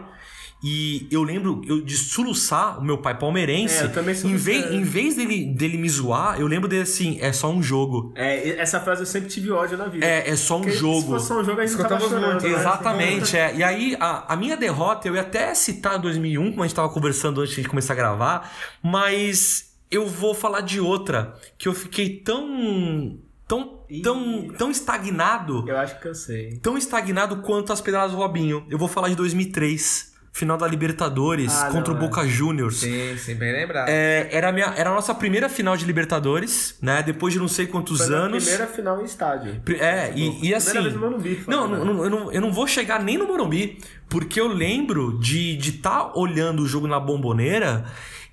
[0.67, 3.77] E eu lembro eu, de soluçar o meu pai palmeirense.
[3.77, 7.19] É, eu também em, vez, em vez dele, dele me zoar, eu lembro dele assim:
[7.21, 8.11] é só um jogo.
[8.15, 10.03] É, essa frase eu sempre tive ódio na vida.
[10.03, 11.01] É, é só um Porque Se jogo.
[11.07, 12.31] fosse só um jogo, a gente tava chorando.
[12.31, 12.53] muito, né?
[12.55, 13.55] Exatamente, é.
[13.55, 16.89] E aí, a, a minha derrota, eu ia até citar 2001, como a gente tava
[16.89, 18.51] conversando antes de começar a gravar,
[18.81, 23.19] mas eu vou falar de outra, que eu fiquei tão.
[23.47, 23.81] tão.
[24.01, 26.57] tão, tão estagnado, Eu acho que eu sei.
[26.57, 28.65] tão estagnado quanto as pedradas do Robinho.
[28.67, 32.81] Eu vou falar de 2003, final da Libertadores Ah, contra não, o Boca Juniors.
[32.81, 33.87] Sim, sim, bem lembrado.
[33.87, 37.01] É, era, a minha, era a nossa primeira final de Libertadores, né?
[37.01, 38.43] Depois de não sei quantos Foi a anos.
[38.43, 39.61] primeira final em estádio.
[39.79, 40.71] É, e, e assim.
[40.71, 41.77] Primeira vez no Morumbi, não, né?
[41.77, 45.57] não, não, eu não, eu não vou chegar nem no Morumbi, porque eu lembro de
[45.57, 47.85] estar de tá olhando o jogo na bomboneira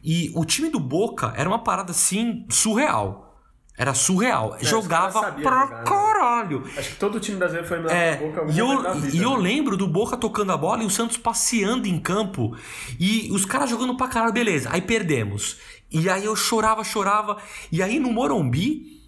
[0.03, 3.32] e o time do Boca era uma parada assim surreal.
[3.77, 4.57] Era surreal.
[4.61, 5.85] os Jogava pra jogar, né?
[5.85, 6.65] caralho.
[6.77, 9.43] Acho que todo time brasileiro foi eliminado É, Boca e eu, vida, e eu né?
[9.43, 12.55] lembro do Boca tocando a bola e o Santos passeando em campo
[13.01, 14.69] e os caras jogando pra caralho, beleza.
[14.71, 15.59] Aí perdemos.
[15.91, 17.39] E aí eu chorava, chorava.
[17.71, 19.02] E aí no Morumbi,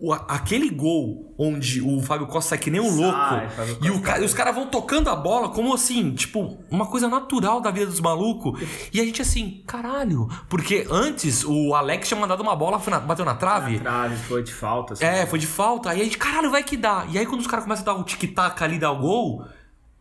[0.00, 3.90] o- aquele gol onde o Fábio Costa sai que nem um Sai, louco Fábio e,
[3.90, 7.08] o Costa ca- e os caras vão tocando a bola como assim, tipo, uma coisa
[7.08, 8.60] natural da vida dos malucos.
[8.92, 10.28] E a gente assim, caralho.
[10.48, 13.80] Porque antes o Alex tinha mandado uma bola, foi na- bateu na trave.
[13.80, 14.92] Trave, foi de falta.
[14.92, 15.04] assim.
[15.04, 15.90] É, foi de falta.
[15.90, 17.04] Aí a gente, caralho, vai que dá.
[17.10, 19.44] E aí quando os caras começam a dar o tic-tac ali, dar o gol,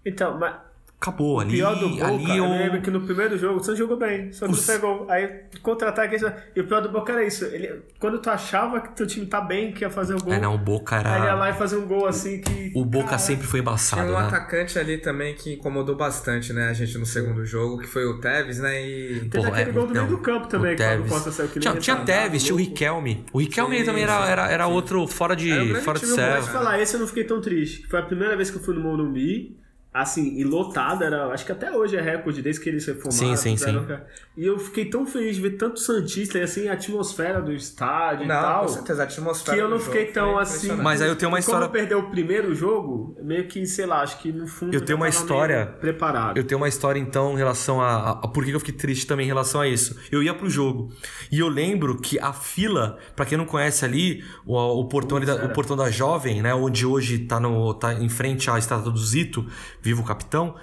[0.06, 0.54] Então, mas
[1.00, 1.38] acabou.
[1.38, 2.50] o Ali, pior do Boca, ali eu eu...
[2.52, 5.06] lembro que no primeiro jogo o Santos jogou bem, só que Os- não pegou.
[5.10, 6.18] Aí contra-ataque,
[6.56, 7.46] e o pior do Boca era isso.
[7.46, 10.40] Ele, quando tu achava que teu time tá bem, que ia fazer o gol, É,
[10.40, 11.36] não, o Boca aí ele ia era...
[11.36, 12.72] lá e fazer um gol assim que...
[12.76, 14.26] O Boca cara, sempre foi Tinha embaçado, um né?
[14.26, 18.20] atacante ali também que incomodou bastante, né, a gente no segundo jogo, que foi o
[18.20, 19.30] Tevez, né, e...
[19.30, 21.06] Teve Pô, aquele é, gol do não, meio do campo também, o que o.
[21.08, 22.58] Costa saiu que Tinha, tinha Tevez, tinha o.
[22.58, 23.26] Riquelme.
[23.32, 24.72] O Riquelme Sim, também era, era, era sim.
[24.72, 26.34] outro fora de, Era um grande fora de time, série.
[26.40, 27.82] Vou te falar, esse eu não fiquei tão triste.
[27.84, 29.58] que Foi a primeira vez que eu fui no Morumbi,
[30.02, 33.36] assim, e lotado, era, acho que até hoje é recorde, desde que eles reformaram.
[33.36, 33.88] Sim, sim, sim.
[34.36, 38.26] E eu fiquei tão feliz de ver tanto Santista e assim, a atmosfera do estádio
[38.26, 38.62] e Não, tal.
[38.64, 40.72] com certeza, a atmosfera Que eu não fiquei tão assim.
[40.74, 43.86] Mas aí eu tenho uma E história- Como perdeu o primeiro jogo, meio que, sei
[43.86, 44.74] lá, acho que no fundo.
[44.74, 46.38] Eu tenho uma história- Preparado.
[46.38, 49.08] Eu tenho uma história, então, em relação a, a, a por que eu fiquei triste
[49.08, 49.98] também em relação a isso.
[50.12, 50.90] Eu ia pro jogo.
[51.32, 55.26] E eu lembro que a fila, pra quem não conhece ali, o, o portão, ali
[55.26, 56.54] da, o portão da Jovem, né?
[56.54, 59.46] Onde hoje tá, no, tá em frente à estátua do Zito,
[59.88, 60.56] vivo o capitão.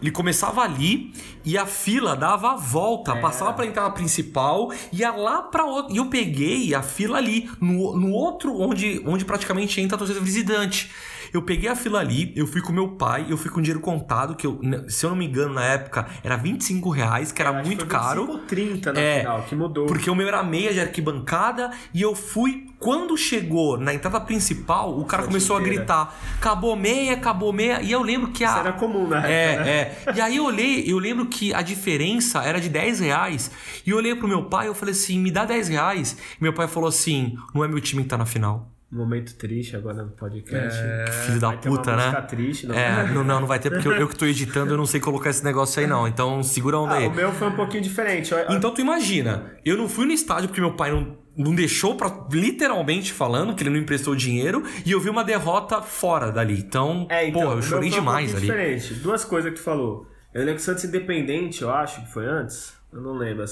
[0.00, 1.14] Ele começava ali
[1.44, 5.92] e a fila dava a volta, passava pra entrada principal, ia lá pra outra.
[5.94, 10.18] E eu peguei a fila ali, no, no outro, onde, onde praticamente entra a torcida
[10.18, 10.90] visitante.
[11.32, 14.34] Eu peguei a fila ali, eu fui com meu pai, eu fui com dinheiro contado,
[14.34, 17.86] que eu, se eu não me engano, na época era 25 reais, que era muito
[17.86, 18.26] foi caro.
[18.26, 19.86] 25 ou 30 na É, final, que mudou.
[19.86, 22.66] Porque o meu era meia de arquibancada e eu fui.
[22.82, 25.76] Quando chegou na entrada principal, o cara começou a inteira.
[25.78, 27.80] gritar: acabou meia, acabou meia.
[27.80, 28.48] E eu lembro que a.
[28.50, 29.70] Isso era comum na É, né?
[29.70, 30.02] é.
[30.16, 33.50] E aí eu olhei, eu lembro que a diferença era de 10 reais.
[33.86, 36.16] E eu olhei pro meu pai eu falei assim: me dá 10 reais.
[36.40, 38.68] E meu pai falou assim: não é meu time que tá na final.
[38.90, 40.78] Momento triste agora no podcast.
[41.24, 42.12] Filho da Vai ter uma puta, né?
[42.28, 44.76] triste, não É, não, não, não vai ter, porque eu, eu que tô editando, eu
[44.76, 46.06] não sei colocar esse negócio aí, não.
[46.06, 47.06] Então segura a onda Ah, aí.
[47.06, 48.34] o meu foi um pouquinho diferente.
[48.50, 52.26] Então tu imagina, eu não fui no estádio porque meu pai não, não deixou pra.
[52.30, 56.58] literalmente falando, que ele não emprestou dinheiro, e eu vi uma derrota fora dali.
[56.58, 58.40] Então, É, então, pô, o eu chorei foi um demais ali.
[58.42, 58.94] diferente.
[58.94, 60.06] Duas coisas que tu falou.
[60.34, 62.74] Eu lembro que o Santos Independente, eu acho que foi antes.
[62.92, 63.44] Eu não lembro.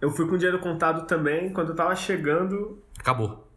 [0.00, 1.50] Eu fui com dinheiro contado também.
[1.52, 3.48] Quando eu tava chegando, Acabou.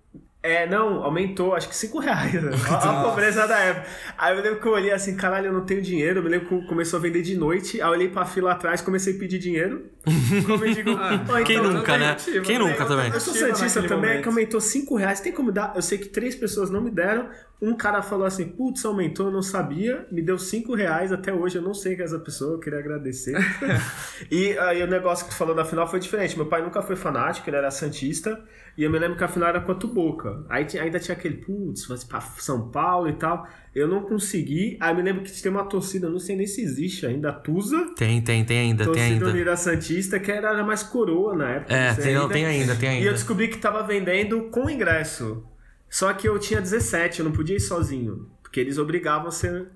[0.48, 2.42] É, não, aumentou, acho que 5 reais.
[2.42, 2.52] Né?
[2.70, 3.88] A, a pobreza da época.
[4.18, 6.20] Aí eu lembro que eu olhei assim, caralho, eu não tenho dinheiro.
[6.20, 7.82] Eu me lembro que começou a vender de noite.
[7.82, 9.86] Aí eu olhei pra fila atrás, comecei a pedir dinheiro.
[10.48, 12.16] Como eu digo, ah, Quem então, nunca, né?
[12.46, 13.12] Quem nunca também?
[13.12, 14.22] Eu sou santista também, momento.
[14.22, 15.20] que aumentou 5 reais.
[15.20, 15.74] Tem como dar?
[15.76, 17.28] Eu sei que três pessoas não me deram.
[17.60, 21.58] Um cara falou assim, putz, aumentou, eu não sabia, me deu 5 reais, até hoje
[21.58, 23.36] eu não sei quem é essa pessoa, eu queria agradecer.
[24.30, 26.36] e aí o negócio que tu falou na final foi diferente.
[26.38, 28.40] Meu pai nunca foi fanático, ele era santista,
[28.78, 30.46] e eu me lembro que a final era com a Tuboca.
[30.48, 33.48] Aí ainda tinha aquele, putz, vai pra São Paulo e tal.
[33.74, 34.78] Eu não consegui.
[34.80, 37.34] Aí eu me lembro que tem uma torcida, não sei nem se existe ainda, a
[37.34, 37.96] Tusa.
[37.96, 39.30] Tem, tem, tem ainda, torcida tem ainda.
[39.30, 41.74] Unida Santista, que era mais coroa na época.
[41.74, 42.34] É, tem ainda.
[42.34, 43.04] tem ainda, tem ainda.
[43.04, 45.44] E eu descobri que tava vendendo com ingresso.
[45.90, 48.30] Só que eu tinha 17, eu não podia ir sozinho.
[48.42, 49.68] Porque eles obrigavam a ser,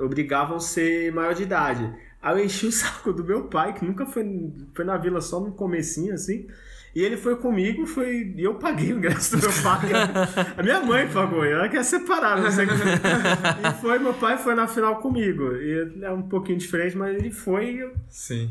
[0.00, 1.92] obrigavam a ser maior de idade.
[2.22, 5.40] Aí eu enchi o saco do meu pai, que nunca foi, foi na vila só
[5.40, 6.46] no comecinho, assim.
[6.94, 8.34] E ele foi comigo, foi.
[8.36, 9.90] E eu paguei o ingresso do meu pai.
[10.58, 12.66] a minha mãe pagou, ela quer separar, não sei
[13.64, 15.54] E foi, meu pai foi na final comigo.
[15.54, 17.76] E é um pouquinho diferente, mas ele foi.
[17.76, 17.92] Eu...
[18.08, 18.50] Sim.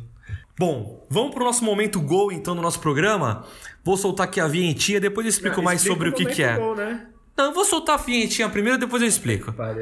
[0.59, 3.45] Bom, vamos pro nosso momento gol então no nosso programa.
[3.81, 6.57] Vou soltar aqui a vinhetinha, depois eu explico Não, mais sobre o que, que é.
[6.57, 7.07] Gol, né?
[7.37, 9.53] Não, eu vou soltar a vinhetinha primeiro, depois eu explico.
[9.57, 9.73] Lá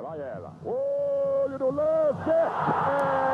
[0.00, 0.56] vai ela.
[0.64, 3.25] Olho no lance!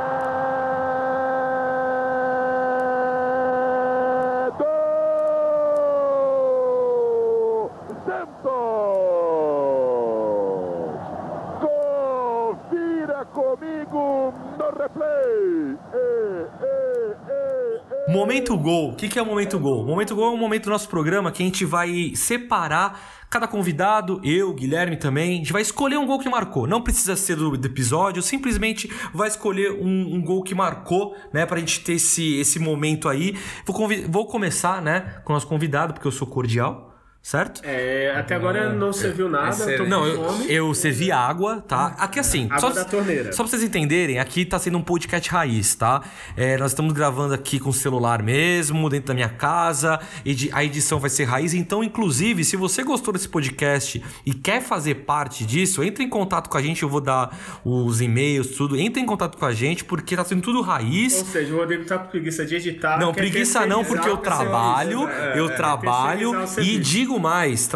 [14.78, 15.76] Replay.
[18.08, 18.90] Momento gol.
[18.90, 19.86] O que, que é o momento gol?
[19.86, 23.00] Momento gol é um momento do nosso programa que a gente vai separar
[23.32, 26.66] cada convidado, eu, Guilherme também, a gente vai escolher um gol que marcou.
[26.66, 31.46] Não precisa ser do, do episódio, simplesmente vai escolher um, um, gol que marcou, né?
[31.46, 33.34] Pra gente ter esse, esse momento aí.
[33.64, 36.91] Vou, vou começar, né, com o nosso convidado, porque eu sou cordial
[37.22, 37.62] certo?
[37.64, 39.72] É, até agora não serviu nada.
[39.72, 41.94] É não, eu, eu servi água, tá?
[41.98, 43.32] Aqui assim, água só, da torneira.
[43.32, 46.02] Só pra vocês entenderem, aqui tá sendo um podcast raiz, tá?
[46.36, 50.64] É, nós estamos gravando aqui com o celular mesmo, dentro da minha casa, e a
[50.64, 51.54] edição vai ser raiz.
[51.54, 56.50] Então, inclusive, se você gostou desse podcast e quer fazer parte disso, entre em contato
[56.50, 58.76] com a gente, eu vou dar os e-mails, tudo.
[58.76, 61.20] Entre em contato com a gente, porque tá sendo tudo raiz.
[61.20, 62.98] Ou seja, o Rodrigo tá com preguiça de editar.
[62.98, 67.68] Não, preguiça não, porque eu trabalho, é, eu é, trabalho e digo digo mais,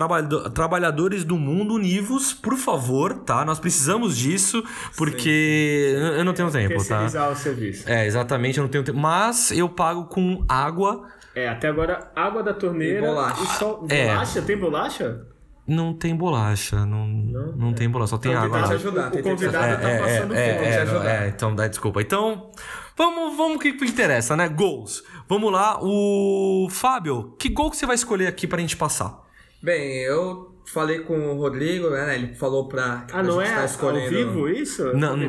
[0.54, 3.44] trabalhadores do mundo univos, por favor, tá?
[3.44, 4.64] Nós precisamos disso,
[4.96, 6.18] porque Sim.
[6.18, 7.28] eu não tenho tempo, tá?
[7.28, 7.88] o serviço.
[7.88, 8.98] É, exatamente, eu não tenho tempo.
[8.98, 11.06] Mas eu pago com água.
[11.34, 13.42] É, até agora, água da torneira e bolacha.
[13.42, 13.84] E só...
[13.90, 14.08] É.
[14.08, 14.42] Bolacha?
[14.42, 15.20] Tem bolacha?
[15.68, 17.74] Não tem bolacha, não, não, não é.
[17.74, 18.58] tem bolacha, só tem então, água.
[18.60, 18.68] Lá.
[18.68, 20.66] Ajudar, o convidado é, tá é, passando é, fome.
[20.66, 21.10] É, ajudar.
[21.10, 22.00] é, então dá desculpa.
[22.00, 22.52] Então,
[22.96, 24.48] vamos, vamos que interessa, né?
[24.48, 25.02] Gols.
[25.28, 29.25] Vamos lá, o Fábio, que gol que você vai escolher aqui pra gente passar?
[29.66, 32.14] Bem, eu falei com o Rodrigo, né?
[32.14, 33.04] Ele falou pra.
[33.12, 34.04] Ah, não é tá escolhendo...
[34.04, 34.96] ao vivo isso?
[34.96, 35.24] Não, não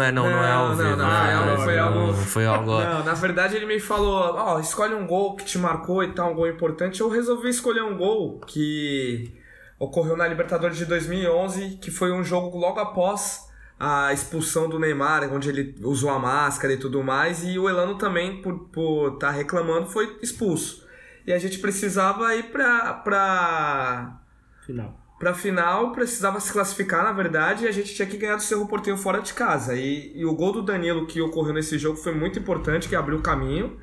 [0.00, 0.82] é, não, não, não é ao vivo.
[0.82, 2.12] Não, não, não, foi algo.
[2.14, 2.80] Foi algo.
[2.80, 6.14] Não, na verdade ele me falou, ó, oh, escolhe um gol que te marcou e
[6.14, 7.02] tal, um gol importante.
[7.02, 9.30] Eu resolvi escolher um gol que
[9.78, 13.40] ocorreu na Libertadores de 2011, que foi um jogo logo após
[13.78, 17.98] a expulsão do Neymar, onde ele usou a máscara e tudo mais, e o Elano
[17.98, 20.83] também, por estar tá reclamando, foi expulso
[21.26, 22.94] e a gente precisava ir pra.
[22.94, 24.20] pra
[24.66, 25.00] final.
[25.18, 28.66] Pra final, precisava se classificar, na verdade, e a gente tinha que ganhar do Cerro
[28.66, 29.74] Porteiro fora de casa.
[29.74, 33.18] E, e o gol do Danilo que ocorreu nesse jogo foi muito importante, que abriu
[33.18, 33.78] o caminho.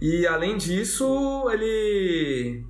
[0.00, 2.62] E além disso, ele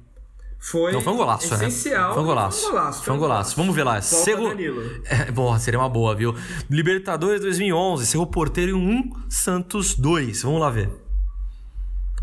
[0.59, 1.67] foi, Não, foi um golaço, né?
[1.67, 2.09] essencial.
[2.09, 2.15] Né?
[2.15, 2.61] Foi um golaço.
[2.61, 3.05] Foi um golaço.
[3.05, 3.57] Foi um golaço.
[3.57, 4.01] Vamos ver lá.
[4.01, 4.49] Cerro...
[5.05, 6.35] É, bom, seria uma boa, viu?
[6.71, 10.43] Libertadores 2011, Cerro Porteiro 1, Santos 2.
[10.43, 10.91] Vamos lá ver.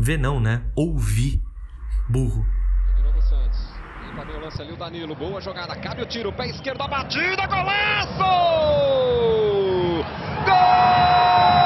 [0.00, 0.62] Ver não, né?
[0.74, 1.40] Ouvir.
[2.08, 2.44] Burro.
[2.96, 3.74] De Santos.
[4.36, 5.14] O lance ali o Danilo.
[5.14, 5.74] Boa jogada.
[5.76, 6.32] Cabe o tiro.
[6.32, 6.82] Pé esquerdo.
[6.82, 7.46] A batida.
[7.46, 8.18] Golaço!
[10.44, 11.63] Gol!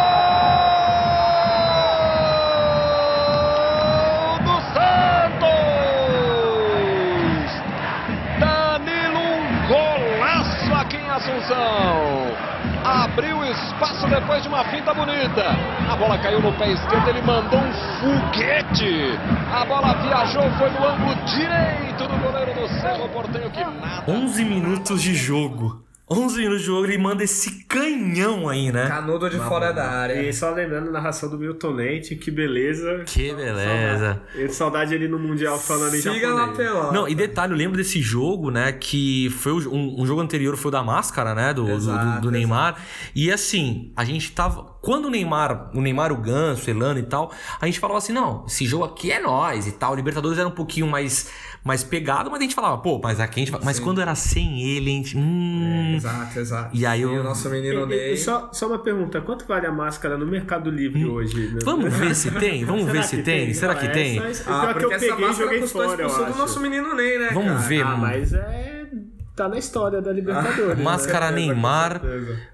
[13.19, 15.43] Abriu espaço depois de uma finta bonita.
[15.91, 19.19] A bola caiu no pé esquerdo, ele mandou um foguete.
[19.53, 24.05] A bola viajou, foi no ângulo direito do goleiro do Cerro Portenho que nada.
[24.07, 25.88] 11 minutos de jogo.
[26.11, 28.87] 11 minutos de jogo, ele manda esse canhão aí, né?
[28.89, 30.23] Canudo de fora da área.
[30.23, 33.03] E só lembrando a narração do Milton Leite, que beleza.
[33.07, 34.23] Que beleza.
[34.35, 36.57] Eu saudade ele no Mundial falando em Siga na japonês.
[36.57, 36.93] pelota.
[36.93, 38.73] Não, e detalhe, eu lembro desse jogo, né?
[38.73, 41.53] Que foi o- um, um jogo anterior, foi o da máscara, né?
[41.53, 42.83] Do, do- do- Exato, do Neymar.
[43.15, 44.79] E assim, a gente tava.
[44.81, 47.31] Quando o Neymar, o Neymar, o Ganso, o Elano e tal,
[47.61, 49.93] a gente falava assim: não, esse jogo aqui é nós e tal.
[49.93, 51.31] O Libertadores era um pouquinho mais,
[51.65, 53.61] mais pegado, mas a gente falava, pô, mas aqui a gente vai.
[53.65, 55.19] Mas quando era sem ele, a gente.
[55.19, 55.95] Hum.
[55.97, 56.77] Exato, exato.
[56.77, 58.13] E aí o eu- nosso E- menino e- Ney.
[58.13, 61.49] e só, só uma pergunta: quanto vale a máscara no Mercado Livre hoje?
[61.49, 61.59] né?
[61.65, 62.65] Vamos ver se tem?
[62.67, 63.55] Vamos ver Será se que tem?
[63.55, 64.19] Será que Ah, tem?
[64.19, 66.27] essa- Ah, pior que eu porque essa peguei máscara joguei custou a fora, eu expulsão
[66.27, 66.39] do acho.
[66.41, 67.63] nosso menino Ney, né, Vamos cara?
[67.69, 67.99] ver, Ah, mano.
[68.03, 68.69] mas é.
[69.37, 70.83] Tá na história da Libertadores.
[70.83, 71.37] Máscara né?
[71.37, 72.01] Neymar.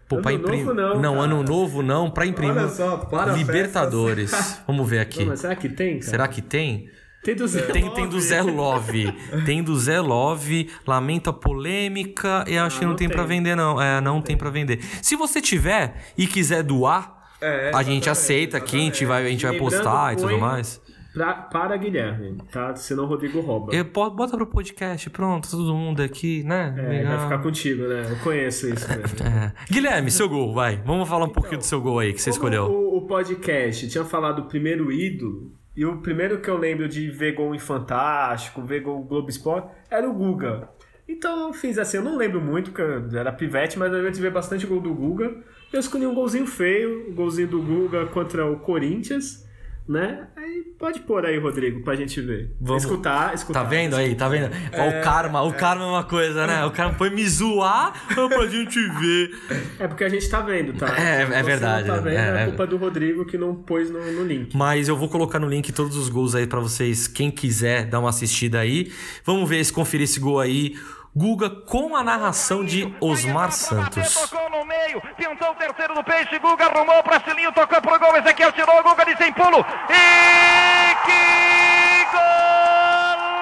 [0.07, 0.67] Pô, Ano imprimir.
[0.67, 1.25] novo não, cara.
[1.25, 2.55] ano novo não, pra imprimir.
[2.59, 4.61] Olha só, para Libertadores.
[4.69, 5.21] Vamos ver aqui.
[5.21, 6.11] Não, mas será que tem, cara?
[6.11, 6.89] Será que tem?
[7.25, 9.13] Tem do Zé Tem, tem do Zé Love.
[9.47, 10.71] Tem do Zé Love.
[10.87, 12.45] Lamenta polêmica.
[12.47, 13.27] E acho que não, não tem pra tem.
[13.39, 13.81] vender, não.
[13.81, 14.81] É, não tem pra vender.
[15.03, 19.29] Se você tiver e quiser doar, É, a gente aceita aqui, a gente vai, a
[19.29, 20.81] gente vai postar e tudo mais.
[21.13, 22.75] Pra, para Guilherme, tá?
[22.75, 23.73] Senão o Rodrigo rouba.
[23.73, 26.75] Eu, bo- bota pro podcast, pronto, todo mundo aqui, né?
[26.77, 27.13] É, Legal.
[27.17, 28.05] vai ficar contigo, né?
[28.11, 29.25] Eu conheço isso mesmo.
[29.25, 29.53] É.
[29.71, 30.83] Guilherme, seu gol, vai.
[30.85, 32.65] Vamos falar um pouquinho do seu gol aí que você escolheu.
[32.65, 37.11] O, o podcast tinha falado do primeiro ídolo, e o primeiro que eu lembro de
[37.11, 40.69] ver gol em Fantástico, ver gol Globo Esporte, era o Guga.
[41.07, 44.31] Então eu fiz assim, eu não lembro muito, porque eu era pivete, mas eu ver
[44.31, 45.35] bastante gol do Guga.
[45.73, 49.44] Eu escolhi um golzinho feio, o golzinho do Guga contra o Corinthians,
[49.87, 50.29] né?
[50.37, 52.51] Aí pode pôr aí, Rodrigo, pra gente ver.
[52.61, 53.63] Vamos- Escutar, escutar.
[53.63, 54.15] Tá vendo aí?
[54.15, 54.51] Tá vendo?
[54.73, 56.65] Ó, o karma, o karma é uma coisa, né?
[56.65, 59.31] O karma foi me zoar pra gente ver.
[59.79, 60.87] É porque a gente tá vendo, tá?
[60.99, 62.47] É, é verdade, Não tá vendo, é, é, é.
[62.47, 64.57] culpa do Rodrigo que não pôs no, no link.
[64.57, 68.01] Mas eu vou colocar no link todos os gols aí pra vocês, quem quiser dar
[68.01, 68.91] uma assistida aí.
[69.25, 70.75] Vamos ver se conferir esse gol aí.
[71.17, 74.15] Guga com a narração de Osmar Santos.
[74.15, 78.51] Tocou no meio, pintou o terceiro do peixe, Guga arrumou Cilinho, tocou pro gol, Ezequiel
[78.51, 79.65] tirou, Guga pulo.
[79.91, 83.34] E que golaço!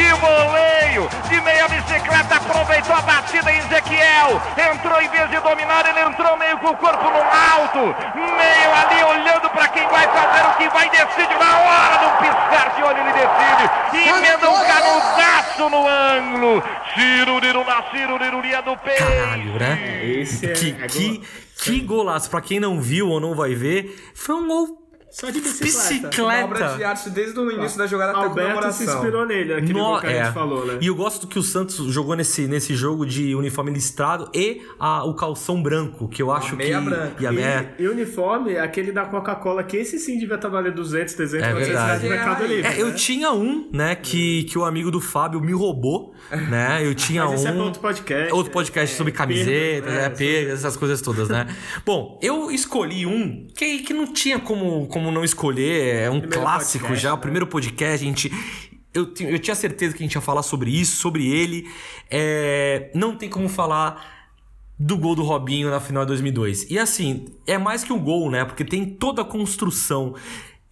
[0.00, 4.40] De voleio, de meia bicicleta, aproveitou a batida em Ezequiel,
[4.72, 9.04] entrou em vez de dominar, ele entrou meio com o corpo no alto, meio ali
[9.04, 12.82] olhando para quem vai fazer o que vai, decide na hora de um piscar de
[12.82, 16.62] olho, ele decide, e emenda um canudaço no ângulo,
[16.94, 19.04] Ciruriru na Ciruriruria do peixe.
[19.04, 20.00] Caralho, né?
[20.02, 21.22] Esse é, Que, que,
[21.62, 22.30] que golaço.
[22.30, 24.79] Pra quem não viu ou não vai ver, foi um gol
[25.10, 25.64] Só de bicicleta.
[25.64, 26.22] bicicleta.
[26.22, 28.54] Uma obra de arte desde o início da jogada até a Alberto se
[28.84, 28.94] comemoração.
[28.94, 30.32] inspirou nele, aquele No- que a gente é.
[30.32, 30.78] falou, né?
[30.80, 34.62] E eu gosto do que o Santos jogou nesse, nesse jogo de uniforme listrado e
[34.78, 36.84] a- o calção branco, que eu acho meia que.
[36.84, 37.12] branca.
[37.18, 40.48] E a E, meia- e o uniforme, aquele da Coca-Cola, que esse sim devia estar
[40.48, 42.04] valendo 200, 300, É 400 reais verdade.
[42.04, 42.66] no Mercado Livre.
[42.72, 42.92] É, eu né?
[42.94, 46.14] tinha um, né, que, que o amigo do Fábio me roubou,
[46.48, 46.86] né?
[46.86, 47.34] Eu tinha Mas um.
[47.34, 48.32] esse é outro podcast.
[48.32, 49.50] Outro podcast É, sobre camisetas,
[49.82, 50.04] perdas, né?
[50.06, 51.46] é, perdas, essas coisas todas, né?
[51.84, 56.42] Bom, eu escolhi um que, que não tinha como, como não escolher, é um Primeiro
[56.42, 57.22] clássico podcast, já, o né?
[57.22, 58.32] primeiro podcast, a gente.
[58.92, 61.70] Eu, eu tinha certeza que a gente ia falar sobre isso, sobre ele.
[62.10, 64.04] É, não tem como falar
[64.76, 66.70] do gol do Robinho na final de 2002.
[66.70, 68.44] E assim, é mais que um gol, né?
[68.44, 70.14] Porque tem toda a construção.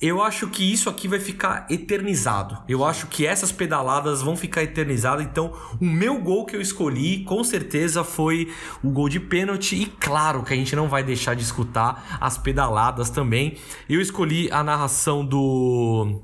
[0.00, 2.56] Eu acho que isso aqui vai ficar eternizado.
[2.68, 5.24] Eu acho que essas pedaladas vão ficar eternizadas.
[5.24, 8.48] Então, o meu gol que eu escolhi, com certeza, foi
[8.80, 9.74] o gol de pênalti.
[9.74, 13.56] E claro que a gente não vai deixar de escutar as pedaladas também.
[13.88, 16.22] Eu escolhi a narração do.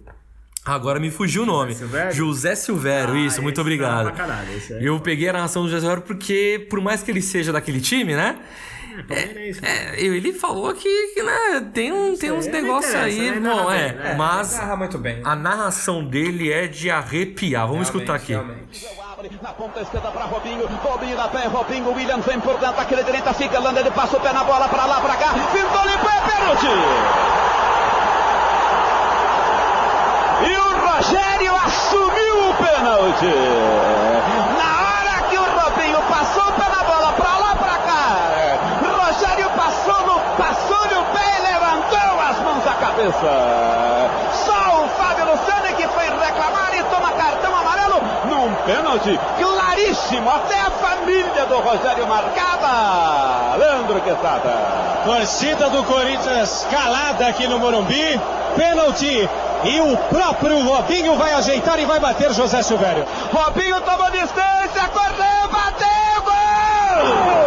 [0.65, 1.75] Agora me fugiu o nome.
[1.75, 2.13] Silvério?
[2.15, 4.13] José Silvério, Ah, isso, muito esse obrigado.
[4.13, 4.85] caralho, aí.
[4.87, 8.15] Eu peguei a narração do José Silvério porque, por mais que ele seja daquele time,
[8.15, 8.39] né?
[9.09, 13.41] Palmeirense, É, ele falou que, que, né, tem, um, tem uns não negócios aí, né?
[13.51, 14.15] bom, Narra é, bem, né?
[14.17, 15.21] mas Narra muito bem.
[15.25, 17.67] a narração dele é de arrepiar.
[17.67, 18.33] Vamos escutar aqui.
[18.33, 18.87] Realmente.
[19.41, 23.33] Na ponta esquerda para Robinho, Robinho na pé, Robinho, William vem por dentro, aquele direita
[23.33, 26.21] fica, Landa, ele passa o pé na bola, para lá, para cá, pintou, limpou, é
[26.31, 26.67] pênalti!
[30.47, 33.35] E o Rogério assumiu o pênalti!
[34.59, 38.59] Na hora que o Robinho passou o pé na bola, para lá, para cá,
[39.07, 44.11] Rogério passou no, passou no pé e levantou as mãos à cabeça!
[44.45, 50.61] Só o Fábio Luciano que foi reclamar e toma cartão amarelo num pênalti claríssimo, até
[50.61, 53.57] a família do Rogério marcava.
[53.57, 55.03] Leandro Quesada.
[55.05, 58.21] Torcida do Corinthians calada aqui no Morumbi.
[58.57, 59.29] Pênalti.
[59.65, 63.07] E o próprio Robinho vai ajeitar e vai bater José Silvério.
[63.33, 67.35] Robinho tomou distância, correu, bateu, gol!
[67.35, 67.44] Gol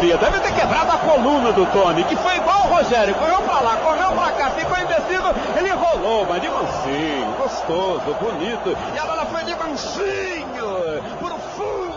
[0.00, 0.16] categoria.
[0.16, 3.14] Deve ter quebrado a coluna do Tony, que foi igual o Rogério.
[3.14, 5.34] Correu pra lá, correu pra cá, ficou indeciso.
[5.56, 8.76] Ele rolou, mas de mansinho, gostoso, bonito.
[8.94, 11.94] E a bola foi de mansinho pro fundo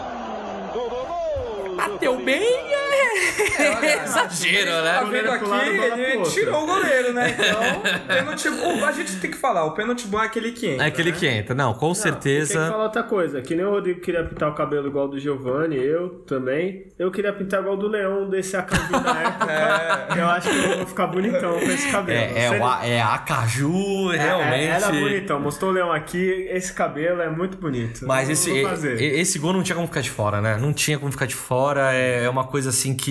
[0.74, 1.76] do gol.
[1.76, 2.83] Bateu bem, é.
[4.06, 5.10] Exagero, Tá né?
[5.12, 7.34] vendo aqui, ele tirou o goleiro, né?
[7.44, 10.86] Então, pênalti bom, a gente tem que falar, o pênalti bom é aquele que entra.
[10.86, 11.54] É aquele que entra.
[11.56, 12.68] Não, com Tem que certeza.
[12.70, 16.10] falar outra coisa, que nem o Rodrigo queria pintar o cabelo igual do Giovanni, eu
[16.28, 16.88] também.
[16.98, 20.16] Eu queria pintar igual do Leão desse Acaju na época.
[20.20, 22.20] Eu acho que eu vou ficar bonitão com esse cabelo.
[22.20, 24.64] É, é, a- é a Caju, É, realmente.
[24.68, 28.06] Era bonitão, mostrou o Leão aqui, esse cabelo é muito bonito.
[28.08, 28.52] Mas Eu esse,
[29.00, 30.58] esse gol não tinha como ficar de fora, né?
[30.60, 31.94] Não tinha como ficar de fora.
[31.94, 33.03] É, é uma coisa assim que.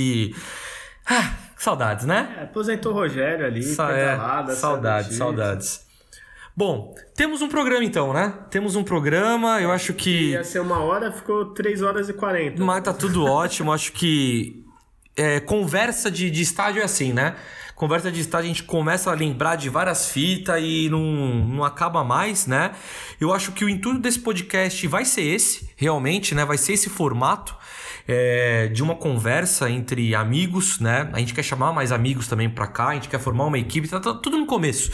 [1.07, 2.37] Ah, saudades, né?
[2.39, 5.87] É, aposentou o Rogério ali, Sa- pedalada, é, saudades, saudades.
[6.55, 8.35] Bom, temos um programa então, né?
[8.51, 10.31] Temos um programa, eu acho que.
[10.33, 12.63] Ia ser uma hora, ficou 3 horas e 40.
[12.63, 14.63] Mas tá tudo ótimo, acho que.
[15.17, 17.37] é, conversa de, de estádio é assim, né?
[17.75, 22.05] Conversa de estádio a gente começa a lembrar de várias fitas e não, não acaba
[22.05, 22.73] mais, né?
[23.19, 26.45] Eu acho que o intuito desse podcast vai ser esse, realmente, né?
[26.45, 27.57] Vai ser esse formato
[28.07, 31.09] é, de uma conversa entre amigos, né?
[31.13, 33.89] A gente quer chamar mais amigos também pra cá, a gente quer formar uma equipe,
[33.89, 34.91] tá, tá tudo no começo.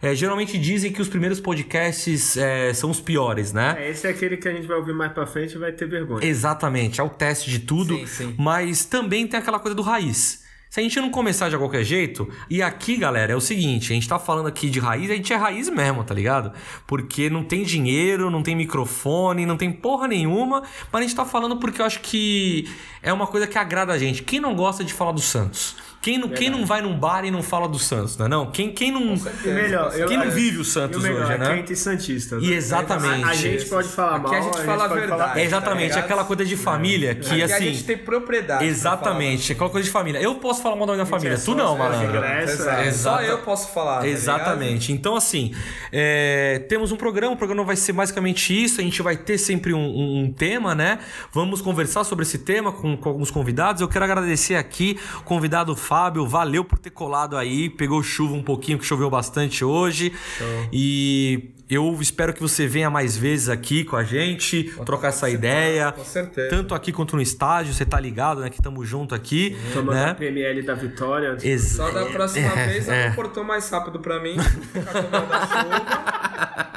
[0.00, 3.76] É, geralmente dizem que os primeiros podcasts é, são os piores, né?
[3.78, 5.86] É, esse é aquele que a gente vai ouvir mais pra frente e vai ter
[5.86, 6.26] vergonha.
[6.26, 8.34] Exatamente, é o teste de tudo, Sim, sim.
[8.38, 10.41] mas também tem aquela coisa do raiz.
[10.72, 13.94] Se a gente não começar de qualquer jeito, e aqui, galera, é o seguinte, a
[13.94, 16.50] gente tá falando aqui de raiz, a gente é raiz mesmo, tá ligado?
[16.86, 21.26] Porque não tem dinheiro, não tem microfone, não tem porra nenhuma, mas a gente tá
[21.26, 22.66] falando porque eu acho que
[23.02, 24.22] é uma coisa que agrada a gente.
[24.22, 25.76] Quem não gosta de falar do Santos?
[26.02, 28.50] Quem não, quem não vai num bar e não fala do Santos, não é não?
[28.50, 29.14] Quem, quem não...
[29.44, 31.54] Melhor, eu- Quem não eu- vive o Santos melhor, hoje, é né?
[31.56, 32.38] quente e santista.
[32.40, 33.24] E exatamente.
[33.24, 35.08] A, a gente pode falar Aqui mal, a gente fala a verdade.
[35.10, 37.54] falar- É exatamente, Tá aquela coisa de família que Aqui assim...
[37.54, 38.64] a gente tem propriedade.
[38.64, 40.20] Exatamente, aquela coisa de família.
[40.20, 42.18] Eu posso falar mal da minha família, é tu não, é, malandro.
[42.24, 42.90] é.
[42.92, 43.98] Só eu posso falar.
[43.98, 44.16] tá ligado?
[44.18, 44.92] Exatamente.
[44.92, 45.54] Então, assim,
[45.92, 48.80] é, temos um programa, o programa vai ser basicamente isso.
[48.80, 50.98] A gente vai ter sempre um, um- um tema, né?
[51.32, 53.80] Vamos conversar sobre esse tema com, com alguns convidados.
[53.80, 55.91] Eu quero agradecer aqui o convidado Fábio,
[56.26, 57.68] valeu por ter colado aí.
[57.68, 60.12] Pegou chuva um pouquinho, que choveu bastante hoje.
[60.72, 65.92] E eu espero que você venha mais vezes aqui com a gente, trocar essa ideia.
[65.92, 66.50] com certeza.
[66.50, 68.50] Tanto aqui quanto no estádio, você tá ligado, né?
[68.50, 69.56] Que estamos junto aqui.
[69.72, 70.10] Tomando né?
[70.10, 71.36] a PML da vitória.
[71.42, 73.06] Ex- Só da próxima É, vez é.
[73.06, 74.36] ela cortou mais rápido pra mim.
[74.72, 76.31] Ficar tomando a chuva.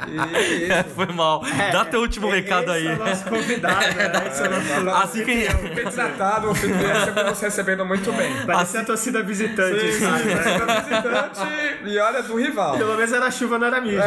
[0.08, 0.90] E isso.
[0.94, 1.42] Foi mal.
[1.72, 2.86] Dá teu último recado aí.
[2.86, 4.28] Esse é nosso convidado, né?
[4.28, 5.74] Esse é o nosso Assim que.
[5.74, 8.32] Bem tratado, o sempre nos recebendo muito bem.
[8.46, 10.24] Parece a torcida visitante, sabe?
[10.24, 10.42] né?
[10.88, 11.40] Visitante
[11.86, 12.76] e olha do rival.
[12.76, 14.02] Pelo menos era chuva, não era mídia.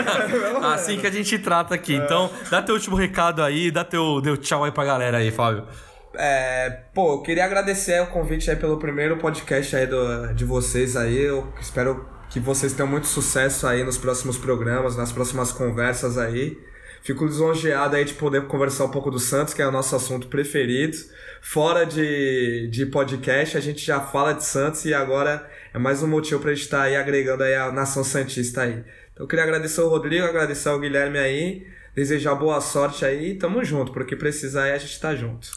[0.72, 1.94] Assim que a gente trata aqui.
[1.94, 5.66] Então, dá teu último recado aí, dá teu, deu tchau aí pra galera aí, Fábio.
[6.14, 10.96] É, pô, eu queria agradecer o convite aí pelo primeiro podcast aí do, de vocês
[10.96, 11.22] aí.
[11.22, 16.56] Eu espero que vocês tenham muito sucesso aí nos próximos programas, nas próximas conversas aí.
[17.02, 20.28] Fico lisonjeado aí de poder conversar um pouco do Santos, que é o nosso assunto
[20.28, 20.96] preferido.
[21.42, 26.06] Fora de, de podcast, a gente já fala de Santos e agora é mais um
[26.06, 28.84] motivo pra gente estar aí agregando aí a nação Santista aí.
[29.12, 33.34] Então eu queria agradecer ao Rodrigo, agradecer ao Guilherme aí, desejar boa sorte aí e
[33.34, 35.48] tamo junto, porque precisar aí a gente tá junto.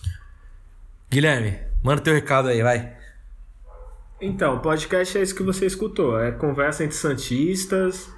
[1.12, 3.03] Guilherme, manda teu recado aí, vai.
[4.26, 6.20] Então, podcast é isso que você escutou.
[6.20, 8.10] É conversa entre santistas,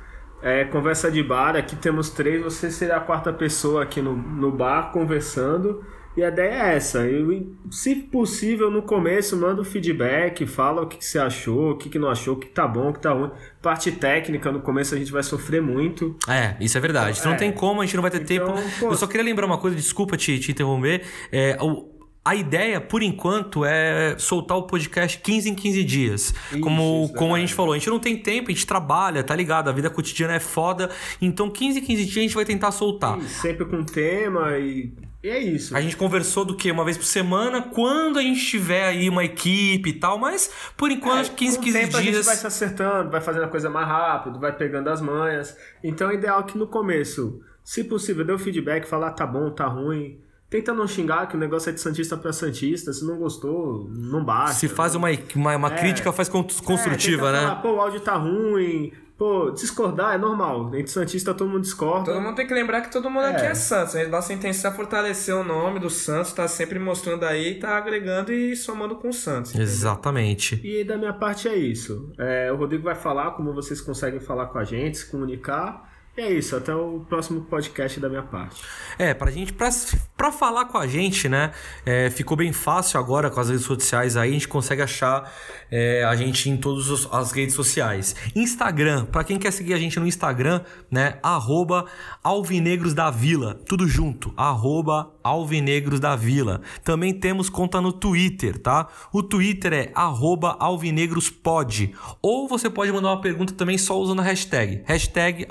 [0.42, 1.56] é conversa de bar.
[1.56, 5.84] Aqui temos três, você seria a quarta pessoa aqui no, no bar conversando.
[6.18, 7.00] E a ideia é essa.
[7.00, 11.78] Eu, se possível, no começo, manda o feedback, fala o que, que você achou, o
[11.78, 13.32] que, que não achou, o que tá bom, o que tá ruim.
[13.62, 16.16] Parte técnica, no começo a gente vai sofrer muito.
[16.30, 17.18] É, isso é verdade.
[17.20, 17.40] Então, não É.
[17.40, 18.62] tem como, a gente não vai ter Então, tempo.
[18.80, 21.02] pô- Eu só queria lembrar uma coisa, desculpa te, te interromper.
[21.34, 21.94] É, o-
[22.26, 26.34] a ideia, por enquanto, é soltar o podcast 15 em 15 dias.
[26.60, 29.36] como, isso, como a gente falou, a gente não tem tempo, a gente trabalha, tá
[29.36, 29.70] ligado?
[29.70, 30.90] A vida cotidiana é foda.
[31.22, 33.20] Então, 15 em 15 dias a gente vai tentar soltar.
[33.20, 34.92] E sempre com tema e
[35.24, 35.76] E é isso.
[35.78, 36.72] A gente conversou do que?
[36.72, 40.90] Uma vez por semana, quando a gente tiver aí uma equipe e tal, mas por
[40.92, 42.26] enquanto, 15, É, Com o 15 tempo a gente dias.
[42.26, 45.56] vai se acertando, vai fazendo a coisa mais rápido, vai pegando as manhas.
[45.84, 49.66] Então é ideal que no começo, se possível, dê o feedback, falar tá bom, tá
[49.68, 50.20] ruim.
[50.56, 52.94] Tenta não xingar, que o negócio é de Santista pra Santista.
[52.94, 54.56] Se não gostou, não basta.
[54.56, 55.78] Se faz uma, uma, uma É.
[55.78, 57.40] crítica, faz con- construtiva, é, né?
[57.42, 58.94] Falar, Pô, o áudio tá ruim.
[59.18, 60.74] Pô, discordar é normal.
[60.76, 62.12] Entre Santista todo mundo discorda.
[62.14, 63.32] Todo mundo tem que lembrar que todo mundo É.
[63.36, 63.96] aqui é Santos.
[63.96, 64.06] né?
[64.08, 68.56] Nossa intenção é fortalecer o nome do Santos, tá sempre mostrando aí, tá agregando e
[68.56, 69.54] somando com o Santos.
[69.56, 70.60] Exatamente.
[70.64, 72.12] E da minha parte é isso.
[72.18, 75.95] É, o Rodrigo vai falar como vocês conseguem falar com a gente, se comunicar.
[76.18, 78.62] É isso, até o próximo podcast da minha parte.
[78.98, 79.70] É, pra gente, pra,
[80.16, 81.52] pra falar com a gente, né?
[81.86, 85.32] é, ficou bem fácil agora com as redes sociais aí, a gente consegue achar
[85.72, 88.16] é, a gente em todas as redes sociais.
[88.36, 91.20] Instagram, pra quem quer seguir a gente no Instagram, né?
[91.22, 91.86] Arroba
[92.24, 96.62] Alvinegros da Vila, tudo junto, arroba Alvinegros da Vila.
[96.84, 98.88] Também temos conta no Twitter, tá?
[99.12, 101.94] O Twitter é arroba alvinegrospod.
[102.22, 105.46] Ou você pode mandar uma pergunta também só usando a hashtag, hashtag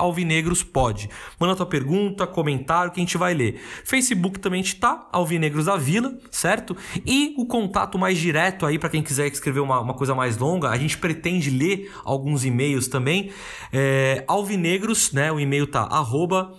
[0.55, 1.09] alvinegrospod.
[1.39, 3.59] Manda tua pergunta, comentário que a gente vai ler.
[3.83, 6.77] Facebook também está, Alvinegros da Vila, certo?
[7.05, 10.69] E o contato mais direto aí para quem quiser escrever uma, uma coisa mais longa,
[10.69, 13.31] a gente pretende ler alguns e-mails também.
[13.71, 15.31] É, alvinegros, né?
[15.31, 16.51] O e-mail tá arroba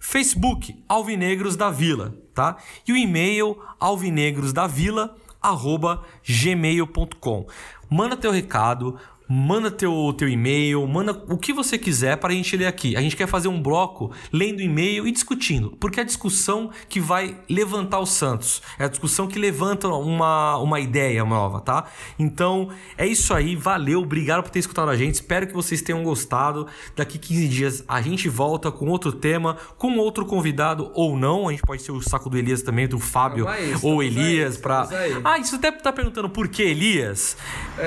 [0.01, 2.57] Facebook, Alvinegros da Vila, tá?
[2.87, 7.47] E o e-mail, alvinegrosdavila, arroba gmail.com.
[7.89, 8.99] Manda teu recado,
[9.29, 12.97] manda teu, teu e-mail, manda o que você quiser para a gente ler aqui.
[12.97, 17.01] A gente quer fazer um bloco lendo e-mail e discutindo, porque é a discussão que
[17.01, 18.63] vai levantar o Santos.
[18.79, 21.87] É a discussão que levanta uma, uma ideia nova, tá?
[22.19, 25.15] Então é isso aí, valeu, obrigado por ter escutado a gente.
[25.15, 26.67] Espero que vocês tenham gostado.
[26.95, 31.49] Daqui 15 dias a gente volta com outro tema, com outro convidado ou não.
[31.49, 34.57] A gente pode ser o saco do Elias também, do Fábio Vamos aí, ou Elias
[34.57, 34.89] aí, para.
[35.25, 37.37] Ah, isso até tá perguntando por que Elias?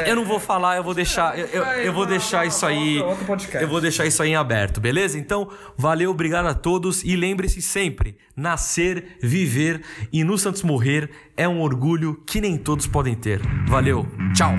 [0.05, 2.97] eu não vou falar, eu vou deixar, eu, eu, eu vou deixar isso aí.
[3.59, 5.17] Eu vou deixar isso aí em aberto, beleza?
[5.17, 9.81] Então, valeu, obrigado a todos e lembre-se sempre, nascer, viver
[10.11, 13.41] e no Santos morrer é um orgulho que nem todos podem ter.
[13.67, 14.53] Valeu, tchau.